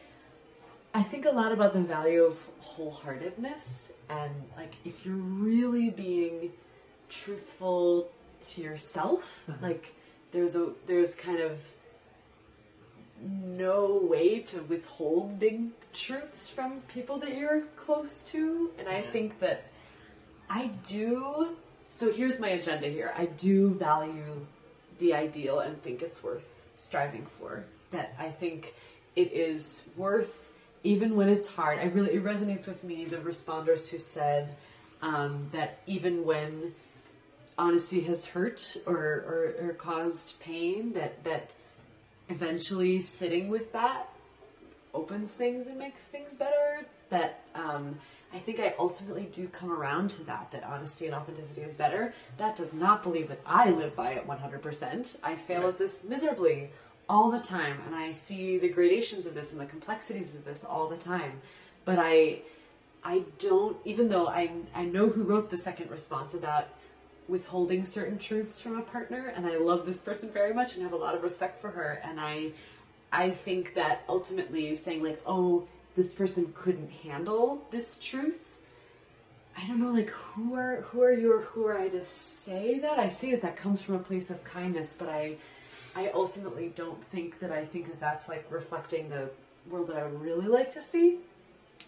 I 0.94 1.02
think 1.02 1.26
a 1.26 1.30
lot 1.32 1.50
about 1.50 1.72
the 1.74 1.80
value 1.80 2.22
of 2.22 2.38
wholeheartedness 2.64 3.85
and 4.08 4.32
like 4.56 4.74
if 4.84 5.04
you're 5.04 5.14
really 5.14 5.90
being 5.90 6.52
truthful 7.08 8.10
to 8.40 8.62
yourself, 8.62 9.44
mm-hmm. 9.48 9.64
like 9.64 9.94
there's 10.32 10.56
a 10.56 10.72
there's 10.86 11.14
kind 11.14 11.40
of 11.40 11.60
no 13.22 13.96
way 13.96 14.40
to 14.40 14.60
withhold 14.62 15.38
big 15.38 15.68
truths 15.94 16.50
from 16.50 16.80
people 16.82 17.18
that 17.18 17.34
you're 17.34 17.62
close 17.76 18.22
to 18.24 18.70
and 18.78 18.86
I 18.86 19.00
think 19.00 19.40
that 19.40 19.64
I 20.50 20.66
do 20.84 21.56
so 21.88 22.12
here's 22.12 22.38
my 22.38 22.48
agenda 22.48 22.88
here. 22.88 23.14
I 23.16 23.26
do 23.26 23.70
value 23.70 24.46
the 24.98 25.14
ideal 25.14 25.60
and 25.60 25.82
think 25.82 26.02
it's 26.02 26.22
worth 26.22 26.66
striving 26.76 27.24
for. 27.24 27.64
That 27.90 28.14
I 28.18 28.28
think 28.28 28.74
it 29.14 29.32
is 29.32 29.82
worth 29.96 30.45
even 30.86 31.16
when 31.16 31.28
it's 31.28 31.48
hard. 31.48 31.78
I 31.80 31.86
really 31.86 32.12
it 32.12 32.24
resonates 32.24 32.66
with 32.66 32.84
me 32.84 33.04
the 33.04 33.16
responders 33.18 33.90
who 33.90 33.98
said 33.98 34.56
um, 35.02 35.48
that 35.52 35.80
even 35.86 36.24
when 36.24 36.74
honesty 37.58 38.00
has 38.02 38.24
hurt 38.26 38.76
or, 38.86 38.96
or, 38.96 39.54
or 39.60 39.72
caused 39.74 40.38
pain, 40.40 40.92
that 40.92 41.24
that 41.24 41.50
eventually 42.28 43.00
sitting 43.00 43.48
with 43.48 43.72
that 43.72 44.08
opens 44.94 45.30
things 45.30 45.66
and 45.66 45.78
makes 45.78 46.06
things 46.06 46.34
better. 46.34 46.86
That 47.10 47.42
um, 47.54 47.98
I 48.32 48.38
think 48.38 48.60
I 48.60 48.74
ultimately 48.78 49.28
do 49.32 49.48
come 49.48 49.70
around 49.70 50.10
to 50.10 50.24
that, 50.24 50.50
that 50.52 50.64
honesty 50.64 51.06
and 51.06 51.14
authenticity 51.14 51.62
is 51.62 51.74
better. 51.74 52.14
That 52.38 52.56
does 52.56 52.72
not 52.72 53.02
believe 53.02 53.28
that 53.28 53.40
I 53.44 53.70
live 53.70 53.94
by 53.94 54.12
it 54.12 54.26
100%. 54.26 55.16
I 55.22 55.34
fail 55.34 55.68
at 55.68 55.78
this 55.78 56.04
miserably 56.04 56.70
all 57.08 57.30
the 57.30 57.40
time, 57.40 57.78
and 57.86 57.94
I 57.94 58.12
see 58.12 58.58
the 58.58 58.68
gradations 58.68 59.26
of 59.26 59.34
this 59.34 59.52
and 59.52 59.60
the 59.60 59.66
complexities 59.66 60.34
of 60.34 60.44
this 60.44 60.64
all 60.64 60.88
the 60.88 60.96
time. 60.96 61.40
But 61.84 61.98
I, 61.98 62.40
I 63.04 63.24
don't, 63.38 63.76
even 63.84 64.08
though 64.08 64.26
I, 64.26 64.50
I 64.74 64.84
know 64.84 65.08
who 65.08 65.22
wrote 65.22 65.50
the 65.50 65.58
second 65.58 65.90
response 65.90 66.34
about 66.34 66.68
withholding 67.28 67.84
certain 67.84 68.18
truths 68.18 68.60
from 68.60 68.78
a 68.78 68.82
partner, 68.82 69.32
and 69.36 69.46
I 69.46 69.56
love 69.56 69.86
this 69.86 70.00
person 70.00 70.30
very 70.32 70.52
much 70.52 70.74
and 70.74 70.82
have 70.82 70.92
a 70.92 70.96
lot 70.96 71.14
of 71.14 71.22
respect 71.22 71.60
for 71.60 71.70
her, 71.70 72.00
and 72.04 72.20
I, 72.20 72.52
I 73.12 73.30
think 73.30 73.74
that 73.74 74.02
ultimately 74.08 74.74
saying 74.74 75.02
like, 75.02 75.20
oh, 75.26 75.66
this 75.96 76.12
person 76.12 76.52
couldn't 76.54 76.90
handle 76.90 77.66
this 77.70 77.98
truth. 77.98 78.56
I 79.56 79.66
don't 79.66 79.80
know, 79.80 79.90
like 79.90 80.10
who 80.10 80.54
are 80.54 80.82
who 80.82 81.02
are 81.02 81.12
you 81.12 81.32
or 81.32 81.40
who 81.40 81.66
are 81.66 81.78
I 81.78 81.88
to 81.88 82.02
say 82.02 82.78
that? 82.80 82.98
I 82.98 83.08
say 83.08 83.30
that 83.30 83.40
that 83.40 83.56
comes 83.56 83.80
from 83.80 83.94
a 83.94 84.00
place 84.00 84.28
of 84.28 84.44
kindness, 84.44 84.94
but 84.96 85.08
I, 85.08 85.36
I 85.96 86.10
ultimately 86.14 86.72
don't 86.76 87.02
think 87.02 87.40
that 87.40 87.50
I 87.50 87.64
think 87.64 87.86
that 87.86 87.98
that's 87.98 88.28
like 88.28 88.46
reflecting 88.50 89.08
the 89.08 89.30
world 89.70 89.88
that 89.88 89.96
I 89.96 90.04
would 90.04 90.20
really 90.20 90.46
like 90.46 90.72
to 90.74 90.82
see. 90.82 91.18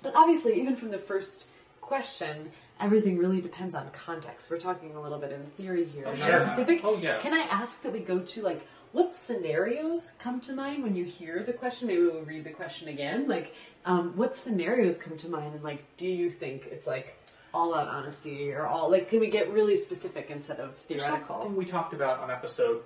But 0.03 0.15
obviously, 0.17 0.59
even 0.61 0.77
from 0.77 0.91
the 0.91 0.99
first 0.99 1.47
question, 1.83 2.51
everything 2.81 3.19
really 3.19 3.43
depends 3.43 3.75
on 3.75 3.91
context. 3.91 4.51
We're 4.51 4.59
talking 4.59 4.95
a 4.95 5.01
little 5.01 5.19
bit 5.19 5.33
in 5.33 5.45
theory 5.59 5.85
here, 5.85 6.07
not 6.07 6.17
sure. 6.17 6.39
specific. 6.39 6.81
Oh, 6.85 6.97
yeah. 6.97 7.19
Can 7.19 7.35
I 7.35 7.47
ask 7.51 7.83
that 7.83 7.93
we 7.93 8.01
go 8.01 8.21
to 8.21 8.43
like 8.43 8.67
what 8.93 9.13
scenarios 9.13 10.13
come 10.19 10.41
to 10.41 10.55
mind 10.55 10.83
when 10.83 10.97
you 10.97 11.05
hear 11.05 11.43
the 11.43 11.53
question? 11.53 11.89
Maybe 11.89 12.01
we'll 12.03 12.23
read 12.23 12.45
the 12.45 12.51
question 12.51 12.89
again. 12.89 13.29
Like, 13.29 13.55
um, 13.85 14.17
what 14.17 14.37
scenarios 14.37 14.97
come 14.97 15.19
to 15.19 15.29
mind, 15.29 15.55
and 15.55 15.63
like, 15.63 15.85
do 15.99 16.07
you 16.07 16.31
think 16.31 16.67
it's 16.71 16.87
like 16.87 17.19
all 17.53 17.75
out 17.75 17.89
honesty 17.89 18.53
or 18.53 18.67
all 18.67 18.91
like? 18.91 19.11
Can 19.11 19.21
we 19.21 19.29
get 19.29 19.53
really 19.53 19.77
specific 19.77 20.31
instead 20.31 20.61
of 20.61 20.83
There's 20.89 21.05
theoretical? 21.05 21.41
something 21.43 21.57
we 21.57 21.67
talked 21.67 21.93
about 21.93 22.21
on 22.21 22.31
episode 22.31 22.83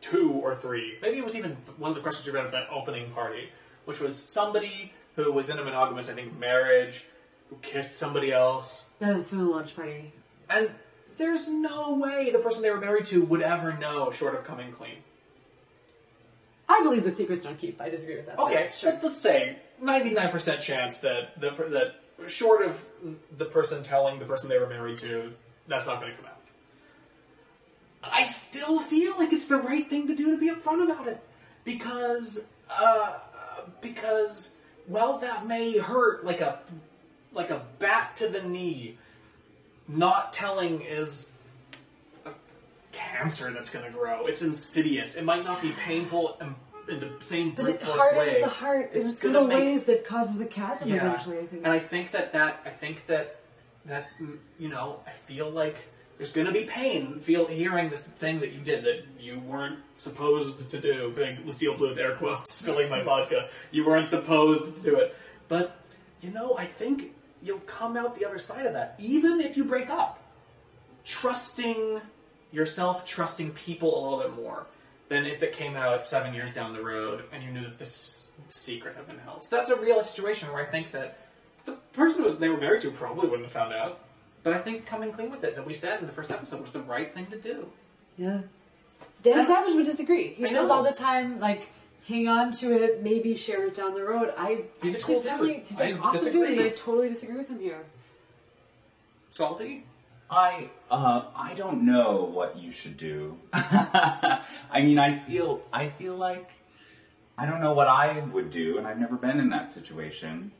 two 0.00 0.30
or 0.32 0.54
three. 0.54 0.96
Maybe 1.02 1.18
it 1.18 1.24
was 1.24 1.36
even 1.36 1.56
one 1.78 1.90
of 1.90 1.94
the 1.96 2.00
questions 2.02 2.26
we 2.26 2.32
read 2.32 2.46
at 2.46 2.52
that 2.52 2.68
opening 2.70 3.10
party, 3.10 3.48
which 3.84 4.00
was 4.00 4.16
somebody 4.16 4.92
who 5.16 5.32
was 5.32 5.50
in 5.50 5.58
a 5.58 5.64
monogamous, 5.64 6.08
I 6.08 6.14
think, 6.14 6.38
marriage, 6.38 7.04
who 7.48 7.56
kissed 7.62 7.98
somebody 7.98 8.32
else, 8.32 8.86
That 9.00 9.14
was 9.14 9.28
from 9.28 9.38
the 9.38 9.44
lunch 9.44 9.74
party. 9.76 10.12
and 10.48 10.70
there's 11.18 11.48
no 11.48 11.94
way 11.96 12.30
the 12.30 12.38
person 12.38 12.62
they 12.62 12.70
were 12.70 12.80
married 12.80 13.04
to 13.06 13.22
would 13.24 13.42
ever 13.42 13.76
know, 13.76 14.10
short 14.10 14.34
of 14.36 14.44
coming 14.44 14.72
clean. 14.72 14.98
I 16.68 16.82
believe 16.82 17.04
that 17.04 17.16
secrets 17.16 17.42
don't 17.42 17.58
keep. 17.58 17.80
I 17.80 17.88
disagree 17.90 18.16
with 18.16 18.26
that. 18.26 18.38
Okay, 18.38 18.70
sure. 18.72 18.92
let's 19.02 19.16
say 19.16 19.56
ninety-nine 19.82 20.30
percent 20.30 20.62
chance 20.62 21.00
that 21.00 21.38
the 21.40 21.50
that 21.50 22.30
short 22.30 22.62
of 22.64 22.84
the 23.36 23.44
person 23.44 23.82
telling 23.82 24.18
the 24.20 24.24
person 24.24 24.48
they 24.48 24.58
were 24.58 24.68
married 24.68 24.96
to, 24.98 25.32
that's 25.66 25.86
not 25.86 26.00
going 26.00 26.12
to 26.12 26.16
come 26.16 26.26
out. 26.26 26.29
I 28.02 28.24
still 28.24 28.80
feel 28.80 29.16
like 29.18 29.32
it's 29.32 29.46
the 29.48 29.58
right 29.58 29.88
thing 29.88 30.06
to 30.08 30.14
do 30.16 30.30
to 30.32 30.38
be 30.38 30.48
upfront 30.50 30.84
about 30.84 31.06
it 31.08 31.20
because 31.64 32.46
uh, 32.70 33.18
because 33.80 34.54
well, 34.88 35.18
that 35.18 35.46
may 35.46 35.78
hurt 35.78 36.24
like 36.24 36.40
a 36.40 36.60
like 37.32 37.50
a 37.50 37.62
bat 37.78 38.16
to 38.16 38.28
the 38.28 38.42
knee. 38.42 38.96
Not 39.88 40.32
telling 40.32 40.82
is 40.82 41.32
a 42.24 42.30
cancer 42.92 43.50
that's 43.50 43.70
going 43.70 43.84
to 43.84 43.90
grow. 43.90 44.22
It's 44.24 44.40
insidious. 44.42 45.16
It 45.16 45.24
might 45.24 45.44
not 45.44 45.60
be 45.60 45.72
painful 45.72 46.38
in, 46.40 46.54
in 46.88 47.00
the 47.00 47.10
same 47.24 47.50
But 47.50 47.62
brute 47.64 47.74
it 47.74 47.82
force 47.82 47.98
hardens 47.98 48.26
way. 48.34 48.40
the 48.40 48.48
heart 48.48 48.92
in 48.92 49.00
It's 49.00 49.18
subtle 49.18 49.42
gonna 49.48 49.48
make- 49.48 49.64
ways 49.64 49.84
that 49.84 50.04
causes 50.06 50.40
a 50.40 50.46
chasm 50.46 50.92
eventually. 50.92 51.38
I 51.38 51.46
think. 51.46 51.64
and 51.64 51.72
I 51.72 51.78
think 51.80 52.12
that 52.12 52.32
that 52.34 52.60
I 52.64 52.70
think 52.70 53.06
that 53.08 53.40
that 53.86 54.08
you 54.60 54.68
know 54.68 55.00
I 55.06 55.10
feel 55.10 55.50
like 55.50 55.76
there's 56.20 56.32
going 56.32 56.46
to 56.46 56.52
be 56.52 56.64
pain 56.64 57.18
feel 57.18 57.46
hearing 57.46 57.88
this 57.88 58.06
thing 58.06 58.40
that 58.40 58.52
you 58.52 58.60
did 58.60 58.84
that 58.84 59.04
you 59.18 59.38
weren't 59.38 59.78
supposed 59.96 60.68
to 60.68 60.78
do. 60.78 61.10
Big 61.16 61.38
Lucille 61.46 61.74
Bluth 61.74 61.96
air 61.96 62.14
quotes 62.14 62.52
spilling 62.56 62.90
my 62.90 63.00
vodka. 63.00 63.48
You 63.70 63.86
weren't 63.86 64.06
supposed 64.06 64.76
to 64.76 64.82
do 64.82 64.96
it, 64.96 65.16
but 65.48 65.78
you 66.20 66.30
know 66.30 66.58
I 66.58 66.66
think 66.66 67.14
you'll 67.40 67.60
come 67.60 67.96
out 67.96 68.18
the 68.18 68.26
other 68.26 68.36
side 68.36 68.66
of 68.66 68.74
that, 68.74 68.96
even 68.98 69.40
if 69.40 69.56
you 69.56 69.64
break 69.64 69.88
up. 69.88 70.22
Trusting 71.06 72.02
yourself, 72.52 73.06
trusting 73.06 73.52
people 73.52 73.88
a 73.88 74.00
little 74.04 74.18
bit 74.18 74.36
more 74.36 74.66
than 75.08 75.24
if 75.24 75.42
it 75.42 75.54
came 75.54 75.74
out 75.74 76.06
seven 76.06 76.34
years 76.34 76.52
down 76.52 76.74
the 76.74 76.82
road 76.82 77.24
and 77.32 77.42
you 77.42 77.50
knew 77.50 77.62
that 77.62 77.78
this 77.78 78.30
secret 78.50 78.94
had 78.94 79.06
been 79.06 79.18
held. 79.20 79.42
So 79.42 79.56
that's 79.56 79.70
a 79.70 79.76
real 79.80 80.04
situation 80.04 80.52
where 80.52 80.62
I 80.62 80.66
think 80.66 80.90
that 80.90 81.16
the 81.64 81.78
person 81.94 82.22
who 82.22 82.30
they 82.34 82.50
were 82.50 82.60
married 82.60 82.82
to 82.82 82.90
probably 82.90 83.26
wouldn't 83.26 83.44
have 83.44 83.52
found 83.52 83.72
out. 83.72 84.00
But 84.42 84.54
I 84.54 84.58
think 84.58 84.86
coming 84.86 85.12
clean 85.12 85.30
with 85.30 85.44
it, 85.44 85.54
that 85.56 85.66
we 85.66 85.72
said 85.72 86.00
in 86.00 86.06
the 86.06 86.12
first 86.12 86.30
episode, 86.30 86.60
was 86.60 86.72
the 86.72 86.80
right 86.80 87.12
thing 87.12 87.26
to 87.26 87.38
do. 87.38 87.68
Yeah. 88.16 88.40
Dan 89.22 89.40
I- 89.40 89.44
Savage 89.46 89.74
would 89.74 89.84
disagree. 89.86 90.28
He 90.34 90.46
I 90.46 90.48
says 90.52 90.68
know. 90.68 90.74
all 90.74 90.82
the 90.82 90.92
time, 90.92 91.38
like, 91.40 91.68
hang 92.08 92.26
on 92.26 92.52
to 92.52 92.72
it, 92.72 93.02
maybe 93.02 93.34
share 93.36 93.66
it 93.66 93.74
down 93.74 93.94
the 93.94 94.02
road. 94.04 94.32
I 94.38 94.64
He's 94.82 94.94
a 94.96 95.00
cool 95.02 95.22
really, 95.22 95.54
dude. 95.58 95.66
he's 95.66 95.80
I 95.80 95.84
an 95.86 95.98
awesome 95.98 96.32
dude, 96.32 96.50
and. 96.50 96.60
I 96.60 96.68
totally 96.70 97.08
disagree 97.10 97.36
with 97.36 97.48
him 97.48 97.60
here. 97.60 97.84
Salty? 99.30 99.84
I 100.30 100.70
uh, 100.90 101.24
I 101.34 101.54
don't 101.54 101.84
know 101.84 102.22
what 102.22 102.56
you 102.56 102.70
should 102.72 102.96
do. 102.96 103.36
I 103.52 104.40
mean, 104.76 104.98
I 104.98 105.16
feel 105.18 105.62
I 105.72 105.88
feel 105.88 106.14
like 106.16 106.48
I 107.36 107.46
don't 107.46 107.60
know 107.60 107.72
what 107.72 107.88
I 107.88 108.20
would 108.20 108.50
do, 108.50 108.78
and 108.78 108.86
I've 108.86 108.98
never 108.98 109.16
been 109.16 109.40
in 109.40 109.50
that 109.50 109.70
situation. 109.70 110.52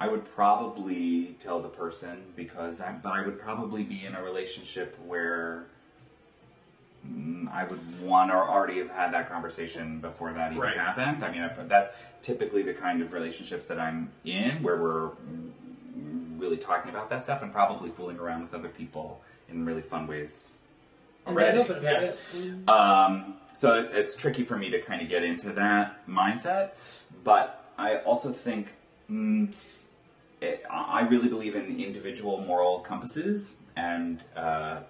I 0.00 0.06
would 0.08 0.24
probably 0.24 1.36
tell 1.40 1.60
the 1.60 1.68
person 1.68 2.22
because 2.36 2.80
I, 2.80 2.92
but 2.92 3.12
I 3.12 3.22
would 3.22 3.40
probably 3.40 3.82
be 3.82 4.04
in 4.04 4.14
a 4.14 4.22
relationship 4.22 4.96
where 5.04 5.66
mm, 7.06 7.50
I 7.52 7.64
would 7.64 8.00
want 8.00 8.30
or 8.30 8.48
already 8.48 8.78
have 8.78 8.90
had 8.90 9.12
that 9.12 9.28
conversation 9.28 9.98
before 10.00 10.32
that 10.32 10.52
even 10.52 10.62
Right. 10.62 10.76
happened. 10.76 11.24
I 11.24 11.30
mean, 11.32 11.42
I- 11.42 11.48
that's 11.64 11.90
typically 12.22 12.62
the 12.62 12.74
kind 12.74 13.02
of 13.02 13.12
relationships 13.12 13.66
that 13.66 13.78
I'm 13.80 14.10
in, 14.24 14.62
where 14.62 14.76
we're 14.76 15.10
really 16.38 16.56
talking 16.56 16.90
about 16.90 17.10
that 17.10 17.24
stuff 17.24 17.42
and 17.42 17.52
probably 17.52 17.90
fooling 17.90 18.18
around 18.18 18.42
with 18.42 18.54
other 18.54 18.68
people 18.68 19.20
in 19.48 19.64
really 19.64 19.82
fun 19.82 20.06
ways 20.06 20.58
already. 21.26 21.58
open 21.58 21.78
about 21.78 22.02
Yeah. 22.02 22.12
it. 22.12 22.68
Um, 22.68 23.34
so 23.54 23.74
it- 23.80 23.90
it's 23.92 24.14
tricky 24.14 24.44
for 24.44 24.56
me 24.56 24.70
to 24.70 24.80
kind 24.80 25.02
of 25.02 25.08
get 25.08 25.24
into 25.24 25.50
that 25.54 26.06
mindset, 26.06 26.70
but 27.24 27.64
I 27.76 27.96
also 27.98 28.30
think 28.32 28.68
mm, 29.10 29.52
it, 30.40 30.64
I 30.70 31.00
I 31.00 31.08
really 31.08 31.28
believe 31.28 31.54
in 31.54 31.80
individual 31.80 32.38
moral 32.40 32.80
compasses, 32.80 33.56
and 33.76 34.22
uh, 34.36 34.80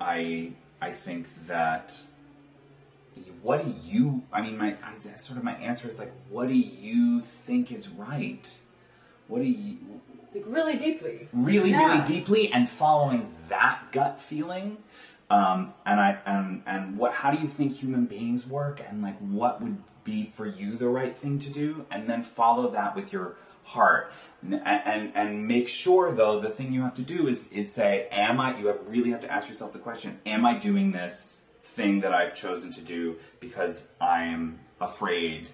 I 0.00 0.52
I 0.80 0.90
think 0.90 1.28
that 1.46 1.94
what 3.42 3.64
do 3.64 3.74
you? 3.84 4.22
I 4.32 4.40
mean, 4.40 4.56
my 4.56 4.76
I, 4.82 5.16
sort 5.16 5.38
of 5.38 5.44
my 5.44 5.54
answer 5.54 5.88
is 5.88 5.98
like, 5.98 6.12
what 6.30 6.48
do 6.48 6.54
you 6.54 7.20
think 7.20 7.72
is 7.72 7.88
right? 7.88 8.58
What 9.28 9.42
do 9.42 9.48
you? 9.48 9.78
Like, 10.34 10.44
really 10.46 10.78
deeply. 10.78 11.28
really, 11.32 11.70
Yeah. 11.70 11.86
really 11.86 12.04
deeply 12.04 12.52
and 12.52 12.68
following 12.68 13.30
that 13.48 13.92
gut 13.92 14.20
feeling. 14.20 14.78
Um, 15.28 15.74
and 15.84 16.00
I 16.00 16.18
and 16.26 16.62
and 16.66 16.96
what? 16.96 17.12
How 17.12 17.30
do 17.30 17.40
you 17.40 17.48
think 17.48 17.72
human 17.72 18.06
beings 18.06 18.46
work? 18.46 18.80
And 18.86 19.02
like, 19.02 19.18
what 19.18 19.60
would 19.60 19.78
be 20.04 20.24
for 20.24 20.46
you 20.46 20.76
the 20.76 20.88
right 20.88 21.16
thing 21.16 21.38
to 21.40 21.50
do? 21.50 21.86
And 21.90 22.08
then 22.08 22.22
follow 22.22 22.68
that 22.70 22.94
with 22.96 23.12
your 23.12 23.36
heart. 23.64 24.12
And, 24.42 24.60
and 24.64 25.12
and 25.14 25.46
make 25.46 25.68
sure 25.68 26.12
though 26.14 26.40
the 26.40 26.50
thing 26.50 26.72
you 26.72 26.82
have 26.82 26.96
to 26.96 27.02
do 27.02 27.28
is 27.28 27.46
is 27.52 27.72
say, 27.72 28.08
am 28.10 28.40
I? 28.40 28.58
You 28.58 28.66
have 28.66 28.80
really 28.88 29.10
have 29.10 29.20
to 29.20 29.30
ask 29.30 29.48
yourself 29.48 29.72
the 29.72 29.78
question: 29.78 30.18
Am 30.26 30.44
I 30.44 30.54
doing 30.58 30.90
this 30.92 31.42
thing 31.62 32.00
that 32.00 32.12
I've 32.12 32.34
chosen 32.34 32.72
to 32.72 32.80
do 32.80 33.16
because 33.40 33.86
I 34.00 34.24
am 34.24 34.58
afraid 34.80 35.50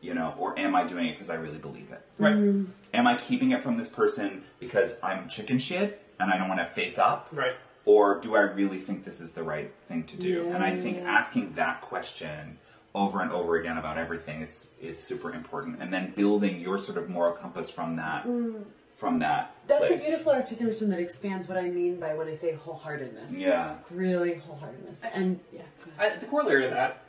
You 0.00 0.14
know, 0.14 0.34
or 0.36 0.58
am 0.58 0.74
I 0.74 0.84
doing 0.84 1.06
it 1.06 1.12
because 1.12 1.30
I 1.30 1.34
really 1.36 1.58
believe 1.58 1.92
it? 1.92 2.02
Right. 2.18 2.34
Mm-hmm. 2.34 2.64
Am 2.92 3.06
I 3.06 3.14
keeping 3.14 3.52
it 3.52 3.62
from 3.62 3.76
this 3.76 3.88
person 3.88 4.42
because 4.58 4.98
I'm 5.02 5.28
chicken 5.28 5.58
shit 5.60 6.02
and 6.18 6.30
I 6.32 6.36
don't 6.38 6.48
want 6.48 6.60
to 6.60 6.66
face 6.66 6.98
up? 6.98 7.28
Right. 7.32 7.54
Or 7.84 8.18
do 8.20 8.34
I 8.34 8.40
really 8.40 8.78
think 8.78 9.04
this 9.04 9.20
is 9.20 9.32
the 9.32 9.44
right 9.44 9.72
thing 9.86 10.02
to 10.04 10.16
do? 10.16 10.44
Yeah, 10.48 10.54
and 10.54 10.64
I 10.64 10.74
think 10.74 10.98
asking 10.98 11.54
that 11.54 11.82
question 11.82 12.58
over 12.94 13.22
and 13.22 13.32
over 13.32 13.56
again 13.56 13.78
about 13.78 13.96
everything 13.96 14.42
is 14.42 14.70
is 14.80 15.02
super 15.02 15.32
important. 15.32 15.80
And 15.80 15.92
then 15.92 16.12
building 16.14 16.60
your 16.60 16.78
sort 16.78 16.98
of 16.98 17.08
moral 17.08 17.32
compass 17.32 17.70
from 17.70 17.96
that 17.96 18.26
mm. 18.26 18.64
from 18.92 19.18
that. 19.20 19.54
That's 19.66 19.90
a 19.90 19.96
beautiful 19.96 20.32
articulation 20.32 20.90
that 20.90 20.98
expands 20.98 21.48
what 21.48 21.56
I 21.56 21.68
mean 21.68 21.98
by 21.98 22.14
when 22.14 22.28
I 22.28 22.34
say 22.34 22.52
wholeheartedness. 22.54 23.38
Yeah. 23.38 23.76
Really 23.90 24.34
wholeheartedness. 24.34 25.00
And 25.12 25.40
yeah. 25.52 25.62
I, 25.98 26.10
the 26.16 26.26
corollary 26.26 26.62
to 26.62 26.70
that, 26.70 27.02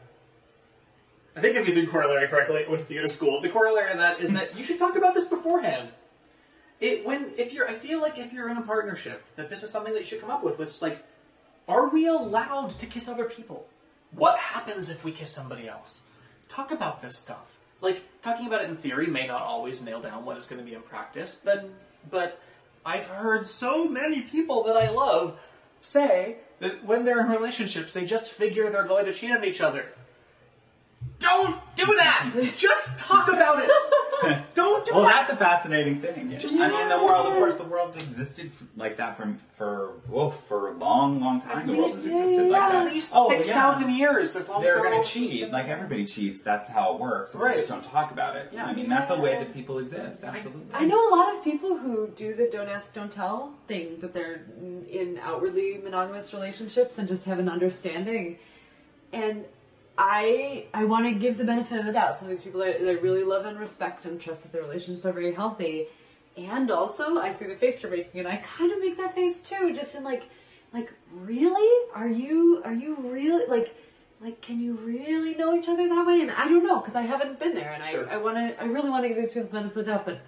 I 1.36 1.42
think 1.42 1.58
I'm 1.58 1.66
using 1.66 1.88
corollary 1.88 2.28
correctly. 2.28 2.64
I 2.66 2.70
Went 2.70 2.82
to 2.82 2.86
theater 2.86 3.08
school. 3.08 3.42
The 3.42 3.50
corollary 3.50 3.92
to 3.92 3.98
that 3.98 4.20
is 4.20 4.32
that 4.34 4.58
you 4.58 4.64
should 4.64 4.80
talk 4.80 4.96
about 4.96 5.16
this 5.16 5.26
beforehand. 5.26 5.90
It 6.80 7.06
when 7.06 7.32
if 7.38 7.54
you're, 7.54 7.68
I 7.68 7.74
feel 7.74 8.02
like 8.02 8.18
if 8.18 8.32
you're 8.34 8.50
in 8.50 8.58
a 8.58 8.62
partnership, 8.62 9.24
that 9.36 9.50
this 9.50 9.64
is 9.64 9.70
something 9.70 9.94
that 9.94 10.00
you 10.00 10.06
should 10.06 10.22
come 10.22 10.32
up 10.32 10.44
with. 10.44 10.60
Which 10.60 10.82
like, 10.82 11.04
are 11.68 11.90
we 11.90 12.08
allowed 12.08 12.72
to 12.72 12.86
kiss 12.86 13.10
other 13.10 13.26
people? 13.26 13.68
What 14.16 14.38
happens 14.38 14.90
if 14.90 15.04
we 15.04 15.12
kiss 15.12 15.32
somebody 15.32 15.68
else? 15.68 16.04
Talk 16.50 16.72
about 16.72 17.02
this 17.02 17.18
stuff. 17.18 17.60
Like 17.82 18.02
talking 18.22 18.48
about 18.48 18.64
it 18.64 18.70
in 18.70 18.76
theory 18.76 19.08
may 19.08 19.28
not 19.28 19.42
always 19.42 19.84
nail 19.84 20.00
down 20.00 20.26
what 20.26 20.38
it's 20.38 20.48
going 20.48 20.64
to 20.64 20.66
be 20.66 20.76
in 20.76 20.82
practice, 20.82 21.42
but 21.44 21.70
but 22.10 22.40
I've 22.86 23.08
heard 23.08 23.48
so 23.48 23.88
many 23.88 24.22
people 24.22 24.64
that 24.64 24.78
I 24.78 24.90
love 24.90 25.40
say 25.82 26.38
that 26.60 26.84
when 26.86 27.06
they're 27.06 27.20
in 27.20 27.30
relationships, 27.30 27.94
they 27.94 28.06
just 28.06 28.32
figure 28.32 28.70
they're 28.70 28.88
going 28.88 29.06
to 29.06 29.14
cheat 29.14 29.32
on 29.32 29.44
each 29.44 29.62
other. 29.62 29.86
Don't 31.20 31.60
do 31.76 31.86
that. 31.86 32.34
just 32.58 33.00
talk 33.00 33.32
about 33.32 33.60
it. 33.60 33.70
Don't 34.54 34.86
do 34.86 34.94
Well, 34.94 35.04
that. 35.04 35.28
that's 35.28 35.32
a 35.32 35.36
fascinating 35.36 36.00
thing. 36.00 36.38
Just- 36.38 36.56
I 36.56 36.70
mean, 36.70 36.90
the 36.90 37.04
world, 37.04 37.28
of 37.28 37.34
course, 37.34 37.56
the 37.56 37.64
world 37.64 37.96
existed 37.96 38.52
like 38.76 38.98
that 38.98 39.18
from 39.18 39.38
for 39.52 39.94
whoa, 40.08 40.30
for 40.30 40.70
a 40.70 40.78
long, 40.78 41.20
long 41.20 41.42
time. 41.42 41.68
The 41.68 41.74
world 41.74 41.92
has 41.92 42.06
existed 42.06 42.50
like 42.50 42.62
that. 42.62 42.86
At 42.88 42.94
least 42.94 43.14
oh, 43.16 43.30
six 43.30 43.50
thousand 43.50 43.90
yeah. 43.90 43.98
years. 43.98 44.36
As 44.36 44.50
long 44.50 44.62
as 44.62 44.68
They're 44.68 44.84
going 44.84 45.02
to 45.02 45.08
cheat, 45.08 45.52
like 45.52 45.68
everybody 45.68 46.06
cheats. 46.06 46.42
That's 46.42 46.68
how 46.68 46.94
it 46.94 47.00
works. 47.00 47.36
Right. 47.36 47.52
We 47.52 47.58
just 47.58 47.70
don't 47.70 47.84
talk 47.84 48.12
about 48.12 48.36
it. 48.36 48.50
Yeah, 48.52 48.66
I 48.66 48.74
mean, 48.74 48.90
that's 48.90 49.10
a 49.10 49.20
way 49.20 49.36
that 49.38 49.54
people 49.54 49.80
exist. 49.80 50.24
Absolutely. 50.24 50.74
I 50.74 50.86
know 50.86 51.10
a 51.10 51.12
lot 51.16 51.36
of 51.36 51.44
people 51.44 51.78
who 51.78 52.08
do 52.16 52.34
the 52.34 52.50
don't 52.52 52.70
ask, 52.70 52.94
don't 52.94 53.12
tell 53.12 53.54
thing, 53.68 53.98
but 54.00 54.14
they're 54.14 54.46
in 54.90 55.20
outwardly 55.24 55.80
monogamous 55.84 56.34
relationships 56.34 56.98
and 56.98 57.08
just 57.08 57.26
have 57.26 57.40
an 57.40 57.50
understanding. 57.50 58.38
And 59.12 59.46
I 59.98 60.66
I 60.74 60.86
want 60.86 61.06
to 61.06 61.14
give 61.14 61.38
the 61.38 61.44
benefit 61.44 61.80
of 61.80 61.86
the 61.86 61.94
doubt. 61.94 62.16
Some 62.16 62.28
of 62.28 62.32
these 62.32 62.44
people 62.44 62.64
are, 62.64 62.74
they 62.74 62.96
really 62.96 63.24
love 63.24 63.46
and 63.46 63.60
respect 63.60 64.06
and 64.06 64.20
trust 64.20 64.44
that 64.44 64.52
their 64.52 64.64
relationships 64.64 65.06
are 65.06 65.14
very 65.14 65.34
healthy. 65.34 65.88
And 66.36 66.72
also, 66.72 67.20
I 67.20 67.32
see 67.32 67.46
the 67.46 67.56
face 67.56 67.84
you're 67.84 67.92
making, 67.92 68.20
and 68.22 68.28
I 68.28 68.38
kind 68.38 68.72
of 68.72 68.80
make 68.80 68.98
that 68.98 69.14
face 69.14 69.42
too, 69.42 69.72
just 69.72 69.94
in 69.94 70.04
like, 70.04 70.24
like 70.74 70.92
really, 71.14 71.88
are 71.94 72.10
you 72.10 72.62
are 72.66 72.74
you 72.74 72.96
really 73.02 73.46
like, 73.46 73.76
like 74.20 74.42
can 74.42 74.60
you 74.60 74.74
really 74.74 75.36
know 75.36 75.56
each 75.56 75.70
other 75.70 75.88
that 75.88 76.06
way? 76.08 76.22
And 76.22 76.32
I 76.32 76.48
don't 76.48 76.64
know 76.64 76.80
because 76.80 76.96
I 76.96 77.04
haven't 77.04 77.40
been 77.40 77.54
there, 77.54 77.72
and 77.72 77.84
Sure. 77.86 78.10
I 78.10 78.16
I 78.16 78.18
want 78.18 78.38
to 78.38 78.60
I 78.62 78.66
really 78.66 78.90
want 78.90 79.04
to 79.04 79.10
give 79.10 79.18
these 79.18 79.34
people 79.34 79.50
the 79.50 79.54
benefit 79.54 79.78
of 79.78 79.86
the 79.86 79.92
doubt, 79.92 80.06
but 80.06 80.22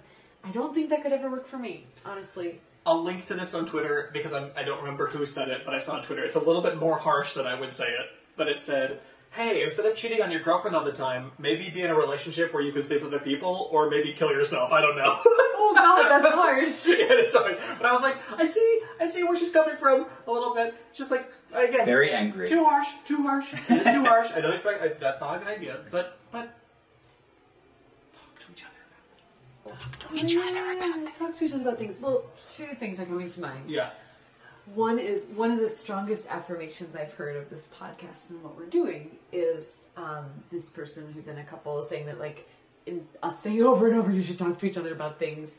I 0.44 0.52
don't 0.52 0.72
think 0.72 0.90
that 0.90 1.02
could 1.02 1.12
ever 1.12 1.28
work 1.28 1.46
for 1.46 1.58
me, 1.58 1.86
honestly. 2.04 2.60
I'll 2.86 3.02
link 3.02 3.26
to 3.26 3.34
this 3.34 3.52
on 3.52 3.66
Twitter 3.66 4.10
because 4.12 4.32
I'm, 4.32 4.52
I 4.56 4.62
don't 4.62 4.78
remember 4.78 5.08
who 5.08 5.26
said 5.26 5.48
it, 5.48 5.62
but 5.64 5.74
I 5.74 5.80
saw 5.80 5.96
on 5.96 6.04
Twitter. 6.04 6.22
It's 6.22 6.36
a 6.36 6.40
little 6.40 6.62
bit 6.62 6.78
more 6.78 6.96
harsh 6.96 7.32
than 7.34 7.44
I 7.44 7.58
would 7.58 7.72
say 7.72 7.88
it, 7.88 8.06
but 8.36 8.46
it 8.46 8.60
said, 8.60 9.00
"Hey, 9.36 9.62
instead 9.62 9.86
of 9.86 9.94
cheating 9.96 10.22
on 10.22 10.30
your 10.30 10.40
girlfriend 10.40 10.74
all 10.76 10.84
the 10.84 10.92
time, 10.92 11.30
maybe 11.38 11.70
be 11.70 11.82
in 11.82 11.90
a 11.90 11.94
relationship 11.94 12.52
where 12.54 12.62
you 12.62 12.72
can 12.72 12.82
sleep 12.82 13.02
with 13.02 13.12
other 13.14 13.22
people, 13.22 13.68
or 13.70 13.88
maybe 13.90 14.12
kill 14.12 14.30
yourself. 14.32 14.72
I 14.72 14.80
don't 14.80 14.96
know." 14.96 15.20
Oh 15.68 15.72
god, 15.74 16.08
that's 16.22 16.34
harsh. 16.42 16.86
yeah, 16.86 17.06
it's 17.24 17.34
hard. 17.34 17.58
But 17.78 17.86
I 17.86 17.92
was 17.92 18.02
like, 18.02 18.16
I 18.40 18.46
see, 18.46 18.80
I 19.00 19.06
see 19.06 19.24
where 19.24 19.36
she's 19.36 19.50
coming 19.50 19.76
from 19.76 20.06
a 20.26 20.32
little 20.32 20.54
bit. 20.54 20.74
Just 20.94 21.10
like 21.10 21.30
again, 21.52 21.84
Very 21.84 22.12
angry. 22.12 22.46
too 22.46 22.64
harsh, 22.64 22.88
too 23.04 23.22
harsh. 23.22 23.52
It 23.68 23.80
is 23.80 23.86
too 23.86 24.04
harsh. 24.04 24.30
I 24.34 24.40
don't 24.40 24.52
expect. 24.54 24.82
I, 24.82 24.88
that's 24.88 25.20
not 25.20 25.36
a 25.36 25.38
good 25.40 25.48
idea. 25.48 25.78
But 25.90 26.18
but 26.30 26.48
talk 28.12 28.38
to 28.40 28.52
each 28.52 28.62
other 28.64 28.80
about 29.64 29.82
it. 29.84 30.00
Talk 30.00 30.10
to 30.10 30.24
each 30.24 30.36
other 30.36 30.72
about 30.72 31.08
it. 31.08 31.14
Talk 31.14 31.36
to 31.38 31.44
each 31.44 31.52
other 31.52 31.62
about 31.62 31.78
things. 31.78 32.00
Well, 32.00 32.24
two 32.48 32.66
things 32.78 33.00
are 33.00 33.06
coming 33.06 33.30
to 33.30 33.40
mind. 33.40 33.68
Yeah. 33.68 33.90
One 34.74 34.98
is 34.98 35.28
one 35.36 35.50
of 35.52 35.60
the 35.60 35.68
strongest 35.68 36.28
affirmations 36.28 36.96
I've 36.96 37.14
heard 37.14 37.36
of 37.36 37.50
this 37.50 37.68
podcast 37.78 38.30
and 38.30 38.42
what 38.42 38.56
we're 38.56 38.66
doing 38.66 39.16
is 39.32 39.86
um, 39.96 40.26
this 40.50 40.70
person 40.70 41.10
who's 41.12 41.28
in 41.28 41.38
a 41.38 41.44
couple 41.44 41.80
saying 41.82 42.06
that 42.06 42.18
like 42.18 42.48
in, 42.84 43.06
I'll 43.22 43.30
say 43.30 43.60
over 43.60 43.86
and 43.86 43.96
over 43.96 44.10
you 44.10 44.22
should 44.22 44.38
talk 44.38 44.58
to 44.58 44.66
each 44.66 44.76
other 44.76 44.92
about 44.92 45.18
things. 45.18 45.58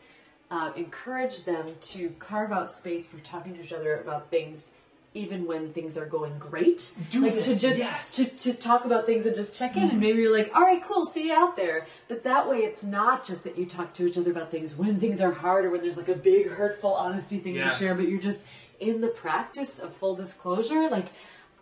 Uh, 0.49 0.71
encourage 0.75 1.43
them 1.43 1.65
to 1.81 2.09
carve 2.19 2.51
out 2.53 2.73
space 2.73 3.05
for 3.05 3.17
talking 3.19 3.53
to 3.55 3.61
each 3.63 3.73
other 3.73 3.99
about 3.99 4.29
things 4.31 4.71
even 5.13 5.47
when 5.47 5.73
things 5.73 5.97
are 5.97 6.05
going 6.05 6.37
great. 6.37 6.91
Do 7.09 7.21
like 7.23 7.33
this, 7.33 7.55
to 7.55 7.59
just 7.59 7.79
yes. 7.79 8.15
to, 8.17 8.25
to 8.25 8.53
talk 8.53 8.85
about 8.85 9.05
things 9.05 9.25
and 9.25 9.35
just 9.35 9.57
check 9.57 9.75
in 9.75 9.89
and 9.89 9.99
maybe 9.99 10.21
you're 10.21 10.35
like, 10.37 10.51
all 10.55 10.61
right, 10.61 10.83
cool, 10.83 11.05
see 11.05 11.27
you 11.27 11.33
out 11.33 11.57
there. 11.57 11.87
But 12.07 12.23
that 12.25 12.47
way 12.47 12.59
it's 12.59 12.83
not 12.83 13.25
just 13.25 13.43
that 13.45 13.57
you 13.57 13.65
talk 13.65 13.93
to 13.95 14.07
each 14.07 14.17
other 14.17 14.31
about 14.31 14.51
things 14.51 14.75
when 14.75 14.99
things 14.99 15.19
are 15.19 15.31
hard 15.31 15.65
or 15.65 15.71
when 15.71 15.81
there's 15.81 15.97
like 15.97 16.09
a 16.09 16.15
big 16.15 16.49
hurtful 16.49 16.93
honesty 16.93 17.39
thing 17.39 17.55
Yeah. 17.55 17.69
to 17.69 17.75
share, 17.75 17.95
but 17.95 18.07
you're 18.07 18.21
just 18.21 18.45
in 18.79 19.01
the 19.01 19.07
practice 19.07 19.79
of 19.79 19.93
full 19.93 20.15
disclosure, 20.15 20.89
like 20.89 21.07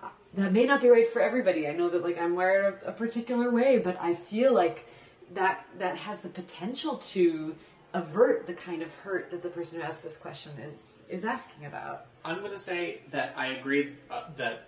uh, 0.04 0.08
that 0.34 0.52
may 0.52 0.66
not 0.66 0.82
be 0.82 0.90
right 0.90 1.08
for 1.08 1.22
everybody. 1.22 1.68
I 1.68 1.72
know 1.74 1.90
that 1.90 2.04
like 2.04 2.20
I'm 2.20 2.36
wired 2.36 2.80
a, 2.84 2.90
a 2.90 2.92
particular 2.92 3.52
way, 3.52 3.80
but 3.80 3.98
I 4.02 4.14
feel 4.14 4.54
like 4.54 4.88
that 5.34 5.66
that 5.80 5.98
has 5.98 6.20
the 6.20 6.30
potential 6.30 6.98
to 6.98 7.56
avert 7.94 8.46
the 8.46 8.54
kind 8.54 8.82
of 8.84 8.94
hurt 8.96 9.32
that 9.32 9.42
the 9.42 9.50
person 9.50 9.80
who 9.80 9.86
asked 9.86 10.04
this 10.04 10.18
question 10.18 10.52
is 10.60 11.02
is 11.10 11.24
asking 11.26 11.66
about. 11.66 12.06
I'm 12.24 12.40
going 12.40 12.52
to 12.52 12.58
say 12.58 13.02
that 13.12 13.34
I 13.38 13.48
agree 13.48 13.94
uh, 14.12 14.24
that. 14.38 14.68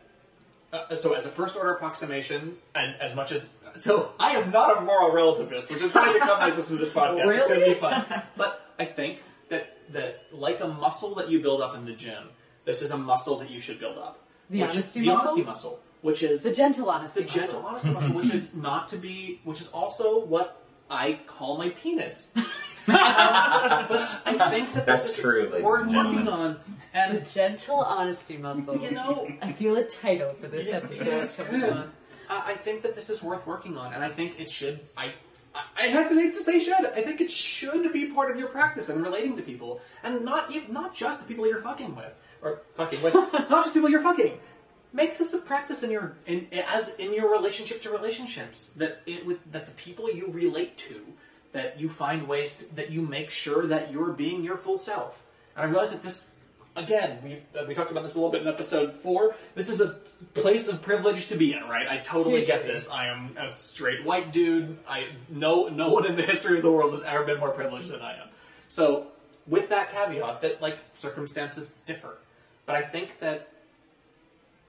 Uh, 0.73 0.93
so, 0.95 1.13
as 1.13 1.25
a 1.25 1.29
first 1.29 1.55
order 1.55 1.71
approximation, 1.71 2.57
and 2.75 2.95
as 2.99 3.15
much 3.15 3.31
as 3.31 3.51
so, 3.77 4.11
I 4.19 4.31
am 4.31 4.51
not 4.51 4.77
a 4.77 4.81
moral 4.81 5.11
relativist, 5.11 5.69
which 5.71 5.81
is 5.81 5.93
going 5.93 6.07
to 6.07 6.19
become 6.19 6.39
my 6.45 6.49
system 6.49 6.77
this 6.77 6.89
podcast. 6.89 7.23
It's 7.23 7.35
going 7.37 7.47
to 7.49 7.55
Really? 7.55 7.73
be 7.73 7.79
fun. 7.79 8.05
But 8.35 8.65
I 8.77 8.83
think 8.83 9.23
that 9.49 9.77
that 9.93 10.23
like 10.33 10.59
a 10.59 10.67
muscle 10.67 11.15
that 11.15 11.29
you 11.29 11.39
build 11.41 11.61
up 11.61 11.73
in 11.75 11.85
the 11.85 11.93
gym, 11.93 12.27
this 12.67 12.83
is 12.83 12.91
a 12.91 12.97
muscle 12.97 13.37
that 13.39 13.49
you 13.49 13.59
should 13.59 13.79
build 13.79 13.97
up. 13.97 14.19
The 14.51 14.61
Which- 14.61 14.71
honesty 14.71 14.99
the 14.99 15.05
muscle? 15.07 15.21
honesty 15.29 15.43
muscle, 15.43 15.79
which 16.01 16.21
is 16.21 16.43
The 16.43 16.53
gentle 16.53 16.89
honesty. 16.91 17.23
the 17.23 17.27
gentle 17.27 17.65
honesty 17.65 17.89
muscle, 17.89 18.13
which 18.13 18.29
is 18.29 18.53
not 18.67 18.87
to 18.89 18.97
be, 18.97 19.41
which 19.43 19.59
is 19.59 19.69
also 19.71 20.23
what 20.23 20.61
I 20.89 21.19
call 21.25 21.57
my 21.57 21.69
penis. 21.69 22.31
but 22.87 22.95
I 22.99 24.47
think 24.49 24.73
that 24.73 24.85
That's 24.85 25.03
this 25.07 25.15
is 25.17 25.21
true, 25.21 25.49
ladies 25.49 25.63
worth 25.63 25.87
working 25.87 25.91
gentlemen. 25.93 26.27
on, 26.29 26.59
The 26.93 26.99
and 26.99 27.29
gentle 27.29 27.79
honesty 27.79 28.37
muscle. 28.37 28.77
you 28.77 28.91
know, 28.91 29.27
I 29.41 29.51
feel 29.51 29.75
a 29.77 29.83
title 29.83 30.33
for 30.33 30.47
this 30.47 30.67
Yeah, 30.67 30.75
episode. 30.77 31.05
that's 31.05 31.35
coming 31.35 31.61
good. 31.61 31.73
on. 31.73 31.91
I 32.29 32.51
I 32.51 32.53
think 32.55 32.81
that 32.83 32.95
this 32.95 33.09
is 33.09 33.21
worth 33.23 33.45
working 33.47 33.77
on, 33.77 33.93
and 33.93 34.03
I 34.03 34.09
think 34.09 34.39
it 34.39 34.49
should. 34.49 34.79
I 34.95 35.13
I- 35.55 35.63
I 35.75 35.81
hesitate 35.87 36.33
to 36.33 36.39
say 36.39 36.59
should. 36.59 36.85
I 36.85 37.01
think 37.01 37.19
it 37.19 37.31
should 37.31 37.91
be 37.91 38.05
part 38.07 38.29
of 38.31 38.37
your 38.37 38.47
practice 38.49 38.89
and 38.89 39.01
relating 39.01 39.35
to 39.37 39.41
people, 39.41 39.81
and 40.03 40.23
not 40.23 40.55
ev- 40.55 40.69
not 40.69 40.93
just 40.93 41.19
the 41.21 41.25
people 41.27 41.47
you're 41.47 41.61
fucking 41.61 41.95
with 41.95 42.13
or 42.41 42.61
fucking 42.73 43.01
with, 43.01 43.13
not 43.49 43.63
just 43.63 43.73
people 43.73 43.89
you're 43.89 44.01
fucking. 44.01 44.39
Make 44.93 45.17
this 45.17 45.33
a 45.33 45.39
practice 45.39 45.83
in 45.83 45.91
your 45.91 46.15
in 46.25 46.47
as 46.51 46.95
in 46.95 47.13
your 47.13 47.31
relationship 47.31 47.81
to 47.83 47.89
relationships 47.89 48.67
that 48.77 49.01
it 49.05 49.25
with 49.25 49.39
that 49.51 49.65
the 49.65 49.71
people 49.73 50.11
you 50.11 50.31
relate 50.31 50.77
to 50.77 51.01
that 51.51 51.79
you 51.79 51.89
find 51.89 52.27
ways 52.27 52.55
to, 52.55 52.75
that 52.75 52.91
you 52.91 53.01
make 53.01 53.29
sure 53.29 53.65
that 53.65 53.91
you're 53.91 54.11
being 54.11 54.43
your 54.43 54.57
full 54.57 54.77
self. 54.77 55.23
And 55.55 55.65
I 55.65 55.69
realize 55.69 55.91
that 55.91 56.03
this 56.03 56.31
again 56.75 57.19
we 57.23 57.33
uh, 57.59 57.65
we 57.67 57.73
talked 57.73 57.91
about 57.91 58.03
this 58.03 58.15
a 58.15 58.17
little 58.17 58.31
bit 58.31 58.41
in 58.41 58.47
episode 58.47 58.95
four. 58.95 59.35
This 59.55 59.69
is 59.69 59.81
a 59.81 59.99
place 60.33 60.67
of 60.67 60.81
privilege 60.81 61.27
to 61.27 61.35
be 61.35 61.53
in, 61.53 61.63
right? 61.63 61.87
I 61.87 61.97
totally 61.97 62.45
get 62.45 62.65
this. 62.65 62.89
I 62.89 63.07
am 63.07 63.35
a 63.37 63.49
straight 63.49 64.05
white 64.05 64.31
dude. 64.31 64.77
I 64.87 65.07
no 65.29 65.67
no 65.67 65.89
one 65.89 66.05
in 66.05 66.15
the 66.15 66.23
history 66.23 66.57
of 66.57 66.63
the 66.63 66.71
world 66.71 66.91
has 66.91 67.03
ever 67.03 67.25
been 67.25 67.39
more 67.39 67.51
privileged 67.51 67.89
than 67.89 68.01
I 68.01 68.13
am. 68.13 68.29
So 68.69 69.07
with 69.47 69.69
that 69.69 69.91
caveat 69.91 70.41
that 70.41 70.61
like 70.61 70.77
circumstances 70.93 71.77
differ, 71.85 72.17
but 72.67 72.75
I 72.75 72.81
think 72.81 73.19
that 73.19 73.47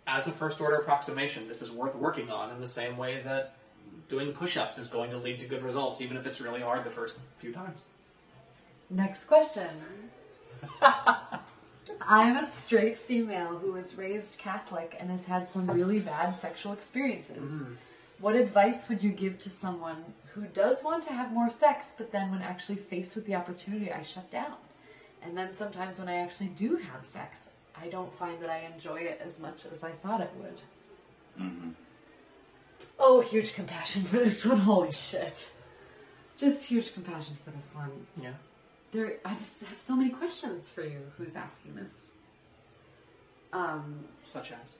as 0.07 0.26
a 0.26 0.30
first 0.30 0.59
order 0.62 0.76
approximation, 0.76 1.46
this 1.46 1.61
is 1.61 1.70
worth 1.70 1.94
working 1.94 2.30
on 2.30 2.51
in 2.51 2.61
the 2.61 2.66
same 2.66 2.96
way 2.96 3.20
that 3.24 3.57
doing 4.09 4.32
push-ups 4.32 4.78
is 4.78 4.88
going 4.88 5.11
to 5.11 5.18
lead 5.18 5.38
to 5.40 5.46
good 5.46 5.62
results, 5.62 6.01
even 6.01 6.16
if 6.16 6.26
it's 6.26 6.40
really 6.40 6.62
hard 6.62 6.84
the 6.84 6.90
first 6.90 7.20
few 7.36 7.53
times. 7.53 7.82
Next 8.88 9.26
question. 9.26 9.68
I'm 12.07 12.36
a 12.36 12.46
straight 12.46 12.96
female 12.96 13.59
who 13.59 13.72
was 13.72 13.99
raised 13.99 14.38
Catholic 14.38 14.96
and 14.99 15.11
has 15.11 15.24
had 15.24 15.51
some 15.51 15.70
really 15.70 15.99
bad 15.99 16.34
sexual 16.36 16.72
experiences. 16.72 17.53
Mm-hmm. 17.53 17.74
What 18.20 18.34
advice 18.34 18.88
would 18.88 19.03
you 19.03 19.11
give 19.11 19.38
to 19.40 19.51
someone 19.51 20.05
who 20.32 20.42
does 20.46 20.82
want 20.82 21.03
to 21.05 21.12
have 21.12 21.32
more 21.32 21.51
sex, 21.51 21.94
but 21.96 22.12
then 22.12 22.30
when 22.30 22.42
actually 22.42 22.76
faced 22.76 23.14
with 23.14 23.26
the 23.26 23.34
opportunity, 23.34 23.92
I 23.92 24.03
shut 24.03 24.30
down? 24.30 24.55
And 25.22 25.36
then 25.36 25.53
sometimes 25.53 25.99
when 25.99 26.09
I 26.09 26.16
actually 26.16 26.49
do 26.49 26.76
have 26.76 27.05
sex, 27.05 27.51
I 27.82 27.88
don't 27.88 28.12
find 28.14 28.40
that 28.42 28.50
I 28.50 28.68
enjoy 28.72 28.96
it 29.00 29.20
as 29.24 29.38
much 29.38 29.64
as 29.70 29.82
I 29.84 29.90
thought 29.90 30.20
it 30.20 30.30
would. 30.38 31.50
Oh, 32.98 33.20
huge 33.20 33.54
compassion 33.54 34.02
for 34.04 34.16
this 34.16 34.44
one. 34.44 34.58
Holy 34.58 34.92
shit. 34.92 35.52
just 36.36 36.64
huge 36.68 36.92
compassion 36.94 37.36
for 37.44 37.50
this 37.50 37.74
one. 37.74 37.90
Yeah. 38.20 38.32
There, 38.92 39.14
I 39.24 39.34
just 39.34 39.64
have 39.64 39.78
so 39.78 39.94
many 39.96 40.10
questions 40.10 40.68
for 40.68 40.82
you. 40.82 41.00
Who's 41.16 41.36
asking 41.36 41.74
this? 41.76 41.92
Um, 43.52 44.04
Such 44.24 44.52
as. 44.52 44.72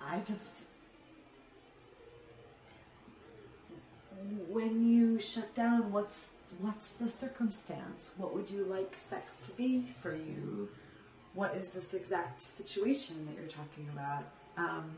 I 0.00 0.20
just. 0.20 0.66
When 4.48 4.88
you 4.88 5.18
shut 5.18 5.54
down, 5.54 5.90
what's 5.90 6.30
what's 6.60 6.90
the 6.90 7.08
circumstance? 7.08 8.12
What 8.16 8.34
would 8.34 8.50
you 8.50 8.64
like 8.64 8.96
sex 8.96 9.38
to 9.38 9.52
be 9.52 9.86
for 10.00 10.14
you? 10.14 10.68
What 11.34 11.54
is 11.54 11.72
this 11.72 11.94
exact 11.94 12.42
situation 12.42 13.26
that 13.26 13.40
you're 13.40 13.50
talking 13.50 13.88
about? 13.92 14.24
Um, 14.56 14.90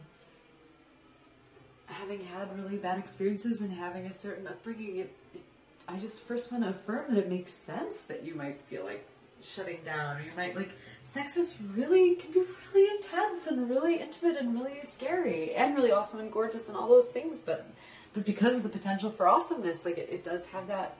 having 1.86 2.24
had 2.24 2.56
really 2.58 2.76
bad 2.76 2.98
experiences 2.98 3.60
and 3.60 3.72
having 3.72 4.06
a 4.06 4.14
certain 4.14 4.46
upbringing, 4.46 4.96
it, 4.96 5.14
it, 5.34 5.42
I 5.86 5.96
just 5.98 6.20
first 6.20 6.50
want 6.50 6.64
to 6.64 6.70
affirm 6.70 7.14
that 7.14 7.20
it 7.20 7.28
makes 7.28 7.52
sense 7.52 8.02
that 8.02 8.24
you 8.24 8.34
might 8.34 8.60
feel 8.62 8.84
like 8.84 9.06
shutting 9.42 9.78
down, 9.84 10.16
or 10.16 10.22
you 10.22 10.32
might 10.36 10.56
like 10.56 10.72
sex 11.04 11.36
is 11.36 11.56
really 11.74 12.14
can 12.14 12.32
be 12.32 12.42
really 12.72 12.96
intense 12.96 13.46
and 13.46 13.68
really 13.68 14.00
intimate 14.00 14.36
and 14.36 14.54
really 14.54 14.80
scary 14.82 15.54
and 15.54 15.76
really 15.76 15.92
awesome 15.92 16.20
and 16.20 16.32
gorgeous 16.32 16.66
and 16.68 16.76
all 16.76 16.88
those 16.88 17.08
things, 17.08 17.40
but 17.40 17.66
but 18.14 18.24
because 18.24 18.56
of 18.56 18.62
the 18.62 18.68
potential 18.68 19.10
for 19.10 19.28
awesomeness, 19.28 19.84
like 19.84 19.98
it, 19.98 20.08
it 20.10 20.24
does 20.24 20.46
have 20.46 20.66
that 20.68 20.96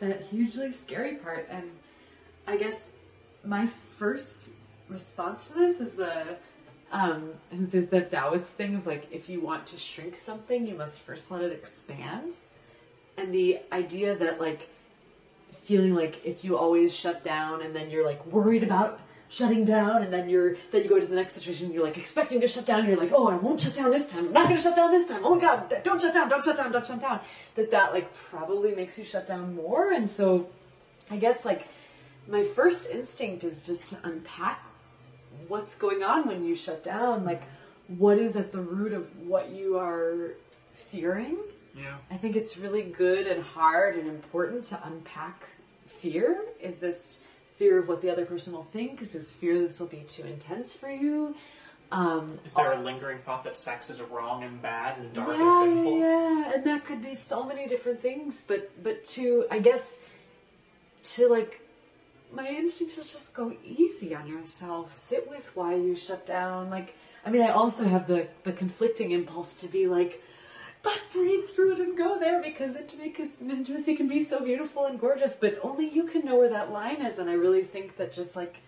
that 0.00 0.22
hugely 0.22 0.72
scary 0.72 1.16
part. 1.16 1.46
And 1.50 1.70
I 2.46 2.56
guess 2.56 2.88
my 3.44 3.66
first 3.98 4.52
response 4.88 5.48
to 5.48 5.54
this 5.54 5.80
is 5.80 5.92
the 5.92 6.36
um, 6.92 7.30
there's 7.50 7.86
the 7.86 8.02
Taoist 8.02 8.50
thing 8.50 8.76
of 8.76 8.86
like 8.86 9.08
if 9.10 9.28
you 9.28 9.40
want 9.40 9.66
to 9.66 9.76
shrink 9.76 10.16
something, 10.16 10.66
you 10.66 10.74
must 10.74 11.00
first 11.00 11.30
let 11.30 11.42
it 11.42 11.52
expand. 11.52 12.32
And 13.16 13.34
the 13.34 13.60
idea 13.72 14.16
that 14.16 14.40
like 14.40 14.68
feeling 15.52 15.94
like 15.94 16.24
if 16.24 16.44
you 16.44 16.56
always 16.56 16.94
shut 16.94 17.24
down 17.24 17.62
and 17.62 17.74
then 17.74 17.90
you're 17.90 18.04
like 18.04 18.24
worried 18.26 18.62
about 18.62 19.00
shutting 19.28 19.64
down 19.64 20.02
and 20.02 20.12
then 20.12 20.28
you're 20.28 20.56
then 20.70 20.82
you 20.82 20.88
go 20.88 21.00
to 21.00 21.06
the 21.06 21.14
next 21.16 21.32
situation 21.32 21.72
you're 21.72 21.82
like 21.82 21.96
expecting 21.96 22.40
to 22.40 22.46
shut 22.46 22.66
down 22.66 22.80
and 22.80 22.88
you're 22.88 22.98
like 22.98 23.12
oh 23.12 23.26
i 23.26 23.34
won't 23.34 23.60
shut 23.60 23.74
down 23.74 23.90
this 23.90 24.06
time. 24.06 24.26
I'm 24.26 24.32
not 24.32 24.44
going 24.44 24.56
to 24.56 24.62
shut 24.62 24.76
down 24.76 24.92
this 24.92 25.08
time. 25.08 25.22
Oh 25.24 25.34
my 25.34 25.40
god. 25.40 25.74
Don't 25.82 26.00
shut 26.00 26.14
down. 26.14 26.28
Don't 26.28 26.44
shut 26.44 26.56
down. 26.56 26.70
Don't 26.70 26.86
shut 26.86 27.00
down. 27.00 27.20
That 27.56 27.70
that 27.70 27.92
like 27.92 28.14
probably 28.14 28.74
makes 28.74 28.98
you 28.98 29.04
shut 29.04 29.26
down 29.26 29.56
more. 29.56 29.92
And 29.92 30.08
so 30.08 30.48
i 31.10 31.16
guess 31.16 31.44
like 31.44 31.66
my 32.28 32.42
first 32.42 32.88
instinct 32.88 33.44
is 33.44 33.66
just 33.66 33.88
to 33.88 33.98
unpack 34.04 34.64
what's 35.48 35.74
going 35.76 36.02
on 36.02 36.26
when 36.26 36.44
you 36.44 36.54
shut 36.54 36.82
down 36.84 37.24
like 37.24 37.42
what 37.88 38.18
is 38.18 38.36
at 38.36 38.52
the 38.52 38.60
root 38.60 38.92
of 38.92 39.14
what 39.26 39.50
you 39.50 39.78
are 39.78 40.34
fearing 40.72 41.36
Yeah. 41.76 41.96
I 42.10 42.16
think 42.16 42.36
it's 42.36 42.56
really 42.56 42.82
good 42.82 43.26
and 43.26 43.42
hard 43.42 43.96
and 43.96 44.08
important 44.08 44.64
to 44.66 44.80
unpack 44.86 45.48
fear. 45.86 46.44
Is 46.60 46.78
this 46.78 47.20
fear 47.56 47.78
of 47.80 47.88
what 47.88 48.00
the 48.00 48.10
other 48.10 48.24
person 48.24 48.52
will 48.52 48.68
think? 48.72 49.02
Is 49.02 49.12
this 49.12 49.34
fear 49.34 49.58
this 49.60 49.80
will 49.80 49.88
be 49.88 50.04
too 50.08 50.24
intense 50.24 50.72
for 50.72 50.90
you? 50.90 51.34
Um, 51.92 52.38
Is 52.44 52.54
there 52.54 52.72
a 52.72 52.80
lingering 52.80 53.18
thought 53.18 53.44
that 53.44 53.56
sex 53.56 53.90
is 53.90 54.00
wrong 54.02 54.42
and 54.42 54.60
bad 54.62 54.98
and 54.98 55.12
dark 55.12 55.28
and 55.28 55.38
yeah, 55.40 55.62
sinful? 55.62 55.98
yeah, 55.98 56.52
and 56.54 56.64
that 56.64 56.84
could 56.84 57.02
be 57.02 57.14
so 57.14 57.44
many 57.44 57.68
different 57.68 58.00
things. 58.00 58.42
But 58.46 58.82
but 58.82 59.04
to 59.14 59.46
I 59.50 59.58
guess 59.60 59.98
to 61.14 61.28
like 61.28 61.60
my 62.34 62.48
instinct 62.48 62.96
is 62.98 63.06
just 63.06 63.34
go 63.34 63.54
easy 63.64 64.14
on 64.14 64.26
yourself. 64.26 64.92
Sit 64.92 65.28
with 65.28 65.54
why 65.56 65.74
you 65.74 65.94
shut 65.94 66.26
down. 66.26 66.70
Like 66.70 66.96
I 67.24 67.30
mean, 67.30 67.42
I 67.42 67.50
also 67.50 67.84
have 67.84 68.06
the 68.06 68.28
the 68.42 68.52
conflicting 68.52 69.12
impulse 69.12 69.54
to 69.54 69.66
be 69.66 69.86
like, 69.86 70.22
but 70.82 71.00
breathe 71.12 71.46
through 71.46 71.74
it 71.74 71.80
and 71.80 71.96
go 71.96 72.18
there 72.18 72.42
because 72.42 72.76
intimacy, 72.76 73.96
can 73.96 74.08
be 74.08 74.22
so 74.22 74.44
beautiful 74.44 74.84
and 74.84 75.00
gorgeous. 75.00 75.36
But 75.36 75.58
only 75.62 75.88
you 75.88 76.04
can 76.04 76.24
know 76.24 76.36
where 76.36 76.50
that 76.50 76.70
line 76.70 77.00
is. 77.02 77.18
And 77.18 77.30
I 77.30 77.34
really 77.34 77.64
think 77.64 77.96
that 77.96 78.12
just 78.12 78.36
like 78.36 78.60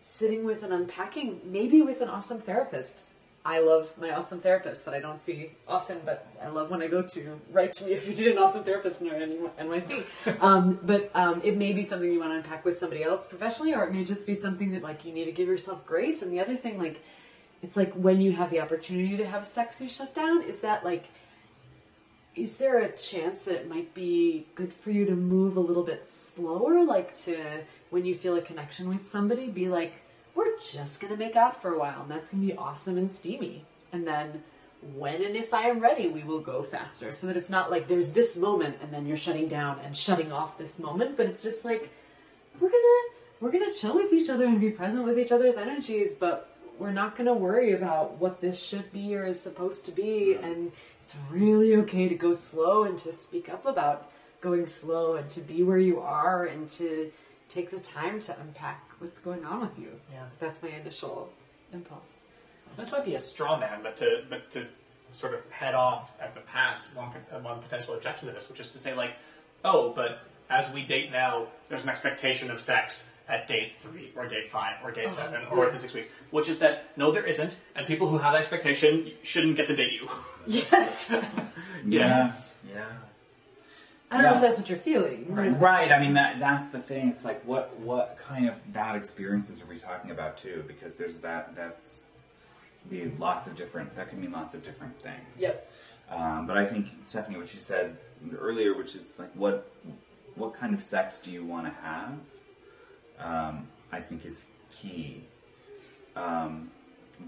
sitting 0.00 0.44
with 0.44 0.62
and 0.62 0.72
unpacking, 0.72 1.40
maybe 1.44 1.82
with 1.82 2.00
an 2.00 2.08
awesome 2.08 2.38
therapist. 2.38 3.04
I 3.44 3.60
love 3.60 3.96
my 3.98 4.10
awesome 4.10 4.40
therapist 4.40 4.84
that 4.84 4.92
I 4.92 5.00
don't 5.00 5.22
see 5.22 5.52
often, 5.66 5.98
but 6.04 6.26
I 6.42 6.48
love 6.48 6.70
when 6.70 6.82
I 6.82 6.88
go 6.88 7.00
to. 7.00 7.40
Write 7.50 7.72
to 7.74 7.84
me 7.84 7.92
if 7.92 8.06
you 8.06 8.14
need 8.14 8.32
an 8.32 8.38
awesome 8.38 8.64
therapist 8.64 9.00
in 9.00 9.08
NYC. 9.08 10.42
um, 10.42 10.78
but 10.82 11.10
um, 11.14 11.40
it 11.42 11.56
may 11.56 11.72
be 11.72 11.82
something 11.82 12.12
you 12.12 12.20
want 12.20 12.32
to 12.32 12.36
unpack 12.36 12.66
with 12.66 12.78
somebody 12.78 13.02
else 13.02 13.26
professionally, 13.26 13.74
or 13.74 13.84
it 13.84 13.92
may 13.92 14.04
just 14.04 14.26
be 14.26 14.34
something 14.34 14.72
that 14.72 14.82
like 14.82 15.06
you 15.06 15.12
need 15.12 15.24
to 15.24 15.32
give 15.32 15.48
yourself 15.48 15.86
grace. 15.86 16.20
And 16.20 16.30
the 16.30 16.38
other 16.38 16.54
thing, 16.54 16.78
like, 16.78 17.02
it's 17.62 17.78
like 17.78 17.94
when 17.94 18.20
you 18.20 18.32
have 18.32 18.50
the 18.50 18.60
opportunity 18.60 19.16
to 19.16 19.26
have 19.26 19.46
sex, 19.46 19.80
you 19.80 19.88
shut 19.88 20.14
down. 20.14 20.42
Is 20.42 20.60
that 20.60 20.84
like, 20.84 21.06
is 22.34 22.56
there 22.56 22.80
a 22.80 22.92
chance 22.92 23.40
that 23.42 23.54
it 23.54 23.68
might 23.70 23.94
be 23.94 24.48
good 24.54 24.72
for 24.72 24.90
you 24.90 25.06
to 25.06 25.16
move 25.16 25.56
a 25.56 25.60
little 25.60 25.82
bit 25.82 26.06
slower? 26.10 26.84
Like 26.84 27.16
to 27.24 27.62
when 27.88 28.04
you 28.04 28.14
feel 28.14 28.36
a 28.36 28.42
connection 28.42 28.90
with 28.90 29.10
somebody, 29.10 29.48
be 29.48 29.70
like, 29.70 29.94
we're 30.34 30.58
just 30.58 31.00
gonna 31.00 31.16
make 31.16 31.36
out 31.36 31.60
for 31.60 31.74
a 31.74 31.78
while, 31.78 32.02
and 32.02 32.10
that's 32.10 32.30
gonna 32.30 32.46
be 32.46 32.54
awesome 32.56 32.96
and 32.96 33.10
steamy. 33.10 33.64
And 33.92 34.06
then 34.06 34.42
when 34.94 35.22
and 35.22 35.36
if 35.36 35.52
I 35.52 35.68
am 35.68 35.80
ready, 35.80 36.08
we 36.08 36.22
will 36.22 36.40
go 36.40 36.62
faster. 36.62 37.12
So 37.12 37.26
that 37.26 37.36
it's 37.36 37.50
not 37.50 37.70
like 37.70 37.88
there's 37.88 38.12
this 38.12 38.36
moment 38.36 38.78
and 38.82 38.92
then 38.92 39.06
you're 39.06 39.16
shutting 39.16 39.48
down 39.48 39.78
and 39.84 39.96
shutting 39.96 40.32
off 40.32 40.58
this 40.58 40.78
moment, 40.78 41.16
but 41.16 41.26
it's 41.26 41.42
just 41.42 41.64
like 41.64 41.90
we're 42.58 42.70
gonna 42.70 43.00
we're 43.40 43.50
gonna 43.50 43.72
chill 43.72 43.94
with 43.94 44.12
each 44.12 44.30
other 44.30 44.46
and 44.46 44.60
be 44.60 44.70
present 44.70 45.04
with 45.04 45.18
each 45.18 45.32
other's 45.32 45.56
energies, 45.56 46.14
but 46.14 46.56
we're 46.78 46.92
not 46.92 47.16
gonna 47.16 47.34
worry 47.34 47.72
about 47.72 48.16
what 48.18 48.40
this 48.40 48.62
should 48.62 48.90
be 48.92 49.14
or 49.14 49.26
is 49.26 49.40
supposed 49.40 49.84
to 49.86 49.92
be. 49.92 50.34
And 50.34 50.72
it's 51.02 51.16
really 51.30 51.76
okay 51.76 52.08
to 52.08 52.14
go 52.14 52.32
slow 52.32 52.84
and 52.84 52.98
to 53.00 53.12
speak 53.12 53.48
up 53.48 53.66
about 53.66 54.10
going 54.40 54.66
slow 54.66 55.16
and 55.16 55.28
to 55.30 55.40
be 55.40 55.62
where 55.62 55.78
you 55.78 56.00
are 56.00 56.46
and 56.46 56.68
to 56.70 57.12
take 57.50 57.70
the 57.70 57.80
time 57.80 58.20
to 58.20 58.40
unpack 58.40 58.82
what's 58.98 59.18
going 59.18 59.44
on 59.44 59.60
with 59.60 59.78
you. 59.78 59.90
Yeah. 60.10 60.24
That's 60.38 60.62
my 60.62 60.70
initial 60.70 61.32
impulse. 61.72 62.18
This 62.76 62.92
might 62.92 63.04
be 63.04 63.14
a 63.14 63.18
straw 63.18 63.58
man, 63.58 63.80
but 63.82 63.96
to 63.98 64.22
but 64.30 64.50
to 64.52 64.66
sort 65.12 65.34
of 65.34 65.50
head 65.50 65.74
off 65.74 66.12
at 66.20 66.34
the 66.34 66.40
pass 66.40 66.94
one 66.94 67.08
one 67.42 67.60
potential 67.60 67.94
objection 67.94 68.28
to 68.28 68.34
this, 68.34 68.48
which 68.48 68.60
is 68.60 68.72
to 68.72 68.78
say 68.78 68.94
like, 68.94 69.10
oh, 69.64 69.92
but 69.94 70.20
as 70.48 70.72
we 70.72 70.82
date 70.82 71.10
now, 71.10 71.48
there's 71.68 71.82
an 71.82 71.88
expectation 71.88 72.50
of 72.50 72.60
sex 72.60 73.10
at 73.28 73.46
date 73.46 73.72
three 73.80 74.12
or 74.16 74.26
date 74.26 74.50
five 74.50 74.76
or 74.84 74.90
date 74.90 75.06
oh. 75.06 75.10
seven 75.10 75.42
or 75.50 75.58
yeah. 75.58 75.64
within 75.64 75.80
six 75.80 75.94
weeks, 75.94 76.08
which 76.30 76.48
is 76.48 76.60
that 76.60 76.96
no, 76.96 77.10
there 77.10 77.26
isn't, 77.26 77.56
and 77.74 77.86
people 77.86 78.08
who 78.08 78.18
have 78.18 78.32
that 78.32 78.38
expectation 78.38 79.10
shouldn't 79.22 79.56
get 79.56 79.66
to 79.66 79.76
date 79.76 79.92
you. 79.92 80.08
Yes. 80.46 81.14
Yeah. 81.86 82.34
Yeah. 82.70 82.84
I 84.10 84.16
don't 84.16 84.24
know 84.24 84.34
if 84.36 84.42
that's 84.42 84.58
what 84.58 84.68
you're 84.68 84.78
feeling. 84.78 85.26
Right. 85.28 85.60
right. 85.60 85.92
I 85.92 86.00
mean 86.00 86.14
that 86.14 86.40
that's 86.40 86.70
the 86.70 86.80
thing. 86.80 87.08
It's 87.08 87.24
like 87.24 87.42
what 87.44 87.78
what 87.78 88.18
kind 88.18 88.48
of 88.48 88.72
bad 88.72 88.96
experiences 88.96 89.62
are 89.62 89.66
we 89.66 89.78
talking 89.78 90.10
about 90.10 90.36
too? 90.36 90.64
Because 90.66 90.96
there's 90.96 91.20
that 91.20 91.54
that's 91.54 92.04
be 92.88 93.12
lots 93.18 93.46
of 93.46 93.54
different 93.56 93.94
that 93.96 94.08
can 94.08 94.20
mean 94.20 94.32
lots 94.32 94.54
of 94.54 94.64
different 94.64 95.00
things. 95.00 95.38
Yep. 95.38 95.72
Um, 96.10 96.46
but 96.46 96.58
I 96.58 96.66
think 96.66 96.88
Stephanie, 97.02 97.38
what 97.38 97.54
you 97.54 97.60
said 97.60 97.96
earlier, 98.36 98.76
which 98.76 98.96
is 98.96 99.16
like 99.18 99.32
what 99.34 99.70
what 100.34 100.54
kind 100.54 100.74
of 100.74 100.82
sex 100.82 101.18
do 101.18 101.30
you 101.30 101.44
want 101.44 101.66
to 101.66 101.80
have? 101.80 102.18
Um, 103.20 103.68
I 103.92 104.00
think 104.00 104.24
is 104.24 104.46
key 104.70 105.22
um, 106.16 106.70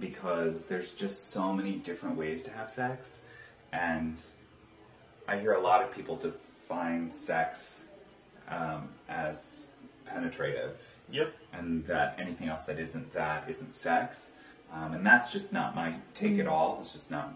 because 0.01 0.64
there's 0.64 0.91
just 0.91 1.30
so 1.30 1.53
many 1.53 1.72
different 1.74 2.16
ways 2.16 2.43
to 2.45 2.51
have 2.51 2.70
sex, 2.70 3.24
and 3.72 4.20
I 5.28 5.39
hear 5.39 5.53
a 5.53 5.61
lot 5.61 5.83
of 5.83 5.95
people 5.95 6.16
define 6.72 7.10
sex 7.10 7.86
um, 8.48 8.88
as 9.08 9.66
penetrative 10.06 10.88
Yep. 11.10 11.34
and 11.52 11.84
that 11.86 12.18
anything 12.18 12.48
else 12.48 12.62
that 12.62 12.78
isn't 12.78 13.12
that 13.12 13.44
isn't 13.48 13.74
sex. 13.74 14.30
Um, 14.72 14.94
and 14.94 15.04
that's 15.04 15.30
just 15.30 15.52
not 15.52 15.74
my 15.74 15.96
take 16.14 16.38
at 16.38 16.46
all. 16.46 16.78
It's 16.80 16.94
just 16.94 17.10
not 17.10 17.34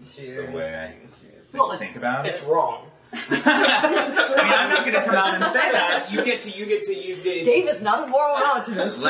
the 0.00 0.50
way 0.52 0.74
I 0.74 0.86
think, 0.88 1.10
Well, 1.52 1.72
it's, 1.72 1.84
think 1.84 1.96
about 1.96 2.26
it's 2.26 2.38
it. 2.38 2.40
It's 2.40 2.48
wrong. 2.50 2.86
I 3.12 3.18
mean, 3.28 3.42
I'm 3.44 4.70
not 4.70 4.86
going 4.86 4.94
to 4.94 5.04
come 5.04 5.14
out 5.14 5.34
and 5.34 5.44
say 5.44 5.70
that. 5.72 6.08
You 6.10 6.24
get 6.24 6.40
to, 6.42 6.50
you 6.50 6.64
get 6.64 6.84
to, 6.84 6.94
you 6.94 7.16
get. 7.16 7.44
Dave 7.44 7.68
is 7.68 7.82
not 7.82 8.04
a 8.04 8.06
moral 8.06 8.36
relativist. 8.36 9.02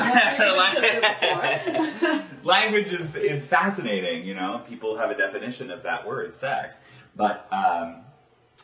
Language 2.45 2.93
is, 2.93 3.15
is 3.15 3.47
fascinating, 3.47 4.27
you 4.27 4.35
know. 4.35 4.61
People 4.69 4.97
have 4.97 5.13
a 5.13 5.17
definition 5.17 5.71
of 5.71 5.85
that 5.85 6.05
word, 6.05 6.35
sex. 6.35 6.81
But 7.15 7.47
um, 7.53 8.03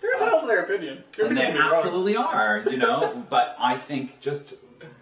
You're 0.02 0.14
entitled 0.14 0.42
to 0.42 0.46
their 0.46 0.62
opinion. 0.62 1.02
Your 1.16 1.26
and 1.28 1.36
they 1.36 1.42
opinion 1.42 1.54
may 1.54 1.68
be 1.68 1.72
wrong. 1.72 1.74
absolutely 1.76 2.16
are, 2.16 2.64
you 2.70 2.76
know. 2.76 3.24
but 3.30 3.56
I 3.58 3.76
think 3.76 4.20
just 4.20 4.54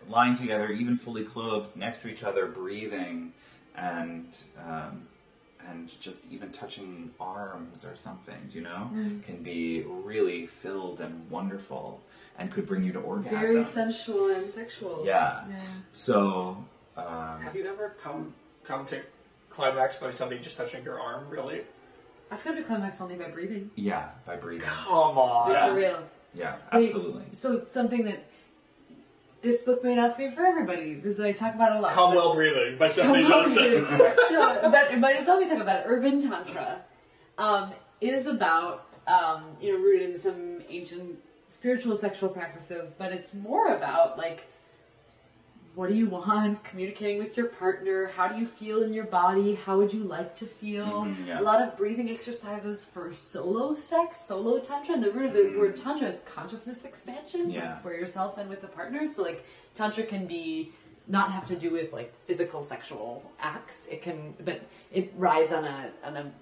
lying 0.08 0.34
together, 0.34 0.70
even 0.70 0.96
fully 0.96 1.24
clothed, 1.24 1.76
next 1.76 1.98
to 2.02 2.08
each 2.08 2.22
other, 2.22 2.46
breathing, 2.46 3.32
and 3.76 4.36
um, 4.66 5.06
and 5.68 6.00
just 6.00 6.24
even 6.30 6.50
touching 6.52 7.10
arms 7.18 7.84
or 7.84 7.96
something, 7.96 8.36
you 8.52 8.60
know, 8.60 8.88
Mm. 8.94 9.24
can 9.24 9.42
be 9.42 9.82
really 9.82 10.46
filled 10.46 11.00
and 11.00 11.28
wonderful, 11.28 12.00
and 12.38 12.52
could 12.52 12.66
bring 12.66 12.84
you 12.84 12.92
to 12.92 13.00
orgasm. 13.00 13.40
Very 13.40 13.64
sensual 13.64 14.28
and 14.30 14.48
sexual. 14.50 15.02
Yeah. 15.04 15.42
Yeah. 15.48 15.56
So. 15.92 16.64
Um, 16.96 17.42
Have 17.42 17.54
you 17.56 17.66
ever 17.66 17.94
come 18.02 18.32
come 18.64 18.86
to 18.86 19.02
climax 19.50 19.96
by 19.96 20.12
somebody 20.12 20.40
just 20.40 20.56
touching 20.56 20.82
your 20.84 20.98
arm? 21.00 21.28
Really? 21.28 21.62
I've 22.30 22.42
come 22.42 22.56
to 22.56 22.62
climax 22.62 23.00
only 23.00 23.16
by 23.16 23.28
breathing. 23.28 23.70
Yeah, 23.76 24.10
by 24.24 24.36
breathing. 24.36 24.66
Come 24.66 25.18
on. 25.18 25.52
Like, 25.52 25.68
For 25.68 25.74
real. 25.76 26.08
Yeah, 26.34 26.56
Wait, 26.72 26.86
absolutely. 26.86 27.24
So 27.30 27.58
it's 27.58 27.72
something 27.72 28.04
that 28.04 28.24
this 29.42 29.62
book 29.62 29.82
may 29.84 29.94
not 29.94 30.18
be 30.18 30.30
for 30.30 30.44
everybody. 30.44 30.94
This 30.94 31.14
is 31.14 31.20
I 31.20 31.32
talk 31.32 31.54
about 31.54 31.76
a 31.76 31.80
lot. 31.80 31.92
Come 31.92 32.14
well 32.14 32.34
breathing 32.34 32.76
by 32.78 32.88
Stephanie 32.88 33.26
Johnston. 33.26 33.56
breathing. 33.56 33.84
no, 34.30 34.58
but 34.70 35.00
but 35.00 35.16
it's 35.16 35.26
something 35.26 35.48
we 35.48 35.54
talk 35.54 35.62
about 35.62 35.84
urban 35.86 36.20
tantra. 36.20 36.82
Um, 37.38 37.72
is 38.00 38.26
about 38.26 38.86
um, 39.06 39.44
you 39.60 39.72
know 39.72 39.78
rooted 39.78 40.10
in 40.10 40.18
some 40.18 40.62
ancient 40.68 41.18
spiritual 41.48 41.94
sexual 41.94 42.28
practices, 42.28 42.92
but 42.98 43.12
it's 43.12 43.32
more 43.32 43.74
about 43.74 44.18
like 44.18 44.46
what 45.76 45.90
do 45.90 45.94
you 45.94 46.08
want? 46.08 46.64
Communicating 46.70 47.18
with 47.18 47.36
your 47.36 47.46
partner. 47.46 48.06
How 48.16 48.26
do 48.28 48.38
you 48.40 48.46
feel 48.46 48.82
in 48.82 48.92
your 48.94 49.04
body? 49.04 49.54
How 49.54 49.76
would 49.76 49.92
you 49.92 50.04
like 50.04 50.34
to 50.36 50.46
feel? 50.46 51.04
Mhm, 51.04 51.26
yeah. 51.26 51.40
A 51.40 51.42
lot 51.42 51.60
of 51.60 51.76
breathing 51.76 52.08
exercises 52.10 52.84
for 52.84 53.12
solo 53.12 53.74
sex, 53.74 54.20
solo 54.26 54.58
tantra. 54.58 54.94
And 54.94 55.04
the 55.04 55.12
root 55.12 55.26
of 55.26 55.34
the 55.34 55.58
word 55.58 55.76
tantra 55.76 56.08
is 56.08 56.20
consciousness 56.24 56.84
expansion 56.86 57.52
like, 57.52 57.82
for 57.82 57.92
yourself 57.94 58.38
and 58.38 58.48
with 58.48 58.64
a 58.64 58.68
partner. 58.68 59.06
So 59.06 59.22
like 59.22 59.44
tantra 59.74 60.04
can 60.04 60.26
be 60.26 60.72
not 61.08 61.30
have 61.30 61.46
to 61.46 61.54
do 61.54 61.70
with 61.70 61.92
like 61.92 62.12
physical 62.26 62.62
sexual 62.62 63.30
acts. 63.38 63.86
It 63.86 64.00
can, 64.02 64.34
but 64.44 64.62
it 64.90 65.12
rides 65.16 65.52
on 65.52 65.64
a 65.64 65.90
on 66.02 66.16
a. 66.16 66.32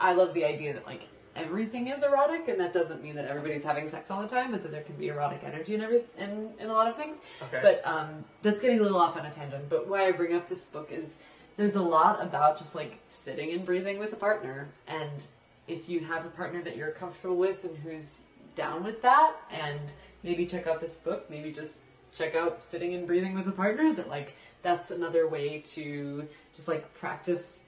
I 0.00 0.12
love 0.14 0.32
the 0.32 0.44
idea 0.44 0.72
that 0.74 0.86
like 0.86 1.02
everything 1.36 1.88
is 1.88 2.02
erotic, 2.02 2.48
and 2.48 2.58
that 2.60 2.72
doesn't 2.72 3.02
mean 3.02 3.14
that 3.16 3.26
everybody's 3.26 3.64
having 3.64 3.88
sex 3.88 4.10
all 4.10 4.22
the 4.22 4.28
time, 4.28 4.50
but 4.50 4.62
that 4.62 4.72
there 4.72 4.82
can 4.82 4.96
be 4.96 5.08
erotic 5.08 5.42
energy 5.44 5.74
in 5.74 5.80
every 5.80 6.02
in, 6.18 6.50
in 6.58 6.68
a 6.68 6.72
lot 6.72 6.88
of 6.88 6.96
things. 6.96 7.16
Okay. 7.42 7.60
But 7.62 7.86
um, 7.86 8.24
that's 8.42 8.60
getting 8.60 8.78
a 8.78 8.82
little 8.82 8.98
off 8.98 9.16
on 9.16 9.26
a 9.26 9.30
tangent. 9.30 9.68
But 9.68 9.88
why 9.88 10.06
I 10.06 10.12
bring 10.12 10.34
up 10.34 10.48
this 10.48 10.66
book 10.66 10.90
is 10.90 11.16
there's 11.56 11.76
a 11.76 11.82
lot 11.82 12.22
about 12.22 12.58
just 12.58 12.74
like 12.74 12.98
sitting 13.08 13.52
and 13.52 13.64
breathing 13.64 13.98
with 13.98 14.12
a 14.12 14.16
partner, 14.16 14.68
and 14.86 15.26
if 15.66 15.88
you 15.88 16.00
have 16.00 16.24
a 16.24 16.30
partner 16.30 16.62
that 16.62 16.76
you're 16.76 16.90
comfortable 16.90 17.36
with 17.36 17.64
and 17.64 17.76
who's 17.78 18.22
down 18.54 18.84
with 18.84 19.02
that, 19.02 19.34
and 19.50 19.92
maybe 20.22 20.46
check 20.46 20.66
out 20.66 20.80
this 20.80 20.96
book, 20.98 21.28
maybe 21.30 21.52
just 21.52 21.78
check 22.14 22.36
out 22.36 22.62
sitting 22.62 22.94
and 22.94 23.06
breathing 23.06 23.34
with 23.34 23.48
a 23.48 23.52
partner. 23.52 23.92
That 23.92 24.08
like 24.08 24.36
that's 24.62 24.90
another 24.90 25.28
way 25.28 25.58
to 25.58 26.26
just 26.54 26.68
like 26.68 26.92
practice 26.94 27.63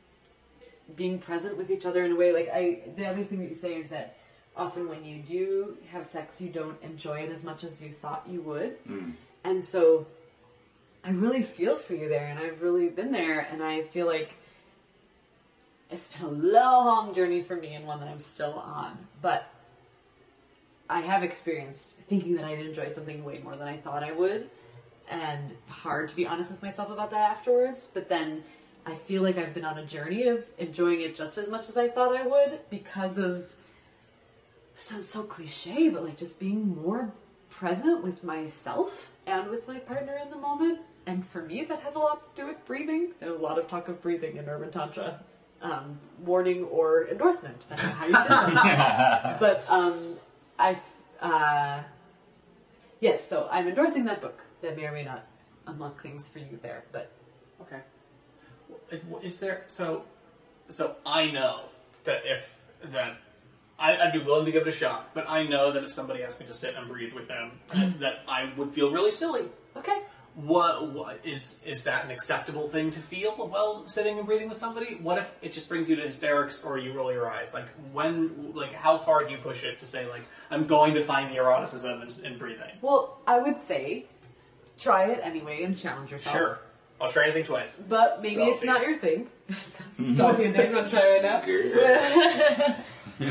being 0.94 1.18
present 1.18 1.56
with 1.56 1.70
each 1.70 1.84
other 1.84 2.04
in 2.04 2.12
a 2.12 2.14
way 2.14 2.32
like 2.32 2.48
i 2.52 2.78
the 2.96 3.04
other 3.04 3.24
thing 3.24 3.40
that 3.40 3.48
you 3.48 3.54
say 3.54 3.74
is 3.74 3.88
that 3.88 4.16
often 4.56 4.88
when 4.88 5.04
you 5.04 5.18
do 5.18 5.76
have 5.90 6.06
sex 6.06 6.40
you 6.40 6.48
don't 6.48 6.80
enjoy 6.82 7.18
it 7.20 7.30
as 7.30 7.42
much 7.42 7.64
as 7.64 7.82
you 7.82 7.90
thought 7.90 8.24
you 8.28 8.40
would. 8.42 8.84
Mm. 8.86 9.12
and 9.44 9.62
so 9.62 10.06
i 11.04 11.10
really 11.10 11.42
feel 11.42 11.76
for 11.76 11.94
you 11.94 12.08
there 12.08 12.26
and 12.26 12.38
i've 12.38 12.62
really 12.62 12.88
been 12.88 13.12
there 13.12 13.40
and 13.50 13.62
i 13.62 13.82
feel 13.82 14.06
like 14.06 14.34
it's 15.90 16.08
been 16.08 16.26
a 16.26 16.30
long 16.30 17.14
journey 17.14 17.42
for 17.42 17.56
me 17.56 17.74
and 17.74 17.86
one 17.86 18.00
that 18.00 18.08
i'm 18.08 18.18
still 18.18 18.54
on. 18.54 18.96
But 19.22 19.48
i 20.88 21.00
have 21.00 21.24
experienced 21.24 21.92
thinking 21.92 22.36
that 22.36 22.44
i'd 22.44 22.60
enjoy 22.60 22.88
something 22.88 23.24
way 23.24 23.40
more 23.42 23.56
than 23.56 23.66
i 23.66 23.76
thought 23.76 24.04
i 24.04 24.12
would 24.12 24.48
and 25.08 25.56
hard 25.68 26.08
to 26.08 26.16
be 26.16 26.26
honest 26.26 26.50
with 26.50 26.62
myself 26.62 26.90
about 26.90 27.10
that 27.10 27.30
afterwards. 27.30 27.88
But 27.92 28.08
then 28.08 28.44
I 28.86 28.94
feel 28.94 29.22
like 29.22 29.36
I've 29.36 29.52
been 29.52 29.64
on 29.64 29.78
a 29.78 29.84
journey 29.84 30.28
of 30.28 30.44
enjoying 30.58 31.00
it 31.00 31.16
just 31.16 31.38
as 31.38 31.50
much 31.50 31.68
as 31.68 31.76
I 31.76 31.88
thought 31.88 32.14
I 32.14 32.24
would 32.24 32.60
because 32.70 33.18
of 33.18 33.52
sounds 34.76 35.08
so 35.08 35.24
cliche, 35.24 35.88
but 35.88 36.04
like 36.04 36.16
just 36.16 36.38
being 36.38 36.76
more 36.76 37.12
present 37.50 38.04
with 38.04 38.22
myself 38.22 39.10
and 39.26 39.50
with 39.50 39.66
my 39.66 39.80
partner 39.80 40.16
in 40.22 40.30
the 40.30 40.36
moment. 40.36 40.80
And 41.06 41.26
for 41.26 41.42
me, 41.42 41.64
that 41.64 41.80
has 41.80 41.96
a 41.96 41.98
lot 41.98 42.34
to 42.36 42.42
do 42.42 42.48
with 42.48 42.64
breathing. 42.64 43.12
There's 43.18 43.34
a 43.34 43.38
lot 43.38 43.58
of 43.58 43.66
talk 43.66 43.88
of 43.88 44.00
breathing 44.00 44.36
in 44.36 44.48
urban 44.48 44.70
tantra. 44.70 45.20
Um, 45.62 45.98
warning 46.24 46.64
or 46.64 47.08
endorsement, 47.08 47.64
depending 47.68 47.86
on 47.86 47.92
how 47.92 48.06
you 48.06 48.12
feel. 48.12 48.58
about 48.58 49.34
it. 49.34 49.36
but 49.40 49.64
um, 49.68 50.16
I, 50.58 50.76
uh, 51.20 51.82
yes. 53.00 53.26
So 53.26 53.48
I'm 53.50 53.66
endorsing 53.66 54.04
that 54.04 54.20
book. 54.20 54.42
That 54.62 54.76
may 54.76 54.86
or 54.86 54.92
may 54.92 55.04
not 55.04 55.26
unlock 55.66 56.02
things 56.02 56.28
for 56.28 56.38
you 56.38 56.58
there, 56.62 56.84
but 56.92 57.10
Okay. 57.62 57.80
Is 59.22 59.40
there 59.40 59.64
so? 59.68 60.04
So 60.68 60.96
I 61.04 61.30
know 61.30 61.62
that 62.04 62.26
if 62.26 62.58
that 62.82 63.18
I, 63.78 63.96
I'd 63.96 64.12
be 64.12 64.18
willing 64.18 64.46
to 64.46 64.52
give 64.52 64.62
it 64.62 64.68
a 64.68 64.72
shot, 64.72 65.10
but 65.14 65.28
I 65.28 65.44
know 65.44 65.72
that 65.72 65.84
if 65.84 65.90
somebody 65.92 66.22
asked 66.22 66.40
me 66.40 66.46
to 66.46 66.54
sit 66.54 66.74
and 66.74 66.88
breathe 66.88 67.12
with 67.12 67.28
them, 67.28 67.52
that 67.98 68.22
I 68.26 68.52
would 68.56 68.72
feel 68.72 68.90
really 68.90 69.12
silly. 69.12 69.44
okay. 69.76 70.02
What, 70.34 70.92
what 70.92 71.20
is 71.24 71.62
is 71.64 71.84
that 71.84 72.04
an 72.04 72.10
acceptable 72.10 72.68
thing 72.68 72.90
to 72.90 73.00
feel 73.00 73.32
while 73.32 73.88
sitting 73.88 74.18
and 74.18 74.26
breathing 74.26 74.50
with 74.50 74.58
somebody? 74.58 74.96
What 74.96 75.16
if 75.16 75.34
it 75.40 75.50
just 75.50 75.66
brings 75.66 75.88
you 75.88 75.96
to 75.96 76.02
hysterics 76.02 76.62
or 76.62 76.76
you 76.76 76.92
roll 76.92 77.10
your 77.10 77.30
eyes? 77.30 77.54
Like 77.54 77.64
when, 77.90 78.52
like 78.54 78.74
how 78.74 78.98
far 78.98 79.24
do 79.24 79.30
you 79.30 79.38
push 79.38 79.64
it 79.64 79.78
to 79.78 79.86
say 79.86 80.06
like 80.10 80.20
I'm 80.50 80.66
going 80.66 80.92
to 80.92 81.02
find 81.02 81.30
the 81.30 81.36
eroticism 81.36 82.02
in, 82.02 82.32
in 82.32 82.38
breathing? 82.38 82.72
Well, 82.82 83.18
I 83.26 83.38
would 83.38 83.62
say 83.62 84.04
try 84.78 85.06
it 85.06 85.20
anyway 85.22 85.62
and 85.62 85.74
challenge 85.74 86.10
yourself. 86.10 86.36
Sure, 86.36 86.58
I'll 87.00 87.08
try 87.08 87.24
anything 87.24 87.44
twice. 87.44 87.76
But 87.76 88.22
maybe 88.22 88.42
it's 88.42 88.62
Salty. 88.62 88.66
not 88.66 88.82
your 88.82 88.98
thing. 88.98 89.28
Salty 90.16 90.44
and 90.46 90.54
Dave 90.54 90.72
want 90.72 90.86
to 90.86 90.90
try 90.90 91.08
right 91.08 91.22
now. 91.22 92.76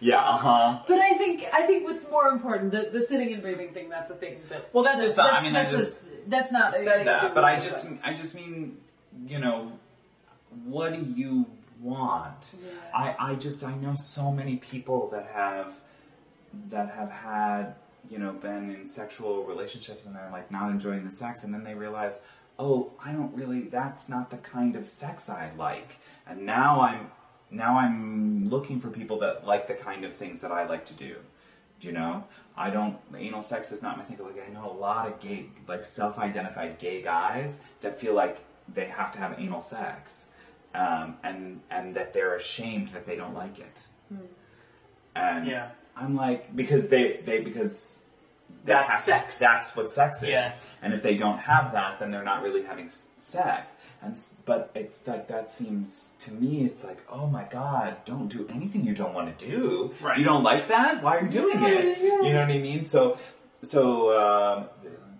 yeah, 0.00 0.20
uh 0.20 0.36
huh. 0.36 0.82
but 0.86 0.98
I 0.98 1.14
think 1.14 1.44
I 1.52 1.62
think 1.66 1.84
what's 1.84 2.08
more 2.08 2.28
important, 2.28 2.70
the, 2.70 2.88
the 2.92 3.02
sitting 3.02 3.32
and 3.32 3.42
breathing 3.42 3.72
thing, 3.72 3.88
that's 3.88 4.08
the 4.08 4.14
thing. 4.14 4.38
That, 4.48 4.68
Well, 4.72 4.84
that's 4.84 5.00
just 5.00 5.16
not- 5.16 5.32
I 5.32 5.42
mean, 5.42 5.56
I 5.56 5.64
that's, 5.64 5.76
just 5.76 5.98
that's 6.28 6.52
not 6.52 6.74
said 6.74 7.06
that, 7.06 7.34
but 7.34 7.44
I 7.44 7.58
just, 7.58 7.86
I 8.04 8.14
just 8.14 8.34
mean, 8.34 8.78
you 9.26 9.38
know, 9.38 9.72
what 10.64 10.92
do 10.94 11.04
you 11.04 11.46
want? 11.80 12.54
Yeah. 12.62 12.70
I, 12.94 13.14
I 13.18 13.34
just, 13.34 13.64
I 13.64 13.74
know 13.76 13.94
so 13.96 14.30
many 14.30 14.56
people 14.56 15.08
that 15.10 15.26
have, 15.32 15.80
that 16.68 16.90
have 16.90 17.10
had, 17.10 17.74
you 18.08 18.18
know, 18.18 18.32
been 18.32 18.70
in 18.70 18.86
sexual 18.86 19.44
relationships 19.44 20.04
and 20.06 20.14
they're 20.14 20.30
like 20.32 20.50
not 20.50 20.70
enjoying 20.70 21.04
the 21.04 21.10
sex, 21.10 21.44
and 21.44 21.52
then 21.52 21.64
they 21.64 21.74
realize, 21.74 22.20
oh, 22.58 22.92
I 23.04 23.12
don't 23.12 23.34
really, 23.34 23.62
that's 23.62 24.08
not 24.08 24.30
the 24.30 24.38
kind 24.38 24.76
of 24.76 24.86
sex 24.88 25.28
I 25.28 25.50
like, 25.56 25.98
and 26.26 26.44
now 26.44 26.80
I'm, 26.80 27.10
now 27.50 27.78
I'm 27.78 28.48
looking 28.48 28.78
for 28.80 28.90
people 28.90 29.18
that 29.20 29.46
like 29.46 29.66
the 29.66 29.74
kind 29.74 30.04
of 30.04 30.14
things 30.14 30.40
that 30.40 30.52
I 30.52 30.66
like 30.66 30.84
to 30.86 30.94
do. 30.94 31.16
Do 31.80 31.88
you 31.88 31.94
know? 31.94 32.24
I 32.56 32.68
don't. 32.68 32.98
Anal 33.16 33.42
sex 33.42 33.72
is 33.72 33.82
not 33.82 33.96
my 33.96 34.04
thing. 34.04 34.18
Like 34.22 34.46
I 34.46 34.52
know 34.52 34.70
a 34.70 34.76
lot 34.76 35.08
of 35.08 35.18
gay, 35.18 35.46
like 35.66 35.82
self-identified 35.82 36.78
gay 36.78 37.00
guys 37.00 37.60
that 37.80 37.96
feel 37.96 38.14
like 38.14 38.38
they 38.72 38.84
have 38.84 39.10
to 39.12 39.18
have 39.18 39.34
anal 39.38 39.62
sex, 39.62 40.26
um, 40.74 41.16
and 41.22 41.60
and 41.70 41.94
that 41.94 42.12
they're 42.12 42.36
ashamed 42.36 42.88
that 42.90 43.06
they 43.06 43.16
don't 43.16 43.34
like 43.34 43.58
it. 43.58 43.80
And 45.16 45.46
Yeah. 45.46 45.70
I'm 45.96 46.16
like 46.16 46.54
because 46.56 46.88
they 46.88 47.20
they 47.24 47.40
because 47.40 48.04
they 48.64 48.72
That's 48.72 48.92
have- 48.92 49.00
sex. 49.00 49.38
That's 49.38 49.76
what 49.76 49.90
sex 49.92 50.22
is. 50.22 50.28
Yeah. 50.28 50.52
And 50.82 50.94
if 50.94 51.02
they 51.02 51.16
don't 51.16 51.38
have 51.38 51.72
that, 51.72 51.98
then 51.98 52.10
they're 52.10 52.24
not 52.24 52.42
really 52.42 52.62
having 52.62 52.86
s- 52.86 53.08
sex. 53.18 53.76
And 54.02 54.18
but 54.46 54.70
it's 54.74 55.06
like 55.06 55.28
that 55.28 55.50
seems 55.50 56.14
to 56.20 56.32
me. 56.32 56.62
It's 56.64 56.82
like 56.84 56.98
oh 57.10 57.26
my 57.26 57.44
god, 57.44 57.96
don't 58.06 58.28
do 58.28 58.46
anything 58.48 58.84
you 58.86 58.94
don't 58.94 59.12
want 59.14 59.38
to 59.38 59.46
do. 59.46 59.94
Right. 60.00 60.16
You 60.18 60.24
don't 60.24 60.42
like 60.42 60.68
that? 60.68 61.02
Why 61.02 61.18
are 61.18 61.24
you 61.24 61.30
doing 61.30 61.58
it? 61.62 61.98
You 61.98 62.32
know 62.32 62.40
what 62.40 62.50
I 62.50 62.58
mean? 62.58 62.84
So 62.84 63.18
so 63.62 63.84
um, 64.18 64.68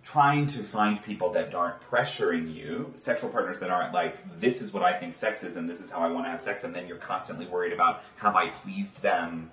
trying 0.02 0.46
to 0.46 0.62
find 0.62 1.02
people 1.02 1.30
that 1.34 1.54
aren't 1.54 1.78
pressuring 1.82 2.54
you, 2.54 2.90
sexual 2.96 3.28
partners 3.28 3.58
that 3.58 3.68
aren't 3.68 3.92
like 3.92 4.16
this 4.38 4.62
is 4.62 4.72
what 4.72 4.82
I 4.82 4.94
think 4.94 5.12
sex 5.12 5.44
is 5.44 5.56
and 5.56 5.68
this 5.68 5.80
is 5.82 5.90
how 5.90 5.98
I 6.00 6.08
want 6.08 6.24
to 6.24 6.30
have 6.30 6.40
sex, 6.40 6.64
and 6.64 6.74
then 6.74 6.88
you're 6.88 6.96
constantly 6.96 7.46
worried 7.46 7.74
about 7.74 8.02
have 8.16 8.34
I 8.34 8.48
pleased 8.48 9.02
them? 9.02 9.50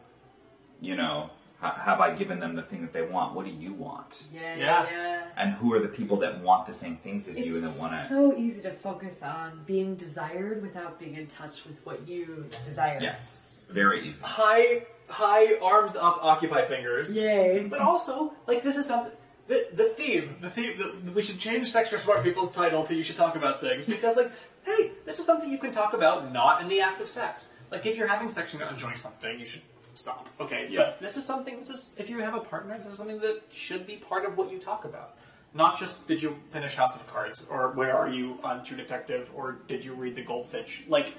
You 0.80 0.96
know, 0.96 1.32
have 1.60 2.00
I 2.02 2.14
given 2.16 2.40
them 2.40 2.56
the 2.56 2.62
thing 2.62 2.82
that 2.82 2.94
they 2.94 3.02
want? 3.02 3.34
What 3.34 3.46
do 3.46 3.52
you 3.52 3.74
want? 3.74 4.26
yeah, 4.34 4.56
Yeah. 4.56 4.58
yeah, 4.58 4.86
yeah. 4.92 5.24
and 5.38 5.52
who 5.54 5.74
are 5.74 5.80
the 5.80 5.88
people 5.88 6.18
that 6.18 6.40
want 6.42 6.66
the 6.68 6.74
same 6.74 6.98
things 6.98 7.28
as 7.28 7.40
you 7.40 7.56
and 7.56 7.64
that 7.64 7.80
want 7.80 7.94
to 7.94 8.00
so 8.00 8.36
easy 8.38 8.62
to 8.62 8.72
focus 8.72 9.24
on 9.24 9.62
being 9.66 9.96
desired 9.96 10.62
without 10.62 11.00
being 11.00 11.16
in 11.16 11.26
touch 11.28 11.66
with 11.66 11.84
what 11.86 12.08
you 12.08 12.46
desire. 12.64 13.00
yes 13.02 13.66
very 13.70 14.08
easy 14.08 14.24
High, 14.24 14.84
high 15.10 15.58
arms 15.60 15.96
up, 15.98 16.20
occupy 16.22 16.64
fingers. 16.66 17.16
Yay. 17.18 17.68
But 17.70 17.80
also, 17.82 18.34
like 18.48 18.64
this 18.64 18.78
is 18.78 18.86
something. 18.86 19.12
The, 19.48 19.68
the 19.74 19.86
theme, 19.86 20.36
the 20.42 20.50
theme, 20.50 20.78
the, 20.78 21.12
we 21.14 21.22
should 21.22 21.40
change 21.40 21.68
Sex 21.72 21.90
for 21.90 21.98
Smart 21.98 22.22
People's 22.24 22.52
title 22.52 22.84
to 22.84 22.94
"You 22.96 23.02
Should 23.04 23.16
Talk 23.18 23.36
About 23.38 23.62
Things" 23.62 23.86
because, 23.86 24.16
like, 24.18 24.32
hey, 24.66 24.92
this 25.06 25.20
is 25.20 25.26
something 25.26 25.50
you 25.50 25.58
can 25.58 25.72
talk 25.72 25.94
about, 25.94 26.32
not 26.34 26.62
in 26.62 26.68
the 26.68 26.82
act 26.82 27.00
of 27.02 27.08
sex. 27.10 27.50
Like, 27.72 27.86
if 27.86 27.98
you're 27.98 28.08
having 28.08 28.28
sex 28.30 28.52
and 28.54 28.60
you're 28.62 28.70
enjoying 28.70 28.96
something, 28.98 29.40
you 29.40 29.46
should 29.46 29.62
stop. 29.98 30.28
Okay, 30.40 30.68
Yeah. 30.70 30.80
but 30.80 31.00
this 31.00 31.18
is 31.18 31.26
something. 31.26 31.58
This 31.58 31.70
is 31.70 31.94
if 31.98 32.10
you 32.10 32.20
have 32.20 32.36
a 32.36 32.40
partner, 32.40 32.78
this 32.78 32.88
is 32.94 32.98
something 32.98 33.20
that 33.20 33.42
should 33.52 33.86
be 33.88 33.98
part 33.98 34.26
of 34.26 34.38
what 34.38 34.52
you 34.52 34.60
talk 34.60 34.86
about. 34.86 35.16
Not 35.54 35.80
just 35.80 36.08
did 36.08 36.22
you 36.22 36.38
finish 36.52 36.76
House 36.76 36.96
of 36.96 37.08
Cards, 37.08 37.46
or 37.50 37.72
where 37.72 37.96
are 37.98 38.10
you 38.10 38.38
on 38.44 38.64
True 38.64 38.78
Detective, 38.78 39.32
or 39.34 39.60
did 39.68 39.84
you 39.84 39.94
read 39.94 40.16
The 40.16 40.22
Goldfinch? 40.22 40.84
Like, 40.88 41.14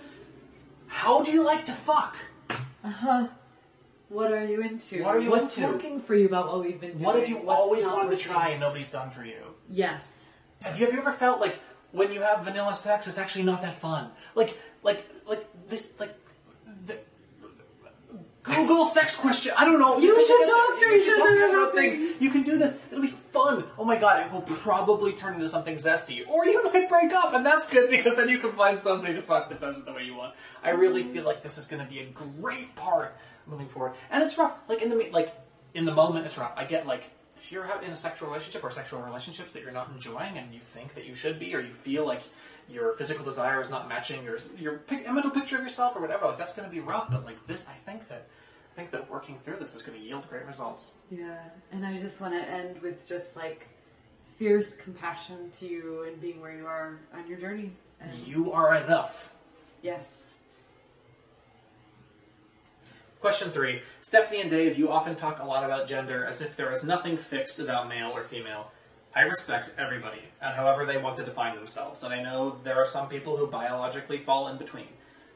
how 0.87 1.23
do 1.23 1.31
you 1.31 1.43
like 1.45 1.65
to 1.67 1.73
fuck? 1.73 2.17
Uh 2.51 2.89
huh. 2.91 3.29
What 4.09 4.33
are 4.33 4.45
you 4.45 4.63
into? 4.63 5.03
What 5.05 5.17
are 5.17 5.21
you 5.21 5.31
What's 5.31 5.57
into? 5.59 5.71
working 5.73 6.01
for 6.01 6.15
you 6.15 6.27
about 6.27 6.47
what 6.49 6.61
we've 6.65 6.81
been 6.81 6.93
doing? 6.93 7.03
What 7.05 7.17
have 7.17 7.29
you 7.29 7.37
What's 7.39 7.59
always 7.61 7.85
not 7.85 7.97
wanted 7.97 8.11
to 8.19 8.25
try 8.25 8.51
and 8.51 8.61
nobody's 8.61 8.91
done 8.91 9.11
for 9.11 9.25
you? 9.25 9.43
Yes. 9.69 10.25
Have 10.63 10.79
you, 10.79 10.87
have 10.87 10.95
you 10.95 11.01
ever 11.01 11.13
felt 11.13 11.41
like 11.41 11.57
when 11.93 12.13
you 12.13 12.21
have 12.23 12.43
vanilla 12.45 12.75
sex, 12.75 13.07
it's 13.07 13.19
actually 13.19 13.45
not 13.45 13.61
that 13.63 13.75
fun? 13.75 14.11
Like, 14.35 14.57
like, 14.83 15.05
like 15.27 15.47
this, 15.69 16.01
like 16.01 16.15
Google 18.55 18.85
sex 18.85 19.17
question. 19.17 19.53
I 19.57 19.65
don't 19.65 19.79
know. 19.79 19.99
You 19.99 20.09
should 20.09 20.47
talk 20.47 20.79
to 20.79 20.87
you 20.87 20.97
each 20.97 21.09
other 21.21 21.57
about 21.57 21.75
things. 21.75 21.97
things. 21.97 22.23
You 22.23 22.31
can 22.31 22.43
do 22.43 22.59
this. 22.59 22.81
It'll 22.91 23.03
be 23.03 23.09
fun. 23.09 23.65
Oh 23.79 23.85
my 23.85 23.97
god, 23.97 24.25
it 24.25 24.33
will 24.33 24.43
probably 24.43 25.13
turn 25.13 25.35
into 25.35 25.49
something 25.49 25.77
zesty. 25.77 26.29
Or 26.29 26.45
you 26.45 26.65
might 26.65 26.89
break 26.89 27.13
up, 27.13 27.35
and 27.35 27.45
that's 27.45 27.69
good 27.69 27.91
because 27.91 28.17
then 28.17 28.29
you 28.29 28.39
can 28.39 28.53
find 28.53 28.79
somebody 28.79 29.15
to 29.15 29.23
fuck 29.23 29.49
that 29.49 29.61
does 29.61 29.79
it 29.79 29.85
the 29.85 29.93
way 29.93 30.05
you 30.05 30.15
want. 30.15 30.35
I 30.63 30.71
really 30.71 31.03
feel 31.03 31.25
like 31.25 31.43
this 31.43 31.59
is 31.59 31.67
going 31.67 31.85
to 31.85 31.89
be 31.89 32.01
a 32.01 32.07
great 32.07 32.75
part 32.75 33.17
moving 33.47 33.69
forward. 33.69 33.95
And 34.11 34.23
it's 34.23 34.37
rough. 34.39 34.57
Like 34.69 34.83
in 34.83 34.91
the 34.91 35.11
like 35.13 35.35
in 35.75 35.85
the 35.85 35.95
moment, 35.95 36.27
it's 36.27 36.39
rough. 36.39 36.53
I 36.57 36.65
get 36.65 36.87
like 36.87 37.11
if 37.37 37.53
you're 37.53 37.67
in 37.83 37.91
a 37.91 37.97
sexual 37.97 38.29
relationship 38.29 38.65
or 38.65 38.71
sexual 38.71 39.01
relationships 39.01 39.53
that 39.53 39.63
you're 39.63 39.73
not 39.73 39.91
enjoying 39.95 40.39
and 40.39 40.53
you 40.53 40.61
think 40.61 40.95
that 40.95 41.07
you 41.07 41.15
should 41.15 41.39
be, 41.39 41.55
or 41.55 41.61
you 41.61 41.73
feel 41.73 42.07
like 42.07 42.23
your 42.69 42.93
physical 42.93 43.25
desire 43.25 43.61
is 43.61 43.71
not 43.71 43.89
matching 43.89 44.23
your 44.25 44.39
your 44.59 44.79
pic- 44.79 45.11
mental 45.11 45.31
picture 45.31 45.57
of 45.57 45.63
yourself 45.63 45.97
or 45.97 46.01
whatever, 46.01 46.27
like 46.27 46.37
that's 46.37 46.53
going 46.55 46.69
to 46.69 46.75
be 46.75 46.81
rough. 46.81 47.11
But 47.11 47.25
like 47.25 47.47
this, 47.47 47.67
I 47.69 47.75
think 47.75 48.09
that 48.09 48.27
I 48.73 48.75
think 48.77 48.91
that 48.91 49.11
working 49.11 49.39
through 49.43 49.57
this 49.57 49.75
is 49.75 49.83
going 49.83 49.99
to 49.99 50.05
yield 50.05 50.29
great 50.29 50.45
results. 50.47 50.93
Yeah, 51.11 51.39
and 51.73 51.85
I 51.87 51.97
just 51.97 52.21
want 52.21 52.35
to 52.35 52.41
end 52.51 52.81
with 52.83 53.09
just 53.09 53.37
like 53.37 53.67
fierce 54.37 54.77
compassion 54.77 55.51
to 55.53 55.67
you 55.67 56.05
and 56.05 56.21
being 56.21 56.41
where 56.41 56.55
you 56.57 56.67
are 56.67 56.99
on 57.15 57.27
your 57.27 57.39
journey. 57.39 57.73
And 58.01 58.15
You 58.27 58.53
are 58.53 58.77
enough. 58.77 59.35
yes, 59.83 60.25
Question 63.21 63.51
three. 63.51 63.83
Stephanie 64.01 64.41
and 64.43 64.49
Dave, 64.49 64.79
you 64.79 64.93
often 64.93 65.17
talk 65.17 65.41
a 65.41 65.45
lot 65.45 65.65
about 65.65 65.89
gender 65.89 66.25
as 66.25 66.41
if 66.41 66.55
there 66.57 66.71
is 66.71 66.85
nothing 66.85 67.17
fixed 67.17 67.59
about 67.59 67.89
male 67.89 68.13
or 68.15 68.23
female. 68.23 68.71
I 69.19 69.23
respect 69.23 69.73
everybody 69.77 70.21
and 70.41 70.55
however 70.55 70.87
they 70.87 70.97
want 70.97 71.17
to 71.17 71.25
define 71.25 71.57
themselves, 71.57 72.05
and 72.05 72.15
I 72.15 72.23
know 72.23 72.61
there 72.63 72.77
are 72.77 72.87
some 72.87 73.09
people 73.09 73.37
who 73.37 73.49
biologically 73.49 74.19
fall 74.19 74.47
in 74.47 74.59
between. 74.59 74.87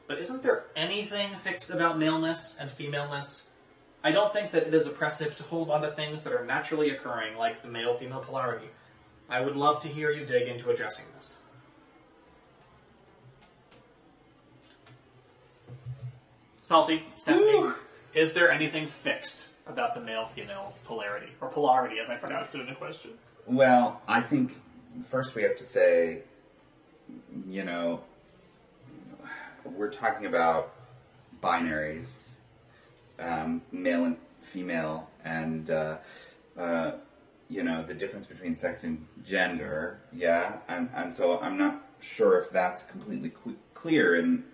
But 0.07 0.19
isn't 0.19 0.41
there 0.41 0.67
anything 0.73 1.35
fixed 1.35 1.69
about 1.69 1.99
maleness 1.99 2.55
and 2.57 2.71
femaleness? 2.71 3.49
I 4.01 4.11
don't 4.11 4.31
think 4.31 4.51
that 4.51 4.65
it 4.65 4.73
is 4.73 4.87
oppressive 4.87 5.35
to 5.35 5.43
hold 5.43 5.69
on 5.69 5.81
to 5.81 5.91
things 5.91 6.23
that 6.23 6.31
are 6.31 6.45
naturally 6.45 6.91
occurring, 6.91 7.35
like 7.35 7.61
the 7.61 7.67
male 7.67 7.93
female 7.93 8.21
polarity. 8.21 8.67
I 9.29 9.41
would 9.41 9.57
love 9.57 9.81
to 9.81 9.89
hear 9.89 10.11
you 10.11 10.25
dig 10.25 10.47
into 10.47 10.69
addressing 10.69 11.05
this. 11.15 11.39
Salty, 16.61 17.03
Stephanie, 17.17 17.73
is 18.13 18.31
there 18.31 18.49
anything 18.49 18.87
fixed 18.87 19.49
about 19.67 19.93
the 19.93 19.99
male 19.99 20.25
female 20.25 20.73
polarity? 20.85 21.33
Or 21.41 21.49
polarity, 21.49 21.99
as 21.99 22.09
I 22.09 22.15
pronounced 22.15 22.55
it 22.55 22.61
in 22.61 22.67
the 22.67 22.75
question? 22.75 23.11
Well, 23.45 24.01
I 24.07 24.21
think 24.21 24.55
first 25.05 25.35
we 25.35 25.43
have 25.43 25.57
to 25.57 25.65
say, 25.65 26.21
you 27.47 27.63
know, 27.63 28.01
we're 29.65 29.91
talking 29.91 30.25
about 30.25 30.73
binaries, 31.41 32.35
um, 33.19 33.61
male 33.71 34.05
and 34.05 34.17
female, 34.39 35.09
and 35.25 35.69
uh, 35.69 35.97
uh, 36.57 36.93
you 37.49 37.63
know 37.63 37.83
the 37.83 37.93
difference 37.93 38.25
between 38.25 38.55
sex 38.55 38.85
and 38.85 39.05
gender. 39.25 39.99
Yeah, 40.13 40.57
and 40.69 40.89
and 40.95 41.11
so 41.11 41.39
I'm 41.39 41.57
not 41.57 41.83
sure 41.99 42.39
if 42.39 42.49
that's 42.49 42.83
completely 42.83 43.33
clear 43.73 44.15
in 44.15 44.45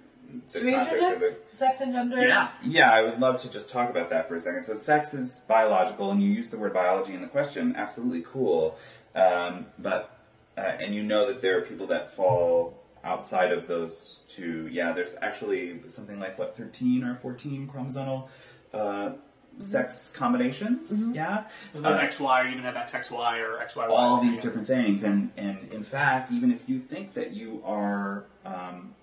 the 0.45 0.51
should 0.51 0.65
we 0.65 0.71
context 0.73 0.95
of 0.95 1.01
interject 1.13 1.49
the 1.51 1.55
sex 1.57 1.81
and 1.81 1.93
gender? 1.93 2.25
Yeah. 2.27 2.49
yeah, 2.63 2.91
I 2.91 3.01
would 3.01 3.19
love 3.19 3.41
to 3.41 3.49
just 3.49 3.69
talk 3.69 3.89
about 3.89 4.09
that 4.09 4.27
for 4.27 4.35
a 4.35 4.39
second. 4.39 4.63
So, 4.63 4.73
sex 4.75 5.13
is 5.13 5.41
biological, 5.47 6.11
and 6.11 6.21
you 6.21 6.29
use 6.29 6.49
the 6.49 6.57
word 6.57 6.73
biology 6.73 7.13
in 7.13 7.21
the 7.21 7.27
question. 7.27 7.75
Absolutely 7.75 8.21
cool. 8.21 8.77
Um, 9.15 9.65
but, 9.77 10.17
uh, 10.57 10.61
and 10.61 10.93
you 10.95 11.03
know 11.03 11.27
that 11.27 11.41
there 11.41 11.57
are 11.57 11.61
people 11.61 11.87
that 11.87 12.09
fall 12.11 12.81
outside 13.03 13.51
of 13.51 13.67
those 13.67 14.19
two. 14.27 14.67
Yeah, 14.71 14.91
there's 14.91 15.15
actually 15.21 15.81
something 15.87 16.19
like, 16.19 16.37
what, 16.37 16.55
13 16.55 17.03
or 17.03 17.15
14 17.15 17.69
chromosomal 17.73 18.27
uh, 18.73 19.11
sex 19.59 20.11
combinations? 20.15 21.09
Yeah. 21.13 21.45
There's 21.73 21.83
no 21.83 21.89
Uh, 21.93 22.01
XY, 22.01 22.43
or 22.43 22.47
you 22.47 22.51
even 22.53 22.63
have 22.63 22.75
XXY 22.75 23.39
or 23.39 23.59
XYY. 23.65 23.89
all 23.89 24.21
these 24.21 24.39
different 24.39 24.67
things 24.67 25.03
and 25.03 25.31
and 25.35 25.69
in 25.73 25.83
fact 25.83 26.31
even 26.31 26.49
if 26.51 26.69
you 26.69 26.79
think 26.79 27.13
that 27.13 27.31
you 27.33 27.61
are 27.65 28.25
um, 28.45 28.95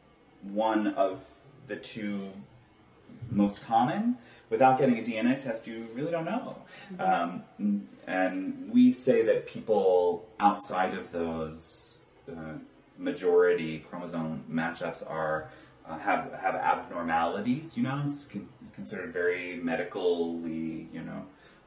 one 0.52 0.88
of 0.88 1.24
the 1.66 1.76
two 1.76 2.32
most 3.30 3.64
common. 3.64 4.18
Without 4.48 4.78
getting 4.78 4.98
a 4.98 5.02
dna 5.02 5.40
test 5.40 5.66
you 5.66 5.88
really 5.94 6.12
don't 6.12 6.24
know. 6.24 6.56
Um, 7.00 7.42
and 8.06 8.70
we 8.72 8.92
say 8.92 9.22
that 9.24 9.46
people 9.46 10.28
outside 10.38 10.94
of 10.94 11.10
those 11.10 11.98
uh, 12.30 12.58
majority 12.98 13.84
chromosome 13.90 14.44
matchups 14.50 15.08
are 15.08 15.50
uh, 15.88 15.98
have 15.98 16.32
have 16.32 16.54
abnormalities. 16.54 17.76
You 17.76 17.82
know 17.84 18.02
it's 18.06 18.26
con- 18.26 18.48
considered 18.74 19.12
very 19.12 19.56
medically 19.56 20.88
you 20.92 21.02
know 21.02 21.26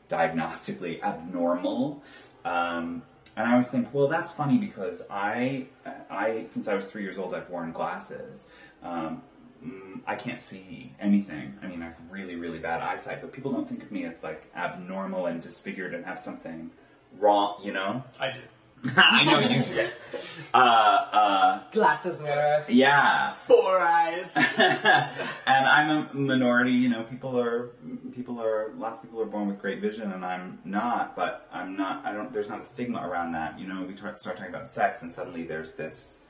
diagnostically 0.10 1.02
abnormal. 1.02 2.04
Um, 2.46 3.04
and 3.40 3.48
I 3.48 3.52
always 3.52 3.70
think, 3.70 3.94
well, 3.94 4.10
that's 4.10 4.34
funny 4.34 4.58
because 4.58 5.02
I, 5.10 5.68
I 6.10 6.44
since 6.44 6.68
I 6.68 6.76
was 6.76 6.88
three 6.88 7.04
years 7.04 7.18
old, 7.18 7.34
I've 7.34 7.50
worn 7.50 7.72
glasses. 7.72 8.50
Um, 8.84 9.22
mm, 9.66 10.02
I 10.06 10.16
can't 10.16 10.42
see 10.42 10.92
anything. 11.00 11.58
I 11.64 11.68
mean, 11.68 11.82
I 11.82 11.86
have 11.86 12.02
really, 12.10 12.36
really 12.36 12.60
bad 12.60 12.82
eyesight, 12.82 13.22
but 13.22 13.32
people 13.32 13.54
don't 13.54 13.68
think 13.68 13.82
of 13.82 13.94
me 13.94 14.04
as 14.04 14.22
like 14.24 14.52
abnormal 14.54 15.28
and 15.28 15.42
disfigured 15.42 15.94
and 15.94 16.04
have 16.06 16.20
something 16.20 16.72
wrong. 17.18 17.62
You 17.64 17.72
know? 17.72 18.04
I 18.20 18.34
do. 18.34 18.42
I 18.98 19.24
know 19.24 19.40
you 19.40 19.64
do. 19.64 19.88
Uh, 20.54 20.58
uh, 20.58 21.60
Glasses 21.72 22.22
wearer. 22.22 22.66
yeah. 22.70 23.34
Four 23.34 23.80
eyes. 23.80 24.38
and 24.58 25.68
I'm 25.68 25.90
a 25.90 26.10
minority. 26.14 26.72
You 26.72 26.90
know, 26.90 27.04
people 27.04 27.40
are 27.40 27.72
people 28.14 28.42
are 28.42 28.72
lots 28.78 28.98
of 28.98 29.04
people 29.04 29.22
are 29.22 29.26
born 29.26 29.48
with 29.48 29.60
great 29.60 29.80
vision, 29.82 30.12
and 30.12 30.26
I'm 30.26 30.60
not. 30.64 31.16
But 31.16 31.48
I'm 31.52 31.76
not. 31.76 32.06
I 32.06 32.14
don't. 32.14 32.32
There's 32.32 32.50
not 32.50 32.60
a 32.60 32.64
stigma 32.64 33.06
around 33.06 33.34
that. 33.34 33.60
You 33.60 33.68
know, 33.68 33.84
we 33.84 33.96
start 33.96 34.20
start 34.20 34.38
talking 34.38 34.54
about 34.54 34.68
sex, 34.68 35.02
and 35.02 35.12
suddenly 35.12 35.44
there's 35.44 35.74
this 35.74 36.22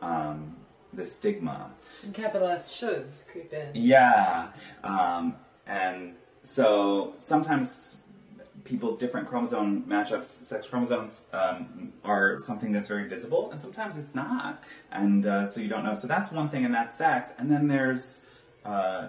um, 0.00 0.56
this 0.92 1.14
stigma. 1.14 1.74
And 2.04 2.14
capital 2.14 2.48
S 2.48 2.70
shoulds 2.72 3.26
creep 3.28 3.52
in. 3.52 3.70
Yeah, 3.74 4.48
um, 4.82 5.36
and 5.66 6.14
so 6.42 7.14
sometimes 7.18 7.98
people's 8.68 8.98
different 8.98 9.26
chromosome 9.26 9.82
matchups, 9.84 10.24
sex 10.24 10.66
chromosomes, 10.66 11.26
um, 11.32 11.92
are 12.04 12.38
something 12.38 12.70
that's 12.70 12.88
very 12.88 13.08
visible, 13.08 13.50
and 13.50 13.60
sometimes 13.60 13.96
it's 13.96 14.14
not, 14.14 14.62
and 14.92 15.26
uh, 15.26 15.46
so 15.46 15.60
you 15.60 15.68
don't 15.68 15.84
know. 15.84 15.94
So 15.94 16.06
that's 16.06 16.30
one 16.30 16.48
thing, 16.48 16.64
and 16.64 16.74
that's 16.74 16.96
sex. 16.96 17.32
And 17.38 17.50
then 17.50 17.66
there's 17.66 18.22
uh, 18.64 19.08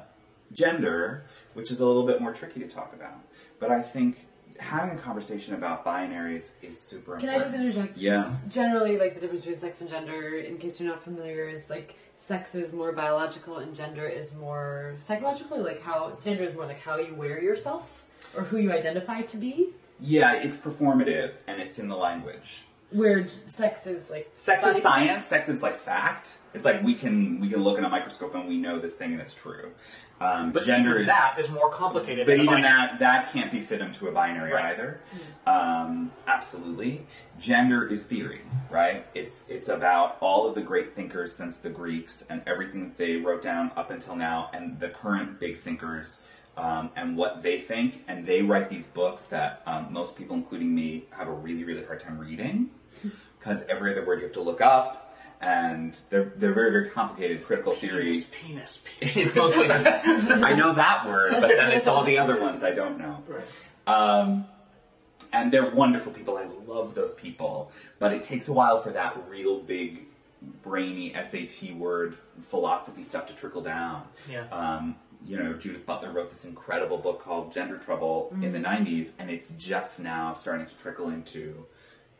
gender, 0.53 1.25
which 1.53 1.71
is 1.71 1.81
a 1.81 1.85
little 1.85 2.05
bit 2.05 2.21
more 2.21 2.33
tricky 2.33 2.59
to 2.61 2.67
talk 2.67 2.93
about. 2.93 3.19
But 3.59 3.71
I 3.71 3.81
think 3.81 4.27
having 4.59 4.97
a 4.97 5.01
conversation 5.01 5.53
about 5.53 5.85
binaries 5.85 6.51
is 6.61 6.79
super 6.79 7.17
Can 7.17 7.29
I 7.29 7.37
just 7.39 7.53
interject? 7.53 7.97
Yeah. 7.97 8.33
Generally, 8.49 8.97
like 8.97 9.13
the 9.13 9.21
difference 9.21 9.43
between 9.43 9.59
sex 9.59 9.81
and 9.81 9.89
gender, 9.89 10.37
in 10.37 10.57
case 10.57 10.79
you're 10.79 10.89
not 10.89 11.01
familiar, 11.01 11.49
is 11.49 11.69
like 11.69 11.95
sex 12.15 12.55
is 12.55 12.73
more 12.73 12.91
biological 12.91 13.57
and 13.57 13.75
gender 13.75 14.07
is 14.07 14.33
more 14.35 14.93
psychological. 14.95 15.61
Like 15.61 15.81
how 15.81 16.13
gender 16.23 16.43
is 16.43 16.53
more 16.55 16.65
like 16.65 16.79
how 16.79 16.97
you 16.97 17.13
wear 17.13 17.41
yourself 17.41 17.98
or 18.35 18.43
who 18.43 18.57
you 18.57 18.71
identify 18.71 19.21
to 19.23 19.37
be. 19.37 19.69
Yeah, 19.99 20.33
it's 20.33 20.55
performative, 20.57 21.33
and 21.47 21.61
it's 21.61 21.77
in 21.79 21.87
the 21.89 21.97
language. 21.97 22.65
Where 22.91 23.27
sex 23.29 23.85
is 23.85 24.09
like 24.09 24.31
Sex 24.35 24.65
is 24.65 24.81
science. 24.81 25.25
Sex 25.25 25.47
is 25.47 25.61
like 25.61 25.77
fact. 25.77 26.39
It's 26.55 26.65
like 26.65 26.81
we 26.81 26.95
can 26.95 27.39
we 27.39 27.47
can 27.47 27.61
look 27.63 27.77
in 27.77 27.83
a 27.83 27.89
microscope 27.89 28.33
and 28.33 28.47
we 28.47 28.57
know 28.57 28.79
this 28.79 28.95
thing 28.95 29.11
and 29.11 29.21
it's 29.21 29.35
true. 29.35 29.71
Um, 30.19 30.51
But 30.51 30.63
gender 30.63 30.89
even 30.91 31.01
is 31.03 31.07
that 31.07 31.35
is 31.37 31.51
more 31.51 31.69
complicated. 31.69 32.25
but 32.25 32.37
than 32.37 32.45
even 32.47 32.61
that 32.61 32.97
that 32.97 33.31
can't 33.31 33.51
be 33.51 33.61
fit 33.61 33.81
into 33.81 34.07
a 34.07 34.11
binary 34.11 34.53
Right. 34.53 34.65
either. 34.73 35.01
Um, 35.45 36.11
absolutely, 36.25 37.05
gender 37.39 37.85
is 37.87 38.05
theory, 38.05 38.41
right? 38.71 39.05
It's 39.13 39.45
it's 39.49 39.67
about 39.67 40.17
all 40.19 40.47
of 40.47 40.55
the 40.55 40.61
great 40.61 40.95
thinkers 40.95 41.31
since 41.31 41.57
the 41.57 41.69
Greeks 41.69 42.25
and 42.27 42.41
everything 42.47 42.81
that 42.89 42.97
they 42.97 43.17
wrote 43.17 43.43
down 43.43 43.71
up 43.75 43.91
until 43.91 44.15
now, 44.15 44.49
and 44.51 44.79
the 44.79 44.89
current 44.89 45.39
big 45.39 45.57
thinkers. 45.57 46.23
Um, 46.59 46.91
and 46.97 47.15
what 47.15 47.41
they 47.41 47.57
think, 47.57 48.03
and 48.09 48.25
they 48.25 48.41
write 48.41 48.67
these 48.67 48.85
books 48.85 49.23
that 49.27 49.61
um, 49.65 49.93
most 49.93 50.17
people, 50.17 50.35
including 50.35 50.75
me, 50.75 51.05
have 51.11 51.29
a 51.29 51.33
really, 51.33 51.63
really 51.63 51.85
hard 51.85 52.01
time 52.01 52.17
reading 52.17 52.71
because 53.39 53.63
every 53.69 53.93
other 53.93 54.05
word 54.05 54.19
you 54.19 54.25
have 54.25 54.33
to 54.33 54.41
look 54.41 54.59
up, 54.59 55.17
and 55.39 55.97
they're 56.09 56.33
they're 56.35 56.53
very, 56.53 56.71
very 56.71 56.89
complicated 56.89 57.45
critical 57.45 57.71
theory. 57.71 58.11
Penis, 58.11 58.25
penis, 58.25 58.85
penis. 58.99 59.15
It's 59.27 59.35
mostly 59.35 59.67
just, 59.69 59.85
I 60.05 60.53
know 60.53 60.73
that 60.73 61.07
word, 61.07 61.31
but 61.39 61.47
then 61.47 61.71
it's 61.71 61.87
all 61.87 62.03
the 62.03 62.17
other 62.17 62.41
ones 62.41 62.61
I 62.61 62.71
don't 62.71 62.97
know. 62.97 63.23
Right. 63.25 63.53
Um, 63.87 64.45
and 65.31 65.53
they're 65.53 65.69
wonderful 65.69 66.11
people. 66.11 66.37
I 66.37 66.45
love 66.67 66.93
those 66.93 67.13
people, 67.13 67.71
but 67.99 68.11
it 68.11 68.23
takes 68.23 68.49
a 68.49 68.53
while 68.53 68.81
for 68.81 68.91
that 68.91 69.15
real 69.29 69.59
big, 69.59 70.07
brainy 70.61 71.13
SAT 71.23 71.73
word 71.75 72.15
philosophy 72.41 73.03
stuff 73.03 73.27
to 73.27 73.33
trickle 73.33 73.61
down. 73.61 74.03
Yeah. 74.29 74.45
Um, 74.51 74.95
you 75.25 75.37
know, 75.37 75.53
Judith 75.53 75.85
Butler 75.85 76.11
wrote 76.11 76.29
this 76.29 76.45
incredible 76.45 76.97
book 76.97 77.21
called 77.21 77.51
Gender 77.51 77.77
Trouble 77.77 78.29
in 78.33 78.41
mm. 78.41 78.51
the 78.53 78.59
'90s, 78.59 79.11
and 79.19 79.29
it's 79.29 79.51
just 79.51 79.99
now 79.99 80.33
starting 80.33 80.65
to 80.65 80.75
trickle 80.77 81.09
into 81.09 81.65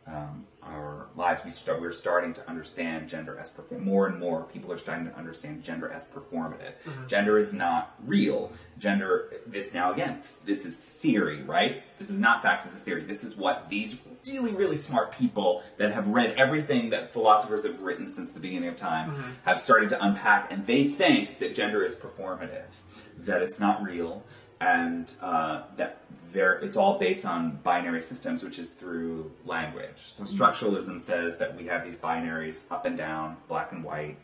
um, 0.06 0.46
our 0.62 1.08
lives, 1.16 1.42
we 1.44 1.50
start, 1.50 1.80
we're 1.80 1.92
starting 1.92 2.32
to 2.34 2.48
understand 2.48 3.08
gender 3.08 3.38
as 3.38 3.50
perform. 3.50 3.84
More 3.84 4.06
and 4.06 4.18
more 4.18 4.44
people 4.44 4.72
are 4.72 4.76
starting 4.76 5.06
to 5.06 5.16
understand 5.16 5.62
gender 5.62 5.88
as 5.88 6.06
performative. 6.06 6.72
Gender 7.06 7.38
is 7.38 7.52
not 7.52 7.94
real. 8.04 8.52
Gender, 8.78 9.32
this 9.46 9.72
now 9.74 9.92
again, 9.92 10.20
this 10.44 10.64
is 10.64 10.76
theory, 10.76 11.42
right? 11.42 11.82
This 11.98 12.10
is 12.10 12.18
not 12.18 12.42
fact. 12.42 12.64
This 12.64 12.74
is 12.74 12.82
theory. 12.82 13.02
This 13.02 13.24
is 13.24 13.36
what 13.36 13.68
these 13.68 14.00
really, 14.26 14.54
really 14.54 14.76
smart 14.76 15.12
people 15.12 15.62
that 15.78 15.92
have 15.92 16.08
read 16.08 16.32
everything 16.36 16.90
that 16.90 17.12
philosophers 17.12 17.64
have 17.64 17.80
written 17.80 18.06
since 18.06 18.30
the 18.32 18.40
beginning 18.40 18.68
of 18.68 18.76
time 18.76 19.36
have 19.44 19.60
started 19.60 19.88
to 19.90 20.04
unpack, 20.04 20.50
and 20.52 20.66
they 20.66 20.84
think 20.84 21.38
that 21.38 21.54
gender 21.54 21.84
is 21.84 21.94
performative, 21.94 22.74
that 23.18 23.42
it's 23.42 23.60
not 23.60 23.82
real, 23.82 24.22
and 24.60 25.12
uh, 25.20 25.62
that 25.76 25.98
there 26.32 26.54
it's 26.58 26.76
all 26.76 26.98
based 26.98 27.24
on 27.24 27.58
binary 27.62 28.02
systems, 28.02 28.42
which 28.42 28.58
is 28.58 28.72
through 28.72 29.30
language. 29.44 29.98
So 29.98 30.24
structuralism 30.24 31.00
says 31.00 31.38
that 31.38 31.56
we 31.56 31.66
have 31.66 31.84
these 31.84 31.96
binaries 31.96 32.70
up 32.70 32.84
and 32.86 32.96
down, 32.96 33.36
black 33.48 33.72
and 33.72 33.82
white, 33.82 34.16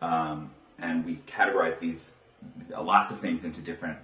um, 0.00 0.50
and 0.78 1.04
we 1.04 1.20
categorize 1.26 1.78
these 1.78 2.12
lots 2.78 3.10
of 3.10 3.20
things 3.20 3.44
into 3.44 3.60
different 3.60 3.98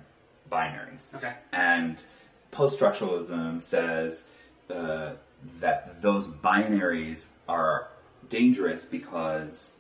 binaries. 0.50 1.14
Okay. 1.14 1.34
And 1.52 2.02
post-structuralism 2.50 3.62
says 3.62 4.24
uh, 4.68 5.12
that 5.61 6.02
those 6.02 6.26
binaries 6.26 7.28
are 7.48 7.88
dangerous 8.28 8.84
because 8.84 9.76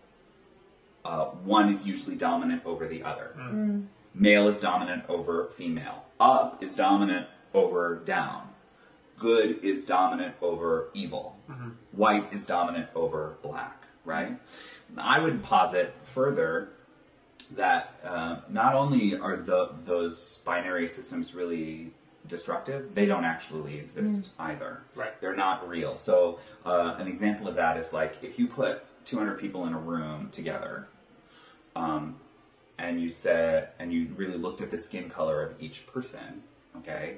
uh, 1.04 1.24
one 1.26 1.68
is 1.68 1.86
usually 1.86 2.16
dominant 2.16 2.62
over 2.64 2.86
the 2.86 3.02
other. 3.02 3.34
Male 4.14 4.48
is 4.48 4.60
dominant 4.60 5.04
over 5.08 5.46
female. 5.46 6.04
Up 6.18 6.62
is 6.62 6.74
dominant 6.74 7.26
over 7.54 7.96
down. 8.04 8.48
Good 9.18 9.62
is 9.62 9.84
dominant 9.84 10.34
over 10.40 10.88
evil. 10.94 11.36
White 11.92 12.32
is 12.32 12.46
dominant 12.46 12.88
over 12.94 13.36
black, 13.42 13.86
right? 14.04 14.38
I 14.96 15.20
would 15.20 15.42
posit 15.42 15.94
further 16.04 16.70
that 17.52 17.94
uh, 18.04 18.36
not 18.48 18.74
only 18.74 19.16
are 19.18 19.36
the, 19.36 19.70
those 19.84 20.38
binary 20.44 20.88
systems 20.88 21.34
really 21.34 21.92
destructive, 22.26 22.94
they 22.94 23.06
don't 23.06 23.24
actually 23.24 23.78
exist 23.78 24.30
either. 24.38 24.82
Right. 24.94 25.20
They're 25.20 25.36
not 25.36 25.68
real. 25.68 25.96
So, 25.96 26.38
uh, 26.64 26.94
an 26.98 27.08
example 27.08 27.48
of 27.48 27.56
that 27.56 27.76
is 27.76 27.92
like 27.92 28.16
if 28.22 28.38
you 28.38 28.46
put 28.46 28.84
200 29.04 29.38
people 29.38 29.66
in 29.66 29.74
a 29.74 29.78
room 29.78 30.28
together, 30.30 30.88
um, 31.74 32.16
and 32.80 33.00
you 33.00 33.10
said, 33.10 33.68
and 33.78 33.92
you 33.92 34.08
really 34.16 34.38
looked 34.38 34.60
at 34.60 34.70
the 34.70 34.78
skin 34.78 35.08
color 35.10 35.42
of 35.42 35.54
each 35.60 35.86
person, 35.86 36.42
okay, 36.78 37.16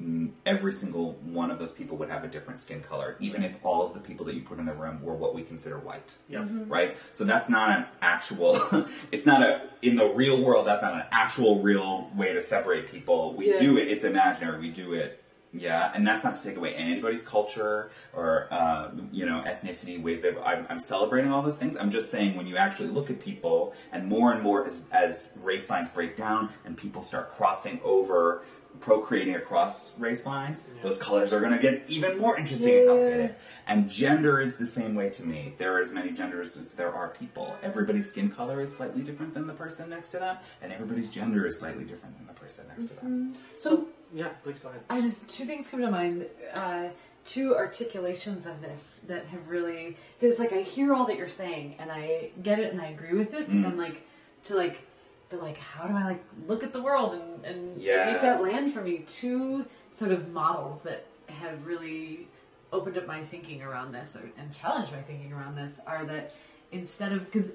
mm, 0.00 0.30
every 0.46 0.72
single 0.72 1.12
one 1.24 1.50
of 1.50 1.58
those 1.58 1.72
people 1.72 1.96
would 1.96 2.08
have 2.08 2.22
a 2.24 2.28
different 2.28 2.60
skin 2.60 2.80
color, 2.80 3.16
even 3.18 3.42
if 3.42 3.56
all 3.64 3.84
of 3.84 3.92
the 3.92 4.00
people 4.00 4.24
that 4.26 4.34
you 4.36 4.42
put 4.42 4.58
in 4.58 4.66
the 4.66 4.72
room 4.72 5.02
were 5.02 5.14
what 5.14 5.34
we 5.34 5.42
consider 5.42 5.78
white 5.78 6.14
Yep. 6.28 6.48
right? 6.68 6.96
So 7.10 7.24
that's 7.24 7.48
not 7.48 7.70
an 7.76 7.86
actual. 8.00 8.56
it's 9.12 9.26
not 9.26 9.42
a 9.42 9.62
in 9.82 9.96
the 9.96 10.06
real 10.06 10.42
world. 10.42 10.66
That's 10.66 10.82
not 10.82 10.94
an 10.94 11.04
actual 11.10 11.60
real 11.62 12.10
way 12.14 12.32
to 12.32 12.42
separate 12.42 12.90
people. 12.90 13.34
We 13.34 13.50
Yeah. 13.50 13.58
do 13.58 13.78
it. 13.78 13.88
It's 13.88 14.04
imaginary. 14.04 14.60
We 14.60 14.70
do 14.70 14.92
it. 14.94 15.19
Yeah, 15.52 15.90
and 15.94 16.06
that's 16.06 16.24
not 16.24 16.36
to 16.36 16.42
take 16.42 16.56
away 16.56 16.74
anybody's 16.74 17.22
culture 17.22 17.90
or 18.12 18.46
uh, 18.52 18.90
you 19.10 19.26
know 19.26 19.42
ethnicity, 19.44 20.00
ways 20.00 20.20
that 20.20 20.38
I'm, 20.44 20.66
I'm 20.68 20.80
celebrating 20.80 21.32
all 21.32 21.42
those 21.42 21.56
things. 21.56 21.76
I'm 21.76 21.90
just 21.90 22.10
saying 22.10 22.36
when 22.36 22.46
you 22.46 22.56
actually 22.56 22.88
look 22.88 23.10
at 23.10 23.20
people, 23.20 23.74
and 23.90 24.06
more 24.06 24.32
and 24.32 24.42
more 24.42 24.64
as, 24.66 24.82
as 24.92 25.28
race 25.36 25.68
lines 25.68 25.90
break 25.90 26.16
down 26.16 26.50
and 26.64 26.76
people 26.76 27.02
start 27.02 27.30
crossing 27.30 27.80
over, 27.82 28.42
procreating 28.78 29.34
across 29.34 29.98
race 29.98 30.24
lines, 30.24 30.68
those 30.82 30.96
colors 30.98 31.32
are 31.32 31.40
going 31.40 31.52
to 31.52 31.58
get 31.60 31.82
even 31.88 32.16
more 32.18 32.36
interesting 32.38 32.78
and 32.78 32.88
complicated. 32.88 33.34
And 33.66 33.90
gender 33.90 34.40
is 34.40 34.56
the 34.56 34.66
same 34.66 34.94
way 34.94 35.10
to 35.10 35.24
me. 35.24 35.54
There 35.58 35.76
are 35.76 35.80
as 35.80 35.92
many 35.92 36.12
genders 36.12 36.56
as 36.56 36.72
there 36.74 36.94
are 36.94 37.08
people. 37.08 37.56
Everybody's 37.62 38.08
skin 38.08 38.30
color 38.30 38.60
is 38.60 38.74
slightly 38.74 39.02
different 39.02 39.34
than 39.34 39.46
the 39.48 39.52
person 39.52 39.90
next 39.90 40.08
to 40.10 40.18
them, 40.18 40.36
and 40.62 40.72
everybody's 40.72 41.10
gender 41.10 41.44
is 41.44 41.58
slightly 41.58 41.84
different 41.84 42.16
than 42.16 42.26
the 42.28 42.32
person 42.34 42.66
next 42.68 42.86
to 42.86 42.94
them. 42.94 43.34
So, 43.58 43.88
yeah, 44.12 44.28
please 44.42 44.58
go 44.58 44.68
ahead. 44.68 44.80
I 44.90 45.00
just 45.00 45.28
two 45.28 45.44
things 45.44 45.68
come 45.68 45.80
to 45.80 45.90
mind. 45.90 46.26
Uh, 46.52 46.88
two 47.24 47.54
articulations 47.54 48.46
of 48.46 48.60
this 48.62 49.00
that 49.06 49.26
have 49.26 49.48
really 49.48 49.96
because 50.18 50.38
like 50.38 50.52
I 50.52 50.62
hear 50.62 50.94
all 50.94 51.06
that 51.06 51.16
you're 51.16 51.28
saying 51.28 51.76
and 51.78 51.92
I 51.92 52.30
get 52.42 52.58
it 52.58 52.72
and 52.72 52.80
I 52.80 52.86
agree 52.86 53.16
with 53.16 53.34
it, 53.34 53.46
but 53.46 53.62
then 53.62 53.76
like 53.76 54.06
to 54.44 54.54
like 54.56 54.80
but 55.28 55.40
like 55.42 55.58
how 55.58 55.86
do 55.86 55.94
I 55.94 56.04
like 56.04 56.24
look 56.48 56.64
at 56.64 56.72
the 56.72 56.82
world 56.82 57.14
and 57.14 57.44
and 57.44 57.80
Yeah. 57.82 58.06
make 58.10 58.20
that 58.22 58.42
land 58.42 58.72
for 58.72 58.80
me? 58.80 59.04
Two 59.06 59.66
sort 59.90 60.12
of 60.12 60.32
models 60.32 60.80
that 60.82 61.04
have 61.28 61.66
really 61.66 62.26
opened 62.72 62.96
up 62.96 63.06
my 63.06 63.22
thinking 63.22 63.62
around 63.62 63.92
this 63.92 64.16
or, 64.16 64.30
and 64.38 64.52
challenged 64.52 64.90
my 64.92 65.02
thinking 65.02 65.32
around 65.32 65.56
this 65.56 65.78
are 65.86 66.04
that 66.06 66.32
instead 66.72 67.12
of 67.12 67.24
because 67.26 67.52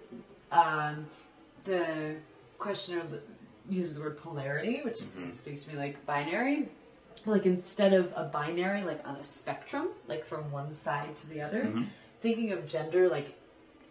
um, 0.52 1.06
the 1.64 2.16
questioner 2.60 3.02
uses 3.70 3.96
the 3.96 4.02
word 4.02 4.18
polarity, 4.18 4.82
which 4.84 4.98
speaks 4.98 5.64
to 5.64 5.72
me 5.72 5.78
like 5.78 6.06
binary. 6.06 6.70
Like 7.26 7.46
instead 7.46 7.94
of 7.94 8.14
a 8.16 8.26
binary, 8.26 8.84
like 8.84 9.06
on 9.08 9.16
a 9.16 9.24
spectrum, 9.24 9.90
like 10.08 10.26
from 10.26 10.52
one 10.52 10.74
side 10.74 11.16
to 11.18 11.30
the 11.30 11.42
other, 11.42 11.74
thinking 12.22 12.52
of 12.52 12.68
gender 12.68 13.10
like 13.10 13.36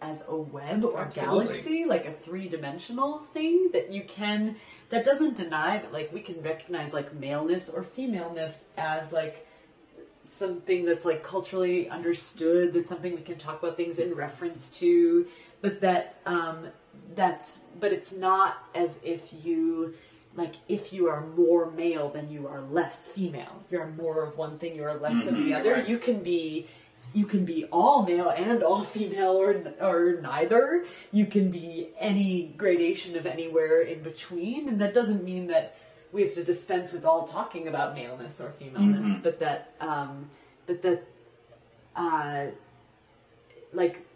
as 0.00 0.22
a 0.28 0.36
web 0.36 0.84
or 0.84 1.00
Absolutely. 1.00 1.44
galaxy, 1.46 1.84
like 1.84 2.04
a 2.04 2.12
three 2.12 2.48
dimensional 2.48 3.18
thing 3.18 3.70
that 3.72 3.90
you 3.90 4.02
can, 4.04 4.56
that 4.90 5.04
doesn't 5.04 5.36
deny 5.36 5.78
that 5.78 5.92
like 5.92 6.12
we 6.12 6.20
can 6.20 6.40
recognize 6.42 6.92
like 6.92 7.14
maleness 7.14 7.68
or 7.68 7.82
femaleness 7.82 8.64
as 8.76 9.12
like 9.12 9.46
something 10.28 10.84
that's 10.84 11.04
like 11.04 11.22
culturally 11.22 11.88
understood 11.88 12.72
that's 12.72 12.88
something 12.88 13.14
we 13.14 13.20
can 13.20 13.36
talk 13.36 13.62
about 13.62 13.76
things 13.76 13.98
in 13.98 14.14
reference 14.14 14.68
to 14.68 15.26
but 15.60 15.80
that 15.80 16.16
um 16.26 16.66
that's 17.14 17.60
but 17.78 17.92
it's 17.92 18.12
not 18.12 18.64
as 18.74 18.98
if 19.02 19.32
you 19.44 19.94
like 20.34 20.54
if 20.68 20.92
you 20.92 21.08
are 21.08 21.26
more 21.26 21.70
male 21.70 22.08
then 22.08 22.30
you 22.30 22.46
are 22.48 22.60
less 22.60 23.08
female. 23.08 23.62
If 23.66 23.72
you're 23.72 23.86
more 23.88 24.24
of 24.24 24.36
one 24.36 24.58
thing 24.58 24.74
you 24.76 24.84
are 24.84 24.94
less 24.94 25.26
of 25.26 25.36
the 25.36 25.54
other. 25.54 25.74
Right. 25.74 25.88
you 25.88 25.98
can 25.98 26.22
be 26.22 26.66
you 27.12 27.26
can 27.26 27.44
be 27.44 27.64
all 27.66 28.04
male 28.04 28.30
and 28.30 28.62
all 28.62 28.80
female 28.96 29.32
or 29.32 29.54
or 29.80 30.20
neither. 30.20 30.84
You 31.12 31.26
can 31.26 31.50
be 31.50 31.90
any 31.98 32.54
gradation 32.56 33.16
of 33.16 33.26
anywhere 33.26 33.82
in 33.82 34.02
between 34.02 34.68
and 34.68 34.80
that 34.80 34.94
doesn't 34.94 35.24
mean 35.24 35.46
that 35.48 35.76
we 36.12 36.22
have 36.22 36.34
to 36.34 36.44
dispense 36.44 36.92
with 36.92 37.04
all 37.04 37.26
talking 37.26 37.66
about 37.66 37.94
maleness 37.94 38.40
or 38.40 38.50
femaleness 38.50 39.18
but 39.18 39.40
that 39.40 39.72
um 39.80 40.30
but 40.66 40.80
that 40.82 41.02
uh 41.96 42.46
like 43.72 44.06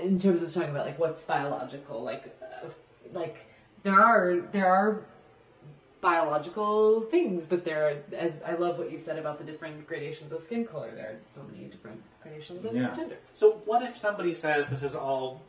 in 0.00 0.18
terms 0.18 0.42
of 0.42 0.52
talking 0.52 0.70
about 0.70 0.86
like 0.86 0.98
what's 0.98 1.22
biological 1.22 2.02
like 2.02 2.36
uh, 2.42 2.68
like 3.12 3.46
there 3.82 4.00
are 4.00 4.36
there 4.52 4.66
are 4.66 5.02
biological 6.00 7.00
things 7.02 7.44
but 7.44 7.64
there 7.64 7.84
are 7.88 8.16
as 8.16 8.40
i 8.46 8.54
love 8.54 8.78
what 8.78 8.92
you 8.92 8.98
said 8.98 9.18
about 9.18 9.38
the 9.38 9.44
different 9.44 9.84
gradations 9.86 10.32
of 10.32 10.40
skin 10.40 10.64
color 10.64 10.92
there 10.94 11.06
are 11.06 11.18
so 11.28 11.42
many 11.50 11.64
different 11.64 12.00
gradations 12.22 12.64
of 12.64 12.74
Yeah. 12.74 12.94
gender 12.94 13.16
So, 13.34 13.60
what 13.64 13.82
if 13.82 13.98
somebody 13.98 14.32
says 14.34 14.70
this 14.70 14.82
is 14.82 14.94
all 14.94 15.42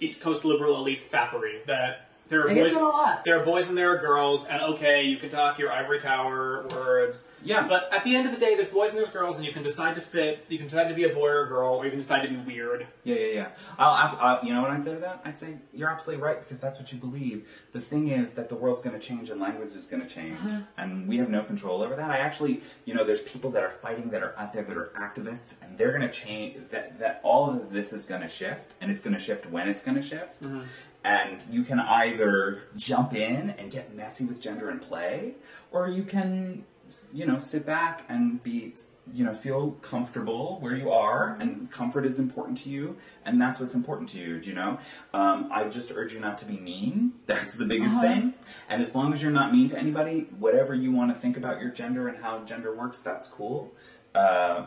East 0.00 0.22
Coast 0.22 0.44
liberal 0.44 0.76
elite 0.76 1.02
faffery? 1.02 1.64
That 1.66 2.07
there 2.28 2.42
are 2.42 2.50
I 2.50 2.54
get 2.54 2.64
boys, 2.64 2.74
that 2.74 2.82
a 2.82 2.86
lot. 2.86 3.24
there 3.24 3.40
are 3.40 3.44
boys 3.44 3.68
and 3.68 3.76
there 3.78 3.92
are 3.94 3.98
girls, 3.98 4.46
and 4.46 4.60
okay, 4.74 5.02
you 5.02 5.16
can 5.16 5.30
talk 5.30 5.58
your 5.58 5.72
ivory 5.72 6.00
tower 6.00 6.66
words. 6.72 7.28
Yeah. 7.42 7.66
But 7.66 7.92
at 7.92 8.04
the 8.04 8.16
end 8.16 8.26
of 8.26 8.34
the 8.34 8.40
day, 8.40 8.54
there's 8.54 8.68
boys 8.68 8.90
and 8.90 8.98
there's 8.98 9.08
girls, 9.08 9.38
and 9.38 9.46
you 9.46 9.52
can 9.52 9.62
decide 9.62 9.94
to 9.94 10.00
fit. 10.00 10.44
You 10.48 10.58
can 10.58 10.66
decide 10.66 10.88
to 10.88 10.94
be 10.94 11.04
a 11.04 11.08
boy 11.08 11.28
or 11.28 11.44
a 11.44 11.48
girl, 11.48 11.76
or 11.76 11.84
you 11.84 11.90
can 11.90 11.98
decide 12.00 12.22
to 12.22 12.28
be 12.28 12.36
weird. 12.36 12.86
Yeah, 13.04 13.16
yeah, 13.16 13.26
yeah. 13.26 13.48
I'll, 13.78 13.90
I'll, 13.90 14.18
I'll- 14.20 14.44
you 14.44 14.52
know 14.52 14.62
what 14.62 14.70
I'd 14.70 14.84
say 14.84 14.94
to 14.94 15.00
that? 15.00 15.22
I 15.24 15.30
say 15.30 15.56
you're 15.72 15.88
absolutely 15.90 16.22
right 16.22 16.38
because 16.38 16.60
that's 16.60 16.78
what 16.78 16.92
you 16.92 16.98
believe. 16.98 17.48
The 17.72 17.80
thing 17.80 18.08
is 18.08 18.32
that 18.32 18.48
the 18.48 18.54
world's 18.54 18.80
going 18.80 18.98
to 18.98 19.04
change 19.04 19.30
and 19.30 19.40
language 19.40 19.68
is 19.74 19.86
going 19.86 20.02
to 20.02 20.08
change, 20.08 20.36
uh-huh. 20.36 20.60
and 20.76 21.08
we 21.08 21.16
have 21.18 21.30
no 21.30 21.42
control 21.42 21.82
over 21.82 21.96
that. 21.96 22.10
I 22.10 22.18
actually, 22.18 22.60
you 22.84 22.94
know, 22.94 23.04
there's 23.04 23.20
people 23.22 23.50
that 23.52 23.62
are 23.62 23.70
fighting 23.70 24.10
that 24.10 24.22
are 24.22 24.34
out 24.38 24.52
there 24.52 24.62
that 24.62 24.76
are 24.76 24.92
activists, 24.96 25.56
and 25.62 25.78
they're 25.78 25.92
going 25.96 26.02
to 26.02 26.12
change. 26.12 26.56
That 26.70 26.98
that 26.98 27.20
all 27.22 27.50
of 27.50 27.70
this 27.72 27.92
is 27.92 28.04
going 28.04 28.20
to 28.20 28.28
shift, 28.28 28.74
and 28.80 28.90
it's 28.90 29.00
going 29.00 29.14
to 29.14 29.20
shift 29.20 29.50
when 29.50 29.68
it's 29.68 29.82
going 29.82 29.96
to 29.96 30.02
shift. 30.02 30.42
Mm-hmm. 30.42 30.62
And 31.08 31.42
you 31.50 31.62
can 31.62 31.80
either 31.80 32.64
jump 32.76 33.14
in 33.14 33.50
and 33.50 33.70
get 33.70 33.94
messy 33.94 34.26
with 34.26 34.42
gender 34.42 34.68
and 34.68 34.80
play, 34.80 35.36
or 35.72 35.88
you 35.88 36.02
can 36.02 36.64
you 37.12 37.26
know, 37.26 37.38
sit 37.38 37.66
back 37.66 38.04
and 38.08 38.42
be, 38.42 38.74
you 39.12 39.24
know, 39.24 39.34
feel 39.34 39.72
comfortable 39.82 40.58
where 40.60 40.74
you 40.74 40.90
are, 40.90 41.36
and 41.40 41.70
comfort 41.70 42.04
is 42.04 42.18
important 42.18 42.58
to 42.58 42.70
you, 42.70 42.96
and 43.24 43.40
that's 43.40 43.60
what's 43.60 43.74
important 43.74 44.08
to 44.10 44.18
you. 44.18 44.40
Do 44.40 44.48
you 44.48 44.54
know? 44.54 44.78
Um, 45.12 45.48
I 45.52 45.64
just 45.64 45.92
urge 45.94 46.14
you 46.14 46.20
not 46.20 46.38
to 46.38 46.46
be 46.46 46.58
mean. 46.58 47.12
That's 47.26 47.54
the 47.54 47.66
biggest 47.66 48.00
thing. 48.00 48.34
And 48.68 48.82
as 48.82 48.94
long 48.94 49.12
as 49.12 49.22
you're 49.22 49.30
not 49.30 49.52
mean 49.52 49.68
to 49.68 49.78
anybody, 49.78 50.26
whatever 50.38 50.74
you 50.74 50.92
want 50.92 51.14
to 51.14 51.20
think 51.20 51.36
about 51.36 51.60
your 51.60 51.70
gender 51.70 52.08
and 52.08 52.22
how 52.22 52.40
gender 52.44 52.74
works, 52.74 53.00
that's 53.00 53.28
cool. 53.28 53.72
Uh, 54.14 54.66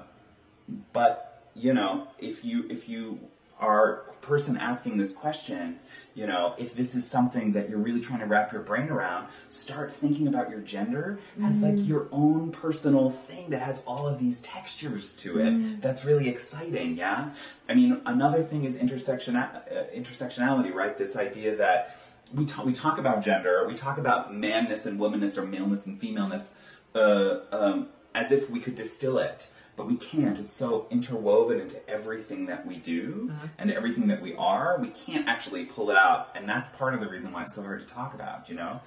but 0.93 1.49
you 1.55 1.73
know, 1.73 2.07
if 2.19 2.45
you 2.45 2.65
if 2.69 2.87
you 2.87 3.19
our 3.61 4.03
person 4.21 4.57
asking 4.57 4.97
this 4.97 5.11
question, 5.11 5.79
you 6.15 6.27
know, 6.27 6.53
if 6.57 6.75
this 6.75 6.93
is 6.95 7.09
something 7.09 7.53
that 7.53 7.69
you're 7.69 7.79
really 7.79 8.01
trying 8.01 8.19
to 8.19 8.25
wrap 8.25 8.51
your 8.51 8.61
brain 8.61 8.89
around, 8.89 9.27
start 9.49 9.93
thinking 9.93 10.27
about 10.27 10.49
your 10.49 10.59
gender 10.59 11.19
as 11.43 11.61
like 11.61 11.87
your 11.87 12.07
own 12.11 12.51
personal 12.51 13.09
thing 13.09 13.49
that 13.49 13.61
has 13.61 13.83
all 13.85 14.07
of 14.07 14.19
these 14.19 14.41
textures 14.41 15.13
to 15.13 15.39
it. 15.39 15.81
That's 15.81 16.05
really 16.05 16.27
exciting, 16.27 16.95
yeah? 16.95 17.33
I 17.69 17.73
mean, 17.73 18.01
another 18.05 18.43
thing 18.43 18.63
is 18.63 18.75
intersection 18.75 19.35
uh, 19.35 19.61
intersectionality, 19.95 20.73
right? 20.73 20.97
This 20.97 21.15
idea 21.15 21.55
that 21.55 21.97
we 22.33 22.45
talk, 22.45 22.65
we 22.65 22.73
talk 22.73 22.97
about 22.97 23.23
gender, 23.23 23.65
we 23.67 23.75
talk 23.75 23.97
about 23.97 24.33
manness 24.33 24.85
and 24.85 24.99
womanness 24.99 25.37
or 25.37 25.45
maleness 25.45 25.85
and 25.85 25.99
femaleness 25.99 26.53
uh, 26.95 27.39
um, 27.51 27.87
as 28.13 28.31
if 28.31 28.49
we 28.49 28.59
could 28.59 28.75
distill 28.75 29.17
it, 29.17 29.49
but 29.81 29.87
we 29.87 29.95
can't. 29.95 30.37
It's 30.37 30.53
so 30.53 30.85
interwoven 30.91 31.59
into 31.59 31.89
everything 31.89 32.45
that 32.45 32.67
we 32.67 32.75
do 32.75 33.31
and 33.57 33.71
everything 33.71 34.05
that 34.09 34.21
we 34.21 34.35
are. 34.35 34.77
We 34.79 34.89
can't 34.89 35.27
actually 35.27 35.65
pull 35.65 35.89
it 35.89 35.97
out, 35.97 36.29
and 36.35 36.47
that's 36.47 36.67
part 36.77 36.93
of 36.93 36.99
the 36.99 37.09
reason 37.09 37.31
why 37.31 37.45
it's 37.45 37.55
so 37.55 37.63
hard 37.63 37.79
to 37.79 37.87
talk 37.87 38.13
about. 38.13 38.47
You 38.47 38.57
know, 38.57 38.79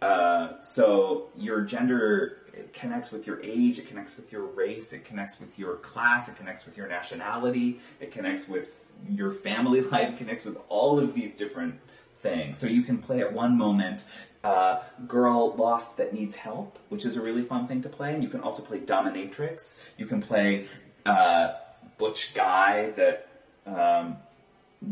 uh, 0.00 0.58
so 0.62 1.28
your 1.36 1.60
gender 1.60 2.38
it 2.54 2.72
connects 2.72 3.10
with 3.10 3.26
your 3.26 3.42
age, 3.42 3.78
it 3.78 3.86
connects 3.86 4.16
with 4.16 4.32
your 4.32 4.44
race, 4.44 4.94
it 4.94 5.04
connects 5.04 5.38
with 5.38 5.58
your 5.58 5.76
class, 5.76 6.30
it 6.30 6.36
connects 6.36 6.64
with 6.64 6.78
your 6.78 6.88
nationality, 6.88 7.80
it 8.00 8.10
connects 8.10 8.48
with 8.48 8.88
your 9.06 9.30
family 9.30 9.80
life, 9.92 10.08
it 10.08 10.16
connects 10.16 10.46
with 10.46 10.56
all 10.70 10.98
of 10.98 11.14
these 11.14 11.34
different 11.34 11.78
things. 12.14 12.56
So 12.56 12.66
you 12.66 12.82
can 12.82 12.96
play 12.96 13.20
at 13.20 13.34
one 13.34 13.58
moment 13.58 14.04
uh, 14.44 14.80
girl 15.06 15.54
lost 15.56 15.96
that 15.96 16.12
needs 16.12 16.36
help, 16.36 16.78
which 16.88 17.04
is 17.04 17.16
a 17.16 17.20
really 17.20 17.42
fun 17.42 17.66
thing 17.66 17.82
to 17.82 17.88
play, 17.88 18.14
and 18.14 18.22
you 18.22 18.28
can 18.28 18.40
also 18.40 18.62
play 18.62 18.78
dominatrix. 18.78 19.76
You 19.96 20.06
can 20.06 20.22
play 20.22 20.66
uh, 21.04 21.54
butch 21.96 22.34
guy 22.34 22.90
that 22.90 23.28
um, 23.66 24.16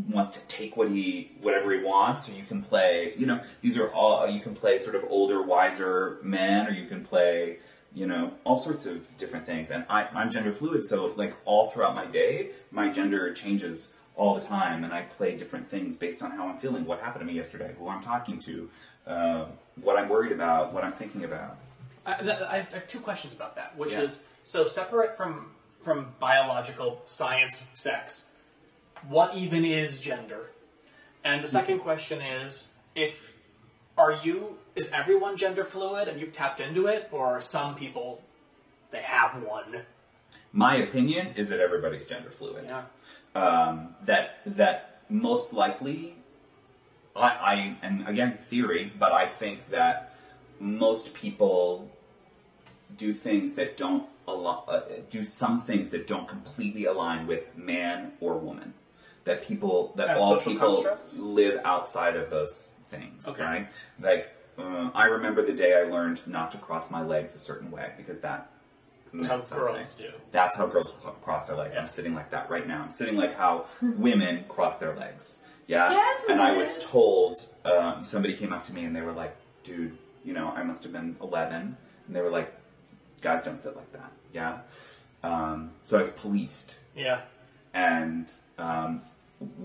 wants 0.09 0.31
to 0.37 0.41
take 0.47 0.77
what 0.77 0.91
he 0.91 1.33
whatever 1.41 1.73
he 1.73 1.83
wants, 1.83 2.29
or 2.29 2.33
you 2.33 2.43
can 2.43 2.63
play. 2.63 3.15
You 3.17 3.27
know, 3.27 3.41
these 3.63 3.79
are 3.79 3.89
all 3.89 4.29
you 4.29 4.41
can 4.41 4.55
play 4.55 4.79
sort 4.79 4.97
of 4.97 5.05
older, 5.09 5.43
wiser 5.43 6.19
men, 6.23 6.67
or 6.67 6.71
you 6.71 6.87
can 6.87 7.05
play. 7.05 7.59
You 7.95 8.07
know, 8.07 8.33
all 8.45 8.59
sorts 8.59 8.85
of 8.85 9.17
different 9.17 9.47
things, 9.47 9.71
and 9.71 9.87
I, 9.89 10.07
I'm 10.13 10.29
gender 10.31 10.53
fluid, 10.53 10.85
so 10.85 11.15
like 11.17 11.35
all 11.47 11.71
throughout 11.71 11.95
my 11.95 12.05
day, 12.05 12.51
my 12.71 12.91
gender 12.91 13.33
changes 13.33 13.95
all 14.17 14.35
the 14.35 14.41
time, 14.41 14.83
and 14.85 14.93
I 14.93 15.03
play 15.03 15.37
different 15.37 15.69
things 15.69 15.95
based 15.95 16.23
on 16.23 16.31
how 16.31 16.49
I'm 16.49 16.57
feeling, 16.57 16.85
what 16.87 17.01
happened 17.01 17.21
to 17.21 17.27
me 17.27 17.35
yesterday, 17.35 17.75
who 17.79 17.89
I'm 17.89 18.01
talking 18.01 18.41
to, 18.41 18.71
uh, 19.07 19.45
what 19.83 19.97
I'm 19.99 20.09
worried 20.09 20.33
about, 20.33 20.73
what 20.73 20.83
I'm 20.85 20.93
thinking 20.93 21.25
about. 21.25 21.59
I, 22.07 22.13
I 22.49 22.57
have 22.59 22.87
two 22.87 23.01
questions 23.01 23.35
about 23.35 23.57
that, 23.57 23.77
which 23.77 23.93
Yeah. 23.93 24.03
is 24.03 24.23
so 24.45 24.65
separate 24.67 25.17
from 25.17 25.51
from 25.81 26.09
biological 26.19 27.01
science, 27.05 27.69
sex. 27.75 28.31
What 29.09 29.37
even 29.37 29.65
is 29.65 30.01
gender? 30.01 30.51
And 31.23 31.41
the 31.43 31.47
second 31.49 31.79
question 31.81 32.21
is 32.21 32.71
if 32.97 33.35
are 33.99 34.13
you 34.13 34.59
is 34.75 34.91
everyone 34.93 35.37
gender 35.37 35.65
fluid 35.65 36.09
and 36.09 36.21
you've 36.21 36.33
tapped 36.33 36.61
into 36.61 36.87
it, 36.87 37.09
or 37.13 37.27
are 37.37 37.41
some 37.41 37.75
people 37.75 38.23
they 38.91 39.03
have 39.03 39.43
one? 39.43 39.83
My 40.57 40.77
opinion 40.77 41.25
is 41.37 41.49
that 41.51 41.61
everybody's 41.61 42.07
gender 42.07 42.31
fluid. 42.31 42.65
Yeah. 42.65 42.85
um, 43.35 43.95
that 44.05 44.39
that 44.47 45.03
most 45.11 45.53
likely, 45.53 46.17
I, 47.15 47.29
I 47.53 47.77
and 47.83 48.09
again 48.09 48.39
theory, 48.41 48.91
but 48.99 49.13
I 49.13 49.27
think 49.27 49.69
that 49.71 50.15
most 50.59 51.13
people 51.13 51.91
do 52.97 53.13
things 53.13 53.53
that 53.55 53.77
don't 53.77 54.05
al- 54.27 54.65
uh, 54.67 54.81
do 55.11 55.23
some 55.25 55.61
things 55.61 55.91
that 55.91 56.07
don't 56.07 56.27
completely 56.27 56.85
align 56.87 57.27
with 57.27 57.43
man 57.57 58.13
or 58.21 58.39
woman. 58.39 58.73
That 59.25 59.43
people 59.45 59.93
that 59.97 60.09
As 60.09 60.21
all 60.23 60.37
people 60.41 60.73
constructs? 60.77 61.19
live 61.19 61.61
outside 61.65 62.17
of 62.17 62.31
those 62.31 62.73
things, 62.89 63.29
Okay. 63.29 63.43
right? 63.43 63.69
Like 64.01 64.25
uh, 64.59 64.91
I 64.95 65.05
remember 65.07 65.45
the 65.45 65.53
day 65.53 65.73
I 65.79 65.83
learned 65.91 66.27
not 66.27 66.51
to 66.53 66.59
cross 66.59 66.91
my 66.91 67.03
legs 67.03 67.35
a 67.35 67.39
certain 67.39 67.71
way 67.71 67.93
because 67.99 68.21
that 68.21 68.51
meant 69.13 69.29
how 69.29 69.41
something. 69.41 69.75
girls 69.75 69.95
do. 69.97 70.11
That's 70.33 70.57
how 70.57 70.67
girls 70.67 70.95
cl- 71.01 71.15
cross 71.15 71.47
their 71.47 71.57
legs. 71.57 71.75
Yeah. 71.75 71.83
I'm 71.83 71.87
sitting 71.87 72.15
like 72.15 72.31
that 72.31 72.51
right 72.51 72.67
now. 72.67 72.83
I'm 72.83 72.91
sitting 72.91 73.17
like 73.17 73.35
how 73.37 73.67
women 73.83 74.45
cross 74.49 74.79
their 74.79 74.95
legs. 74.97 75.41
Yeah. 75.67 76.05
And 76.29 76.41
I 76.41 76.53
was 76.57 76.79
told, 76.85 77.45
um, 77.65 78.05
somebody 78.05 78.35
came 78.35 78.53
up 78.53 78.63
to 78.65 78.73
me 78.73 78.85
and 78.85 78.95
they 78.95 79.03
were 79.03 79.13
like, 79.13 79.37
dude, 79.65 79.97
you 80.25 80.33
know, 80.33 80.49
I 80.49 80.63
must 80.63 80.83
have 80.85 80.93
been 80.93 81.17
11. 81.21 81.77
And 82.07 82.17
they 82.17 82.21
were 82.21 82.31
like, 82.31 82.53
guys 83.21 83.43
don't 83.43 83.57
sit 83.57 83.77
like 83.77 83.93
that. 83.93 84.13
Yeah. 84.33 84.59
Um, 85.23 85.73
so 85.83 85.97
I 85.97 86.01
was 86.01 86.11
policed. 86.11 86.79
Yeah. 86.95 87.23
And 87.75 88.31
um, 88.59 89.03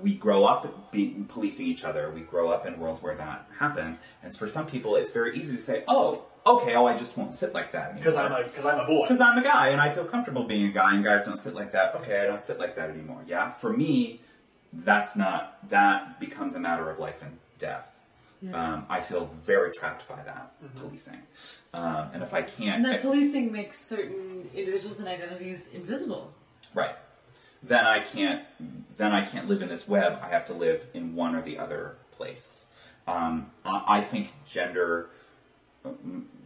we 0.02 0.16
grow 0.16 0.46
up 0.46 0.92
being 0.92 1.26
policing 1.26 1.66
each 1.68 1.84
other. 1.84 2.10
We 2.12 2.22
grow 2.22 2.50
up 2.50 2.66
in 2.66 2.80
worlds 2.80 3.02
where 3.02 3.16
that 3.16 3.48
happens. 3.60 4.00
And 4.24 4.36
for 4.36 4.48
some 4.48 4.66
people, 4.66 4.96
it's 4.96 5.12
very 5.12 5.38
easy 5.38 5.56
to 5.56 5.62
say, 5.62 5.84
oh, 5.88 6.26
okay, 6.46 6.76
oh, 6.76 6.86
I 6.88 6.96
just 6.98 7.18
won't 7.18 7.34
sit 7.34 7.54
like 7.54 7.72
that 7.72 7.92
anymore. 7.92 8.00
Because. 8.04 8.16
I'm 8.16 8.32
a 8.32 8.44
because 8.44 8.66
I'm 8.66 8.80
a 8.80 8.86
boy. 8.86 9.04
Because 9.04 9.22
I'm 9.22 9.38
a 9.38 9.44
guy 9.44 9.70
and 9.70 9.82
I 9.82 9.92
feel 9.92 10.06
comfortable 10.06 10.44
being 10.44 10.68
a 10.68 10.72
guy, 10.72 10.94
and 10.96 11.04
guys 11.04 11.24
don't 11.26 11.38
sit 11.38 11.54
like 11.56 11.72
that. 11.74 11.96
Okay, 11.96 12.22
I 12.22 12.26
don't 12.26 12.42
sit 12.42 12.60
like 12.60 12.76
that 12.76 12.90
anymore. 12.90 13.24
Yeah, 13.28 13.50
for 13.50 13.72
me, 13.72 14.22
that's 14.74 15.16
not 15.16 15.68
that 15.70 16.20
becomes 16.20 16.56
a 16.56 16.60
matter 16.60 16.90
of 16.90 17.00
life 17.00 17.22
and 17.22 17.38
death. 17.58 17.88
Um, 18.54 18.88
I 18.90 19.02
feel 19.02 19.28
very 19.28 19.72
trapped 19.72 20.08
by 20.10 20.24
that 20.24 20.52
policing, 20.76 21.22
um, 21.76 22.10
and 22.12 22.24
if 22.24 22.34
I 22.34 22.42
can't, 22.42 22.78
And 22.78 22.86
that 22.86 22.94
I- 22.96 22.98
policing 22.98 23.52
makes 23.52 23.80
certain 23.80 24.50
individuals 24.56 24.98
and 24.98 25.08
identities 25.08 25.68
invisible. 25.72 26.34
right, 26.74 26.96
then 27.62 27.86
I 27.86 28.00
can't. 28.00 28.44
Then 28.98 29.12
I 29.12 29.24
can't 29.26 29.48
live 29.48 29.62
in 29.62 29.70
this 29.70 29.88
web. 29.88 30.18
I 30.24 30.30
have 30.30 30.46
to 30.46 30.54
live 30.54 30.88
in 30.96 31.14
one 31.16 31.36
or 31.36 31.44
the 31.44 31.60
other 31.60 31.98
place. 32.12 32.66
Um, 33.08 33.52
I, 33.64 33.84
I 33.98 34.02
think 34.02 34.34
gender. 34.48 35.12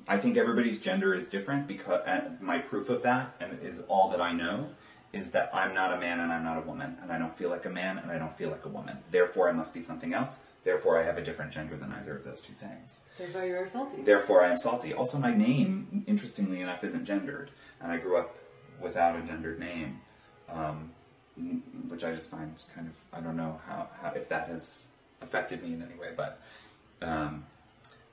I 0.07 0.17
think 0.17 0.37
everybody's 0.37 0.79
gender 0.79 1.13
is 1.13 1.27
different 1.27 1.67
because 1.67 2.01
and 2.05 2.39
my 2.39 2.59
proof 2.59 2.89
of 2.89 3.01
that 3.03 3.35
and 3.39 3.59
is 3.61 3.81
all 3.87 4.09
that 4.11 4.21
I 4.21 4.33
know 4.33 4.69
is 5.13 5.31
that 5.31 5.49
I'm 5.53 5.73
not 5.73 5.93
a 5.93 5.99
man 5.99 6.19
and 6.19 6.31
I'm 6.31 6.43
not 6.43 6.57
a 6.57 6.61
woman 6.61 6.97
and 7.01 7.11
I 7.11 7.17
don't 7.17 7.35
feel 7.35 7.49
like 7.49 7.65
a 7.65 7.69
man 7.69 7.97
and 7.97 8.11
I 8.11 8.19
don't 8.19 8.33
feel 8.33 8.49
like 8.49 8.65
a 8.65 8.69
woman. 8.69 8.97
Therefore, 9.11 9.49
I 9.49 9.53
must 9.53 9.73
be 9.73 9.79
something 9.79 10.13
else. 10.13 10.41
Therefore, 10.63 10.99
I 10.99 11.03
have 11.03 11.17
a 11.17 11.23
different 11.23 11.51
gender 11.51 11.77
than 11.77 11.91
either 11.93 12.17
of 12.17 12.23
those 12.23 12.41
two 12.41 12.53
things. 12.53 13.01
Therefore, 13.17 13.45
you 13.45 13.55
are 13.55 13.67
salty. 13.67 14.01
Therefore, 14.01 14.43
I 14.43 14.51
am 14.51 14.57
salty. 14.57 14.93
Also, 14.93 15.17
my 15.17 15.33
name, 15.33 16.03
interestingly 16.07 16.61
enough, 16.61 16.83
isn't 16.83 17.05
gendered, 17.05 17.51
and 17.79 17.91
I 17.91 17.97
grew 17.97 18.17
up 18.17 18.35
without 18.81 19.15
a 19.15 19.21
gendered 19.21 19.59
name, 19.59 20.01
um, 20.49 20.91
which 21.87 22.03
I 22.03 22.11
just 22.11 22.29
find 22.29 22.51
kind 22.75 22.87
of 22.87 22.99
I 23.13 23.21
don't 23.21 23.37
know 23.37 23.61
how, 23.67 23.89
how 24.01 24.09
if 24.09 24.27
that 24.29 24.47
has 24.47 24.87
affected 25.21 25.63
me 25.63 25.73
in 25.73 25.81
any 25.81 25.99
way, 25.99 26.09
but. 26.15 26.41
Um, 27.01 27.45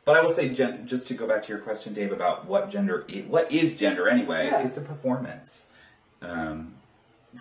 but 0.05 0.17
I 0.17 0.23
will 0.23 0.31
say, 0.31 0.49
gen- 0.49 0.87
just 0.87 1.07
to 1.09 1.15
go 1.15 1.27
back 1.27 1.43
to 1.45 1.49
your 1.53 1.61
question, 1.61 1.93
Dave, 1.95 2.13
about 2.13 2.47
what 2.47 2.69
gender, 2.71 3.05
i- 3.13 3.25
what 3.29 3.51
is 3.53 3.77
gender 3.77 4.09
anyway? 4.09 4.47
Yeah. 4.47 4.63
It's 4.67 4.77
a 4.77 4.81
performance. 4.81 5.67
Um, 6.21 6.75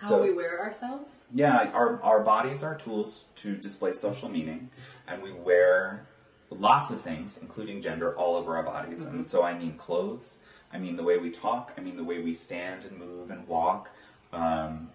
How 0.00 0.08
so- 0.10 0.22
we 0.22 0.32
wear 0.32 0.60
ourselves. 0.60 1.24
yeah, 1.34 1.70
our, 1.74 2.00
our 2.02 2.20
bodies 2.20 2.62
are 2.62 2.74
tools 2.76 3.24
to 3.36 3.56
display 3.56 3.92
social 3.92 4.28
meaning, 4.28 4.70
and 5.08 5.22
we 5.22 5.32
wear 5.32 6.06
lots 6.50 6.90
of 6.90 7.00
things, 7.00 7.38
including 7.40 7.80
gender, 7.80 8.14
all 8.16 8.36
over 8.36 8.56
our 8.56 8.62
bodies. 8.62 9.02
And 9.04 9.26
so 9.26 9.42
I 9.42 9.54
mean 9.58 9.74
clothes, 9.74 10.38
I 10.72 10.78
mean 10.78 10.96
the 10.96 11.02
way 11.02 11.16
we 11.18 11.30
talk, 11.30 11.72
I 11.76 11.80
mean 11.80 11.96
the 11.96 12.04
way 12.04 12.20
we 12.20 12.34
stand 12.34 12.84
and 12.84 12.98
move 12.98 13.30
and 13.30 13.46
walk, 13.48 13.90
um, 14.32 14.90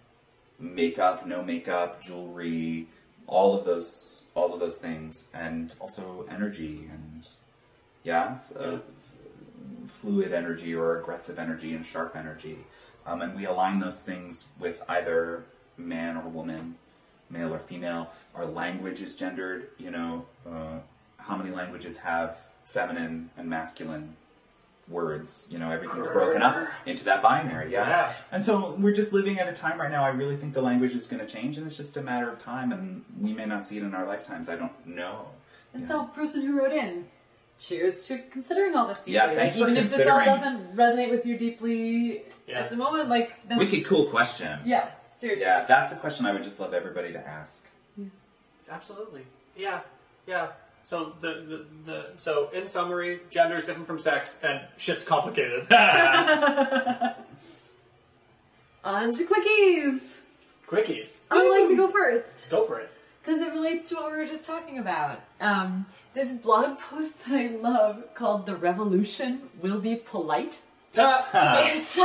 makeup, 0.58 1.26
no 1.26 1.42
makeup, 1.42 2.00
jewelry, 2.00 2.86
all 3.26 3.58
of 3.58 3.64
those, 3.64 4.24
all 4.34 4.54
of 4.54 4.60
those 4.60 4.76
things, 4.78 5.26
and 5.34 5.74
also 5.80 6.24
energy 6.30 6.88
and 6.92 7.26
yeah, 8.08 8.38
f- 8.40 8.52
uh, 8.56 8.62
f- 8.76 9.90
fluid 9.90 10.32
energy 10.32 10.74
or 10.74 10.98
aggressive 10.98 11.38
energy 11.38 11.74
and 11.74 11.84
sharp 11.84 12.16
energy. 12.16 12.56
Um, 13.06 13.20
and 13.22 13.36
we 13.36 13.44
align 13.44 13.78
those 13.80 14.00
things 14.00 14.46
with 14.58 14.82
either 14.88 15.44
man 15.76 16.16
or 16.16 16.22
woman, 16.28 16.76
male 17.30 17.52
or 17.54 17.58
female. 17.58 18.10
Our 18.34 18.46
language 18.46 19.00
is 19.02 19.14
gendered, 19.14 19.68
you 19.78 19.90
know, 19.90 20.24
uh, 20.46 20.78
how 21.18 21.36
many 21.36 21.50
languages 21.50 21.98
have 21.98 22.38
feminine 22.64 23.28
and 23.36 23.48
masculine 23.48 24.16
words? 24.88 25.46
You 25.50 25.58
know, 25.58 25.70
everything's 25.70 26.06
broken 26.06 26.40
up 26.42 26.66
into 26.86 27.04
that 27.04 27.22
binary, 27.22 27.70
yeah? 27.72 27.88
Yeah. 27.88 28.12
And 28.32 28.42
so 28.42 28.74
we're 28.78 28.94
just 28.94 29.12
living 29.12 29.38
at 29.38 29.48
a 29.48 29.52
time 29.52 29.78
right 29.78 29.90
now. 29.90 30.02
I 30.02 30.08
really 30.08 30.36
think 30.36 30.54
the 30.54 30.62
language 30.62 30.94
is 30.94 31.06
going 31.06 31.20
to 31.20 31.30
change, 31.30 31.58
and 31.58 31.66
it's 31.66 31.76
just 31.76 31.98
a 31.98 32.02
matter 32.02 32.30
of 32.30 32.38
time, 32.38 32.72
and 32.72 33.04
we 33.20 33.34
may 33.34 33.44
not 33.44 33.66
see 33.66 33.76
it 33.76 33.82
in 33.82 33.94
our 33.94 34.06
lifetimes. 34.06 34.48
I 34.48 34.56
don't 34.56 34.86
know. 34.86 35.28
And 35.74 35.82
Yeah. 35.82 35.88
so, 35.88 36.04
person 36.04 36.40
who 36.46 36.58
wrote 36.58 36.72
in, 36.72 37.06
cheers 37.58 38.06
to 38.08 38.18
considering 38.30 38.74
all 38.76 38.86
this 38.86 38.98
deeply. 38.98 39.14
Yeah, 39.14 39.28
thanks 39.28 39.56
like, 39.56 39.64
for 39.64 39.70
even 39.70 39.84
if 39.84 39.90
this 39.94 40.06
all 40.06 40.24
doesn't 40.24 40.76
resonate 40.76 41.10
with 41.10 41.26
you 41.26 41.36
deeply 41.36 42.22
Yeah. 42.46 42.60
at 42.60 42.70
the 42.70 42.76
moment, 42.76 43.08
like 43.08 43.32
that's, 43.48 43.58
Wicked 43.58 43.84
cool 43.86 44.06
question. 44.06 44.60
Yeah, 44.64 44.88
seriously. 45.18 45.44
Yeah, 45.46 45.64
that's 45.66 45.92
a 45.92 45.96
question 45.96 46.26
I 46.26 46.32
would 46.32 46.42
just 46.42 46.60
love 46.60 46.72
everybody 46.74 47.12
to 47.12 47.18
ask. 47.26 47.66
Absolutely. 48.70 49.22
Yeah. 49.56 49.80
Yeah. 50.26 50.48
So 50.82 51.14
the, 51.20 51.28
the, 51.28 51.66
the 51.86 52.06
so 52.16 52.50
in 52.50 52.66
summary, 52.68 53.20
gender 53.30 53.56
is 53.56 53.64
different 53.64 53.86
from 53.86 53.98
sex, 53.98 54.40
and 54.42 54.60
shit's 54.76 55.04
complicated. 55.04 55.66
On 58.84 59.12
to 59.12 59.24
quickies. 59.24 60.16
Quickies. 60.68 61.16
I 61.30 61.36
would 61.36 61.60
like 61.60 61.68
to 61.70 61.76
go 61.76 61.88
first. 61.88 62.50
Go 62.50 62.64
for 62.64 62.78
it. 62.78 62.90
because 63.22 63.40
it 63.42 63.52
relates 63.52 63.88
to 63.90 63.96
what 63.96 64.12
we 64.12 64.18
were 64.18 64.26
just 64.26 64.44
talking 64.44 64.78
about. 64.78 65.20
Um, 65.40 65.86
this 66.14 66.32
blog 66.32 66.78
post 66.78 67.24
that 67.26 67.34
I 67.38 67.46
love 67.48 68.14
called 68.14 68.46
"The 68.46 68.56
Revolution 68.56 69.42
Will 69.60 69.80
Be 69.80 69.96
Polite" 69.96 70.60
is, 70.98 71.98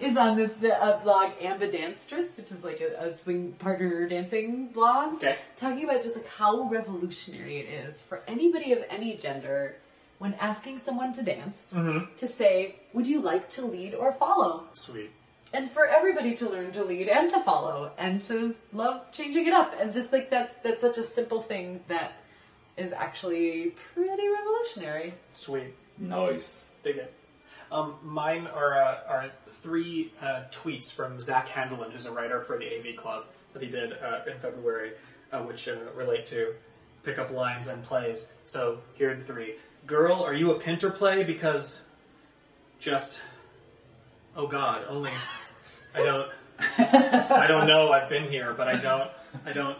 is 0.00 0.16
on 0.16 0.36
this 0.36 0.62
uh, 0.64 0.98
blog 1.02 1.32
Ambidancetrous, 1.40 2.36
which 2.38 2.50
is 2.50 2.64
like 2.64 2.80
a, 2.80 3.06
a 3.08 3.16
swing 3.16 3.52
partner 3.52 4.08
dancing 4.08 4.66
blog, 4.68 5.14
Okay. 5.16 5.36
talking 5.56 5.84
about 5.84 6.02
just 6.02 6.16
like 6.16 6.26
how 6.26 6.62
revolutionary 6.68 7.58
it 7.58 7.68
is 7.86 8.02
for 8.02 8.22
anybody 8.26 8.72
of 8.72 8.82
any 8.90 9.16
gender 9.16 9.76
when 10.18 10.34
asking 10.34 10.78
someone 10.78 11.12
to 11.12 11.22
dance 11.22 11.72
to 12.16 12.26
say, 12.26 12.76
"Would 12.94 13.06
you 13.06 13.20
like 13.20 13.48
to 13.50 13.62
lead 13.66 13.94
or 13.94 14.12
follow?" 14.12 14.64
Sweet. 14.74 15.10
and 15.52 15.70
for 15.70 15.86
everybody 15.86 16.34
to 16.34 16.48
learn 16.48 16.72
to 16.72 16.82
lead 16.82 17.08
and 17.08 17.30
to 17.30 17.38
follow 17.40 17.92
and 17.98 18.20
to 18.22 18.56
love 18.72 19.12
changing 19.12 19.46
it 19.46 19.52
up 19.52 19.72
and 19.78 19.92
just 19.92 20.12
like 20.12 20.30
that's 20.30 20.52
that's 20.64 20.80
such 20.80 20.98
a 20.98 21.04
simple 21.04 21.40
thing 21.42 21.80
that 21.86 22.12
is 22.76 22.92
actually 22.92 23.74
pretty 23.94 24.28
revolutionary. 24.28 25.14
Sweet. 25.34 25.74
Nice. 25.98 26.72
Dig 26.82 26.96
it. 26.96 27.14
Um, 27.70 27.94
mine 28.02 28.46
are 28.46 28.80
uh, 28.80 28.98
are 29.08 29.30
three 29.46 30.12
uh, 30.20 30.42
tweets 30.50 30.92
from 30.92 31.20
Zack 31.20 31.48
Handlen, 31.48 31.90
who's 31.92 32.06
a 32.06 32.12
writer 32.12 32.40
for 32.40 32.58
the 32.58 32.66
AV 32.66 32.96
Club 32.96 33.24
that 33.52 33.62
he 33.62 33.68
did 33.68 33.92
uh, 33.94 34.20
in 34.30 34.38
February, 34.38 34.92
uh, 35.32 35.40
which 35.40 35.68
uh, 35.68 35.76
relate 35.94 36.26
to 36.26 36.54
pickup 37.02 37.30
lines 37.30 37.66
and 37.66 37.82
plays. 37.82 38.28
So 38.44 38.78
here 38.94 39.12
are 39.12 39.14
the 39.14 39.24
three. 39.24 39.54
Girl, 39.86 40.22
are 40.22 40.34
you 40.34 40.52
a 40.52 40.58
pinter 40.58 40.90
play? 40.90 41.24
Because 41.24 41.84
just 42.78 43.22
oh 44.36 44.46
god, 44.46 44.84
only 44.88 45.10
I 45.94 46.02
don't 46.02 46.30
I 46.78 47.46
don't 47.48 47.66
know. 47.66 47.92
I've 47.92 48.08
been 48.08 48.28
here, 48.28 48.54
but 48.54 48.68
I 48.68 48.80
don't 48.80 49.10
I 49.44 49.52
don't. 49.52 49.78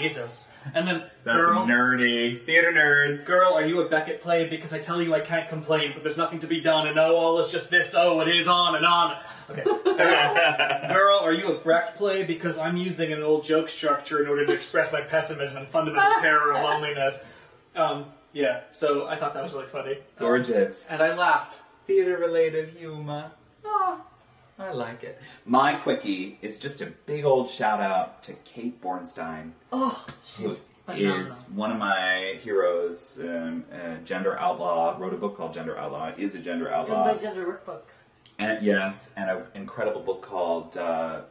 Jesus. 0.00 0.48
And 0.74 0.86
then 0.86 1.04
That's 1.24 1.36
girl, 1.36 1.66
nerdy. 1.66 2.44
Theater 2.44 2.72
nerds. 2.72 3.26
Girl, 3.26 3.54
are 3.54 3.64
you 3.64 3.80
a 3.80 3.88
Beckett 3.88 4.20
play? 4.20 4.46
Because 4.46 4.72
I 4.72 4.78
tell 4.78 5.00
you 5.00 5.14
I 5.14 5.20
can't 5.20 5.48
complain, 5.48 5.92
but 5.94 6.02
there's 6.02 6.16
nothing 6.16 6.40
to 6.40 6.46
be 6.46 6.60
done, 6.60 6.86
and 6.86 6.98
oh, 6.98 7.16
all 7.16 7.38
is 7.38 7.50
just 7.50 7.70
this, 7.70 7.94
oh, 7.96 8.20
it 8.20 8.28
is 8.28 8.46
on 8.46 8.76
and 8.76 8.84
on. 8.84 9.16
Okay. 9.50 9.64
Girl, 10.92 11.18
are 11.20 11.32
you 11.32 11.52
a 11.52 11.58
Brecht 11.58 11.96
play? 11.96 12.24
Because 12.24 12.58
I'm 12.58 12.76
using 12.76 13.12
an 13.12 13.22
old 13.22 13.42
joke 13.42 13.68
structure 13.68 14.22
in 14.22 14.28
order 14.28 14.46
to 14.46 14.52
express 14.52 14.92
my 14.92 15.00
pessimism 15.00 15.56
and 15.56 15.68
fundamental 15.68 16.20
terror 16.20 16.52
of 16.52 16.62
loneliness. 16.62 17.18
Um, 17.74 18.06
yeah, 18.32 18.62
so 18.70 19.06
I 19.06 19.16
thought 19.16 19.34
that 19.34 19.42
was 19.42 19.54
really 19.54 19.66
funny. 19.66 19.98
Gorgeous. 20.18 20.86
And 20.88 21.02
I 21.02 21.14
laughed. 21.14 21.58
Theater 21.86 22.18
related 22.18 22.68
humor. 22.70 23.32
Oh, 23.64 24.00
I 24.60 24.72
like 24.72 25.02
it. 25.02 25.20
My 25.46 25.72
quickie 25.74 26.38
is 26.42 26.58
just 26.58 26.82
a 26.82 26.86
big 27.06 27.24
old 27.24 27.48
shout 27.48 27.80
out 27.80 28.22
to 28.24 28.34
Kate 28.44 28.80
Bornstein, 28.82 29.52
oh 29.72 30.04
she's 30.22 30.60
phenomenal. 30.84 31.26
is 31.26 31.44
one 31.54 31.72
of 31.72 31.78
my 31.78 32.38
heroes. 32.42 33.18
Um, 33.22 33.64
uh, 33.72 33.96
gender 34.04 34.38
outlaw 34.38 34.96
wrote 34.98 35.14
a 35.14 35.16
book 35.16 35.36
called 35.36 35.54
Gender 35.54 35.78
Outlaw. 35.78 36.12
Is 36.18 36.34
a 36.34 36.38
gender 36.38 36.70
outlaw. 36.70 37.08
And 37.08 37.16
my 37.16 37.22
gender 37.22 37.46
workbook. 37.46 37.80
And 38.38 38.64
yes, 38.64 39.12
and 39.16 39.30
an 39.30 39.44
incredible 39.54 40.02
book 40.02 40.20
called 40.20 40.76
uh, 40.76 41.22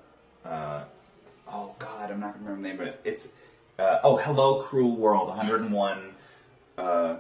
uh, 0.44 0.84
oh 1.48 1.76
god, 1.78 2.12
I'm 2.12 2.20
not 2.20 2.34
gonna 2.34 2.52
remember 2.52 2.62
the 2.62 2.68
name, 2.68 2.78
but 2.78 3.02
it's 3.04 3.30
uh, 3.78 4.00
oh 4.04 4.18
Hello 4.18 4.62
Cruel 4.64 4.96
World, 4.96 5.28
101 5.30 6.16
uh, 6.78 7.18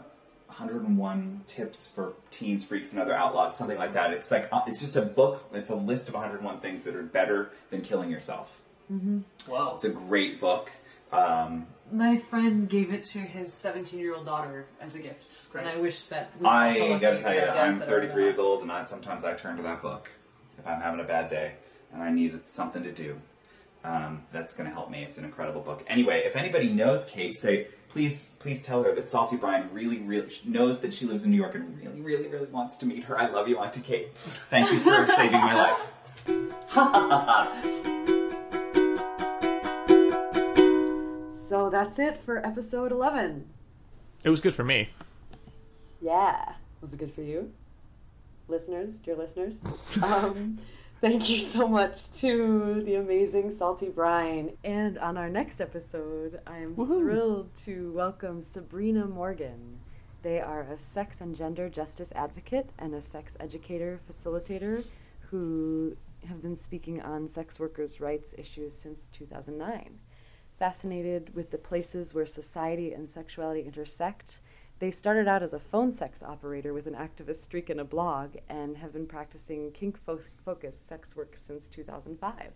101 0.59 1.41
tips 1.47 1.87
for 1.87 2.13
teens, 2.31 2.63
freaks, 2.65 2.91
and 2.91 3.01
other 3.01 3.13
outlaws, 3.13 3.57
something 3.57 3.77
like 3.77 3.93
that. 3.93 4.11
It's 4.11 4.29
like 4.29 4.49
uh, 4.51 4.61
it's 4.67 4.81
just 4.81 4.95
a 4.97 5.01
book. 5.01 5.49
It's 5.53 5.69
a 5.69 5.75
list 5.75 6.09
of 6.09 6.13
101 6.15 6.59
things 6.59 6.83
that 6.83 6.95
are 6.95 7.03
better 7.03 7.51
than 7.69 7.81
killing 7.81 8.11
yourself. 8.11 8.61
Wow. 9.47 9.73
It's 9.75 9.85
a 9.85 9.89
great 9.89 10.41
book. 10.41 10.71
Um, 11.11 11.67
My 11.91 12.17
friend 12.17 12.67
gave 12.69 12.91
it 12.91 13.05
to 13.05 13.19
his 13.19 13.53
17 13.53 13.99
year 13.99 14.15
old 14.15 14.25
daughter 14.25 14.67
as 14.81 14.95
a 14.95 14.99
gift, 14.99 15.49
Great. 15.51 15.65
and 15.65 15.69
I 15.69 15.77
wish 15.77 16.03
that. 16.05 16.31
we 16.39 16.47
I 16.47 16.99
gotta 16.99 17.19
tell 17.19 17.33
you, 17.33 17.41
I'm 17.41 17.79
33 17.79 18.23
years 18.23 18.39
old, 18.39 18.61
and 18.61 18.71
I 18.71 18.83
sometimes 18.83 19.23
I 19.23 19.33
turn 19.33 19.57
to 19.57 19.63
that 19.63 19.81
book 19.81 20.11
if 20.57 20.67
I'm 20.67 20.81
having 20.81 20.99
a 20.99 21.03
bad 21.05 21.29
day 21.29 21.53
and 21.93 22.03
I 22.03 22.09
need 22.11 22.37
something 22.45 22.83
to 22.83 22.91
do. 22.91 23.19
Um, 23.83 24.23
that's 24.33 24.53
going 24.53 24.67
to 24.69 24.73
help 24.75 24.91
me. 24.91 25.03
It's 25.03 25.17
an 25.17 25.23
incredible 25.23 25.61
book. 25.61 25.85
Anyway, 25.87 26.23
if 26.25 26.35
anybody 26.35 26.67
knows 26.67 27.05
Kate, 27.05 27.37
say 27.37 27.69
please, 27.89 28.31
please 28.39 28.61
tell 28.61 28.83
her 28.83 28.95
that 28.95 29.07
Salty 29.07 29.35
Brine 29.35 29.69
really, 29.71 29.99
really 29.99 30.31
knows 30.45 30.79
that 30.81 30.93
she 30.93 31.05
lives 31.05 31.23
in 31.23 31.31
New 31.31 31.37
York 31.37 31.55
and 31.55 31.77
really, 31.77 32.01
really, 32.01 32.27
really 32.27 32.47
wants 32.47 32.77
to 32.77 32.85
meet 32.85 33.03
her. 33.05 33.17
I 33.17 33.27
love 33.27 33.49
you, 33.49 33.59
Auntie 33.59 33.81
Kate. 33.81 34.15
Thank 34.15 34.71
you 34.71 34.79
for 34.79 35.05
saving 35.15 35.39
my 35.39 35.55
life. 35.55 35.93
So 41.49 41.67
that's 41.71 41.97
it 41.97 42.21
for 42.23 42.45
episode 42.45 42.91
11. 42.91 43.49
It 44.23 44.29
was 44.29 44.39
good 44.39 44.53
for 44.53 44.63
me. 44.63 44.89
Yeah. 45.99 46.53
Was 46.79 46.93
it 46.93 46.99
good 46.99 47.11
for 47.11 47.23
you? 47.23 47.51
Listeners, 48.47 48.97
dear 48.97 49.15
listeners. 49.15 49.55
um, 50.03 50.59
thank 51.01 51.29
you 51.29 51.39
so 51.39 51.67
much 51.67 52.09
to 52.11 52.81
the 52.85 52.95
amazing 52.95 53.55
Salty 53.55 53.89
Brine. 53.89 54.57
And 54.63 54.97
on 54.97 55.17
our 55.17 55.29
next 55.29 55.61
episode, 55.61 56.41
I 56.45 56.57
am 56.57 56.75
Woohoo. 56.75 56.99
thrilled 56.99 57.55
to 57.63 57.91
welcome 57.93 58.43
Sabrina 58.43 59.05
Morgan. 59.05 59.79
They 60.21 60.41
are 60.41 60.61
a 60.61 60.77
sex 60.77 61.21
and 61.21 61.35
gender 61.35 61.69
justice 61.69 62.09
advocate 62.15 62.69
and 62.77 62.93
a 62.93 63.01
sex 63.01 63.37
educator 63.39 64.01
facilitator 64.11 64.83
who 65.29 65.95
have 66.27 66.41
been 66.41 66.57
speaking 66.57 67.01
on 67.01 67.29
sex 67.29 67.59
workers' 67.59 68.01
rights 68.01 68.35
issues 68.37 68.75
since 68.75 69.05
2009 69.13 69.99
fascinated 70.59 71.33
with 71.33 71.51
the 71.51 71.57
places 71.57 72.13
where 72.13 72.25
society 72.25 72.93
and 72.93 73.09
sexuality 73.09 73.61
intersect. 73.61 74.41
They 74.79 74.91
started 74.91 75.27
out 75.27 75.43
as 75.43 75.53
a 75.53 75.59
phone 75.59 75.91
sex 75.91 76.23
operator 76.23 76.73
with 76.73 76.87
an 76.87 76.95
activist 76.95 77.43
streak 77.43 77.69
and 77.69 77.81
a 77.81 77.83
blog 77.83 78.35
and 78.47 78.77
have 78.77 78.93
been 78.93 79.07
practicing 79.07 79.71
kink 79.71 79.97
fo- 80.05 80.19
focused 80.45 80.87
sex 80.87 81.17
work 81.17 81.35
since 81.35 81.67
2005. 81.67 82.51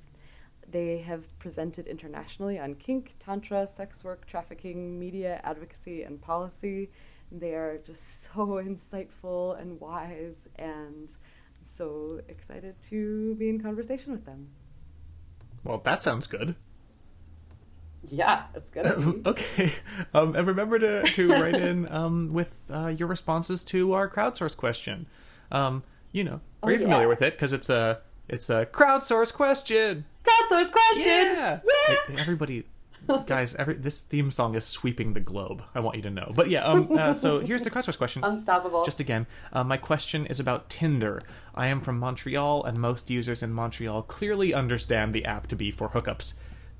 They 0.71 0.99
have 0.99 1.37
presented 1.39 1.85
internationally 1.85 2.57
on 2.57 2.75
kink, 2.75 3.15
tantra, 3.19 3.67
sex 3.67 4.05
work, 4.05 4.25
trafficking, 4.25 4.97
media, 4.97 5.41
advocacy, 5.43 6.03
and 6.03 6.21
policy. 6.21 6.89
They 7.29 7.55
are 7.55 7.79
just 7.83 8.23
so 8.33 8.61
insightful 8.63 9.59
and 9.59 9.79
wise, 9.81 10.47
and 10.55 11.11
so 11.61 12.21
excited 12.29 12.75
to 12.89 13.35
be 13.35 13.49
in 13.49 13.61
conversation 13.61 14.13
with 14.13 14.25
them. 14.25 14.47
Well, 15.65 15.81
that 15.83 16.01
sounds 16.01 16.27
good. 16.27 16.55
Yeah, 18.09 18.43
it's 18.55 18.69
gonna 18.69 19.13
okay. 19.25 19.73
Um, 20.13 20.35
and 20.35 20.45
remember 20.47 20.77
to, 20.79 21.03
to 21.03 21.29
write 21.31 21.55
in 21.55 21.89
um, 21.91 22.33
with 22.33 22.53
uh, 22.69 22.87
your 22.87 23.07
responses 23.07 23.63
to 23.65 23.93
our 23.93 24.09
crowdsource 24.09 24.55
question. 24.57 25.05
Um, 25.51 25.83
you 26.11 26.23
know, 26.23 26.41
are 26.61 26.71
you 26.71 26.77
Oh, 26.77 26.81
familiar 26.81 27.03
yeah. 27.03 27.09
with 27.09 27.21
it? 27.21 27.33
Because 27.33 27.53
it's 27.53 27.69
a 27.69 28.01
it's 28.27 28.49
a 28.49 28.65
crowdsource 28.65 29.33
question. 29.33 30.05
Crowdsource 30.23 30.71
question! 30.71 31.05
Yeah. 31.05 31.59
Hey, 31.87 31.97
everybody, 32.17 32.65
guys, 33.25 33.53
every 33.55 33.75
this 33.75 34.01
theme 34.01 34.31
song 34.31 34.55
is 34.55 34.65
sweeping 34.65 35.13
the 35.13 35.19
globe. 35.19 35.61
I 35.75 35.79
want 35.79 35.95
you 35.97 36.01
to 36.03 36.09
know. 36.09 36.31
But 36.35 36.49
yeah. 36.49 36.63
Um. 36.65 36.97
Uh, 36.97 37.13
so 37.13 37.39
here's 37.45 37.63
the 37.63 37.71
crowdsource 37.71 37.97
question. 37.97 38.23
Unstoppable. 38.23 38.83
Just 38.85 38.99
again, 38.99 39.27
uh, 39.51 39.63
my 39.63 39.77
question 39.77 40.25
is 40.27 40.39
about 40.39 40.69
Tinder. 40.69 41.21
I 41.55 41.67
am 41.67 41.81
from 41.81 41.99
Montreal, 41.99 42.63
and 42.63 42.77
most 42.77 43.09
users 43.09 43.43
in 43.43 43.51
Montreal 43.53 44.03
clearly 44.03 44.53
understand 44.53 45.13
the 45.13 45.25
app 45.25 45.47
to 45.47 45.55
be 45.55 45.71
for 45.71 45.89
hookups. 45.89 46.33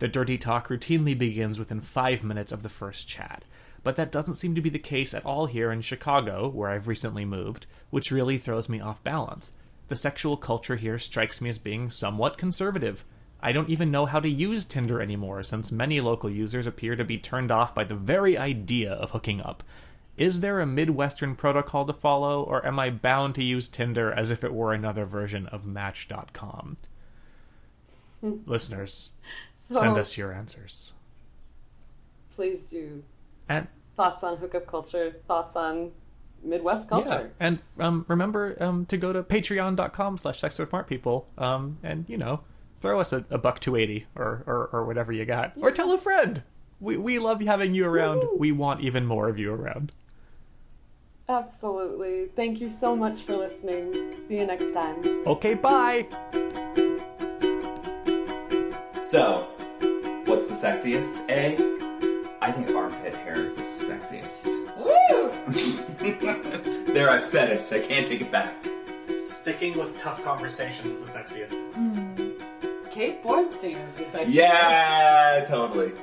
The 0.04 0.10
dirty 0.10 0.38
talk 0.38 0.68
routinely 0.68 1.18
begins 1.18 1.58
within 1.58 1.80
five 1.80 2.26
minutes 2.26 2.52
of 2.52 2.62
the 2.62 2.68
first 2.68 3.08
chat. 3.08 3.46
But 3.84 3.96
that 3.96 4.12
doesn't 4.12 4.36
seem 4.36 4.54
to 4.54 4.60
be 4.60 4.70
the 4.70 4.78
case 4.78 5.14
at 5.14 5.26
all 5.26 5.46
here 5.46 5.72
in 5.72 5.80
Chicago, 5.80 6.50
where 6.50 6.72
I've 6.72 6.90
recently 6.90 7.24
moved, 7.24 7.68
which 7.90 8.12
really 8.12 8.38
throws 8.38 8.68
me 8.68 8.82
off 8.82 9.02
balance. 9.06 9.54
The 9.88 9.96
sexual 9.96 10.36
culture 10.36 10.76
here 10.76 11.00
strikes 11.00 11.40
me 11.40 11.48
as 11.48 11.58
being 11.58 11.90
somewhat 11.90 12.38
conservative. 12.38 13.06
I 13.42 13.54
don't 13.54 13.70
even 13.70 13.92
know 13.92 14.06
how 14.06 14.20
to 14.20 14.28
use 14.28 14.66
Tinder 14.66 15.02
anymore, 15.02 15.42
since 15.42 15.72
many 15.72 16.02
local 16.02 16.30
users 16.30 16.68
appear 16.68 16.98
to 16.98 17.06
be 17.06 17.18
turned 17.18 17.50
off 17.50 17.74
by 17.74 17.86
the 17.86 17.96
very 17.96 18.38
idea 18.38 18.92
of 18.92 19.12
hooking 19.12 19.40
up. 19.40 19.64
Is 20.18 20.42
there 20.42 20.60
a 20.60 20.66
Midwestern 20.66 21.38
protocol 21.38 21.86
to 21.86 21.94
follow, 21.94 22.44
or 22.44 22.66
am 22.68 22.78
I 22.78 22.90
bound 22.90 23.36
to 23.36 23.44
use 23.44 23.70
Tinder 23.70 24.12
as 24.12 24.32
if 24.32 24.44
it 24.44 24.54
were 24.54 24.74
another 24.74 25.06
version 25.06 25.48
of 25.48 25.66
Match.com? 25.66 26.76
Hmm. 28.20 28.40
Listeners, 28.46 29.12
So, 29.72 29.80
send 29.80 29.98
us 29.98 30.18
your 30.18 30.34
answers. 30.34 30.94
Please 32.36 32.60
do. 32.70 33.04
And 33.50 33.68
Thoughts 33.96 34.24
on 34.24 34.38
hookup 34.38 34.66
culture, 34.66 35.16
thoughts 35.28 35.56
on 35.56 35.92
Midwest 36.44 36.90
culture. 36.90 37.08
yeah, 37.08 37.16
culture. 37.16 37.34
and 37.40 37.60
um, 37.80 38.06
remember 38.08 38.58
um, 38.60 38.86
to 38.88 38.98
go 38.98 39.14
to 39.14 39.22
patreon.com 39.24 40.18
slash 40.18 40.40
sex 40.40 40.58
with 40.60 40.70
smart 40.70 40.88
people 40.88 41.28
um, 41.38 41.78
and, 41.84 42.06
you 42.08 42.18
know, 42.18 42.42
throw 42.82 43.00
us 43.00 43.14
a, 43.14 43.24
a 43.30 43.38
buck 43.38 43.60
280 43.60 44.08
or, 44.16 44.44
or, 44.48 44.70
or 44.74 44.86
whatever 44.86 45.14
you 45.14 45.26
got. 45.26 45.54
Or 45.62 45.72
tell 45.72 45.92
a 45.94 45.98
friend. 45.98 46.42
We, 46.82 46.98
we 46.98 47.20
love 47.20 47.40
having 47.42 47.74
you 47.76 47.86
around. 47.86 48.20
Woo. 48.22 48.36
We 48.38 48.52
want 48.52 48.82
even 48.82 49.06
more 49.06 49.30
of 49.30 49.38
you 49.38 49.54
around. 49.54 49.92
Absolutely. 51.30 52.28
Thank 52.36 52.60
you 52.60 52.70
so 52.70 52.96
much 52.96 53.22
for 53.22 53.38
listening. 53.38 53.94
See 54.28 54.38
you 54.40 54.46
next 54.46 54.74
time. 54.74 54.98
Okay, 55.26 55.54
bye. 55.54 56.06
So, 59.02 59.48
what's 60.26 60.46
the 60.46 60.54
sexiest? 60.54 61.20
A. 61.30 61.56
I 62.42 62.52
think 62.52 62.76
armpit 62.76 63.16
hair 63.16 63.40
is 63.40 63.54
the 63.54 63.62
sexiest. 63.62 64.48
Woo! 64.78 65.32
there, 66.94 67.10
I've 67.10 67.24
said 67.24 67.52
it. 67.52 67.72
I 67.72 67.80
can't 67.80 68.06
take 68.06 68.22
it 68.22 68.32
back. 68.32 68.54
Sticking 69.18 69.78
with 69.78 69.98
tough 69.98 70.24
conversations 70.24 70.90
is 70.90 71.14
the 71.14 71.20
sexiest. 71.20 71.74
Hmm. 71.74 72.14
Kate 72.92 73.24
Bornstein 73.24 73.78
is 73.88 73.96
the 73.96 74.04
sexiest. 74.04 74.34
Yeah, 74.34 75.46
totally. 75.48 75.94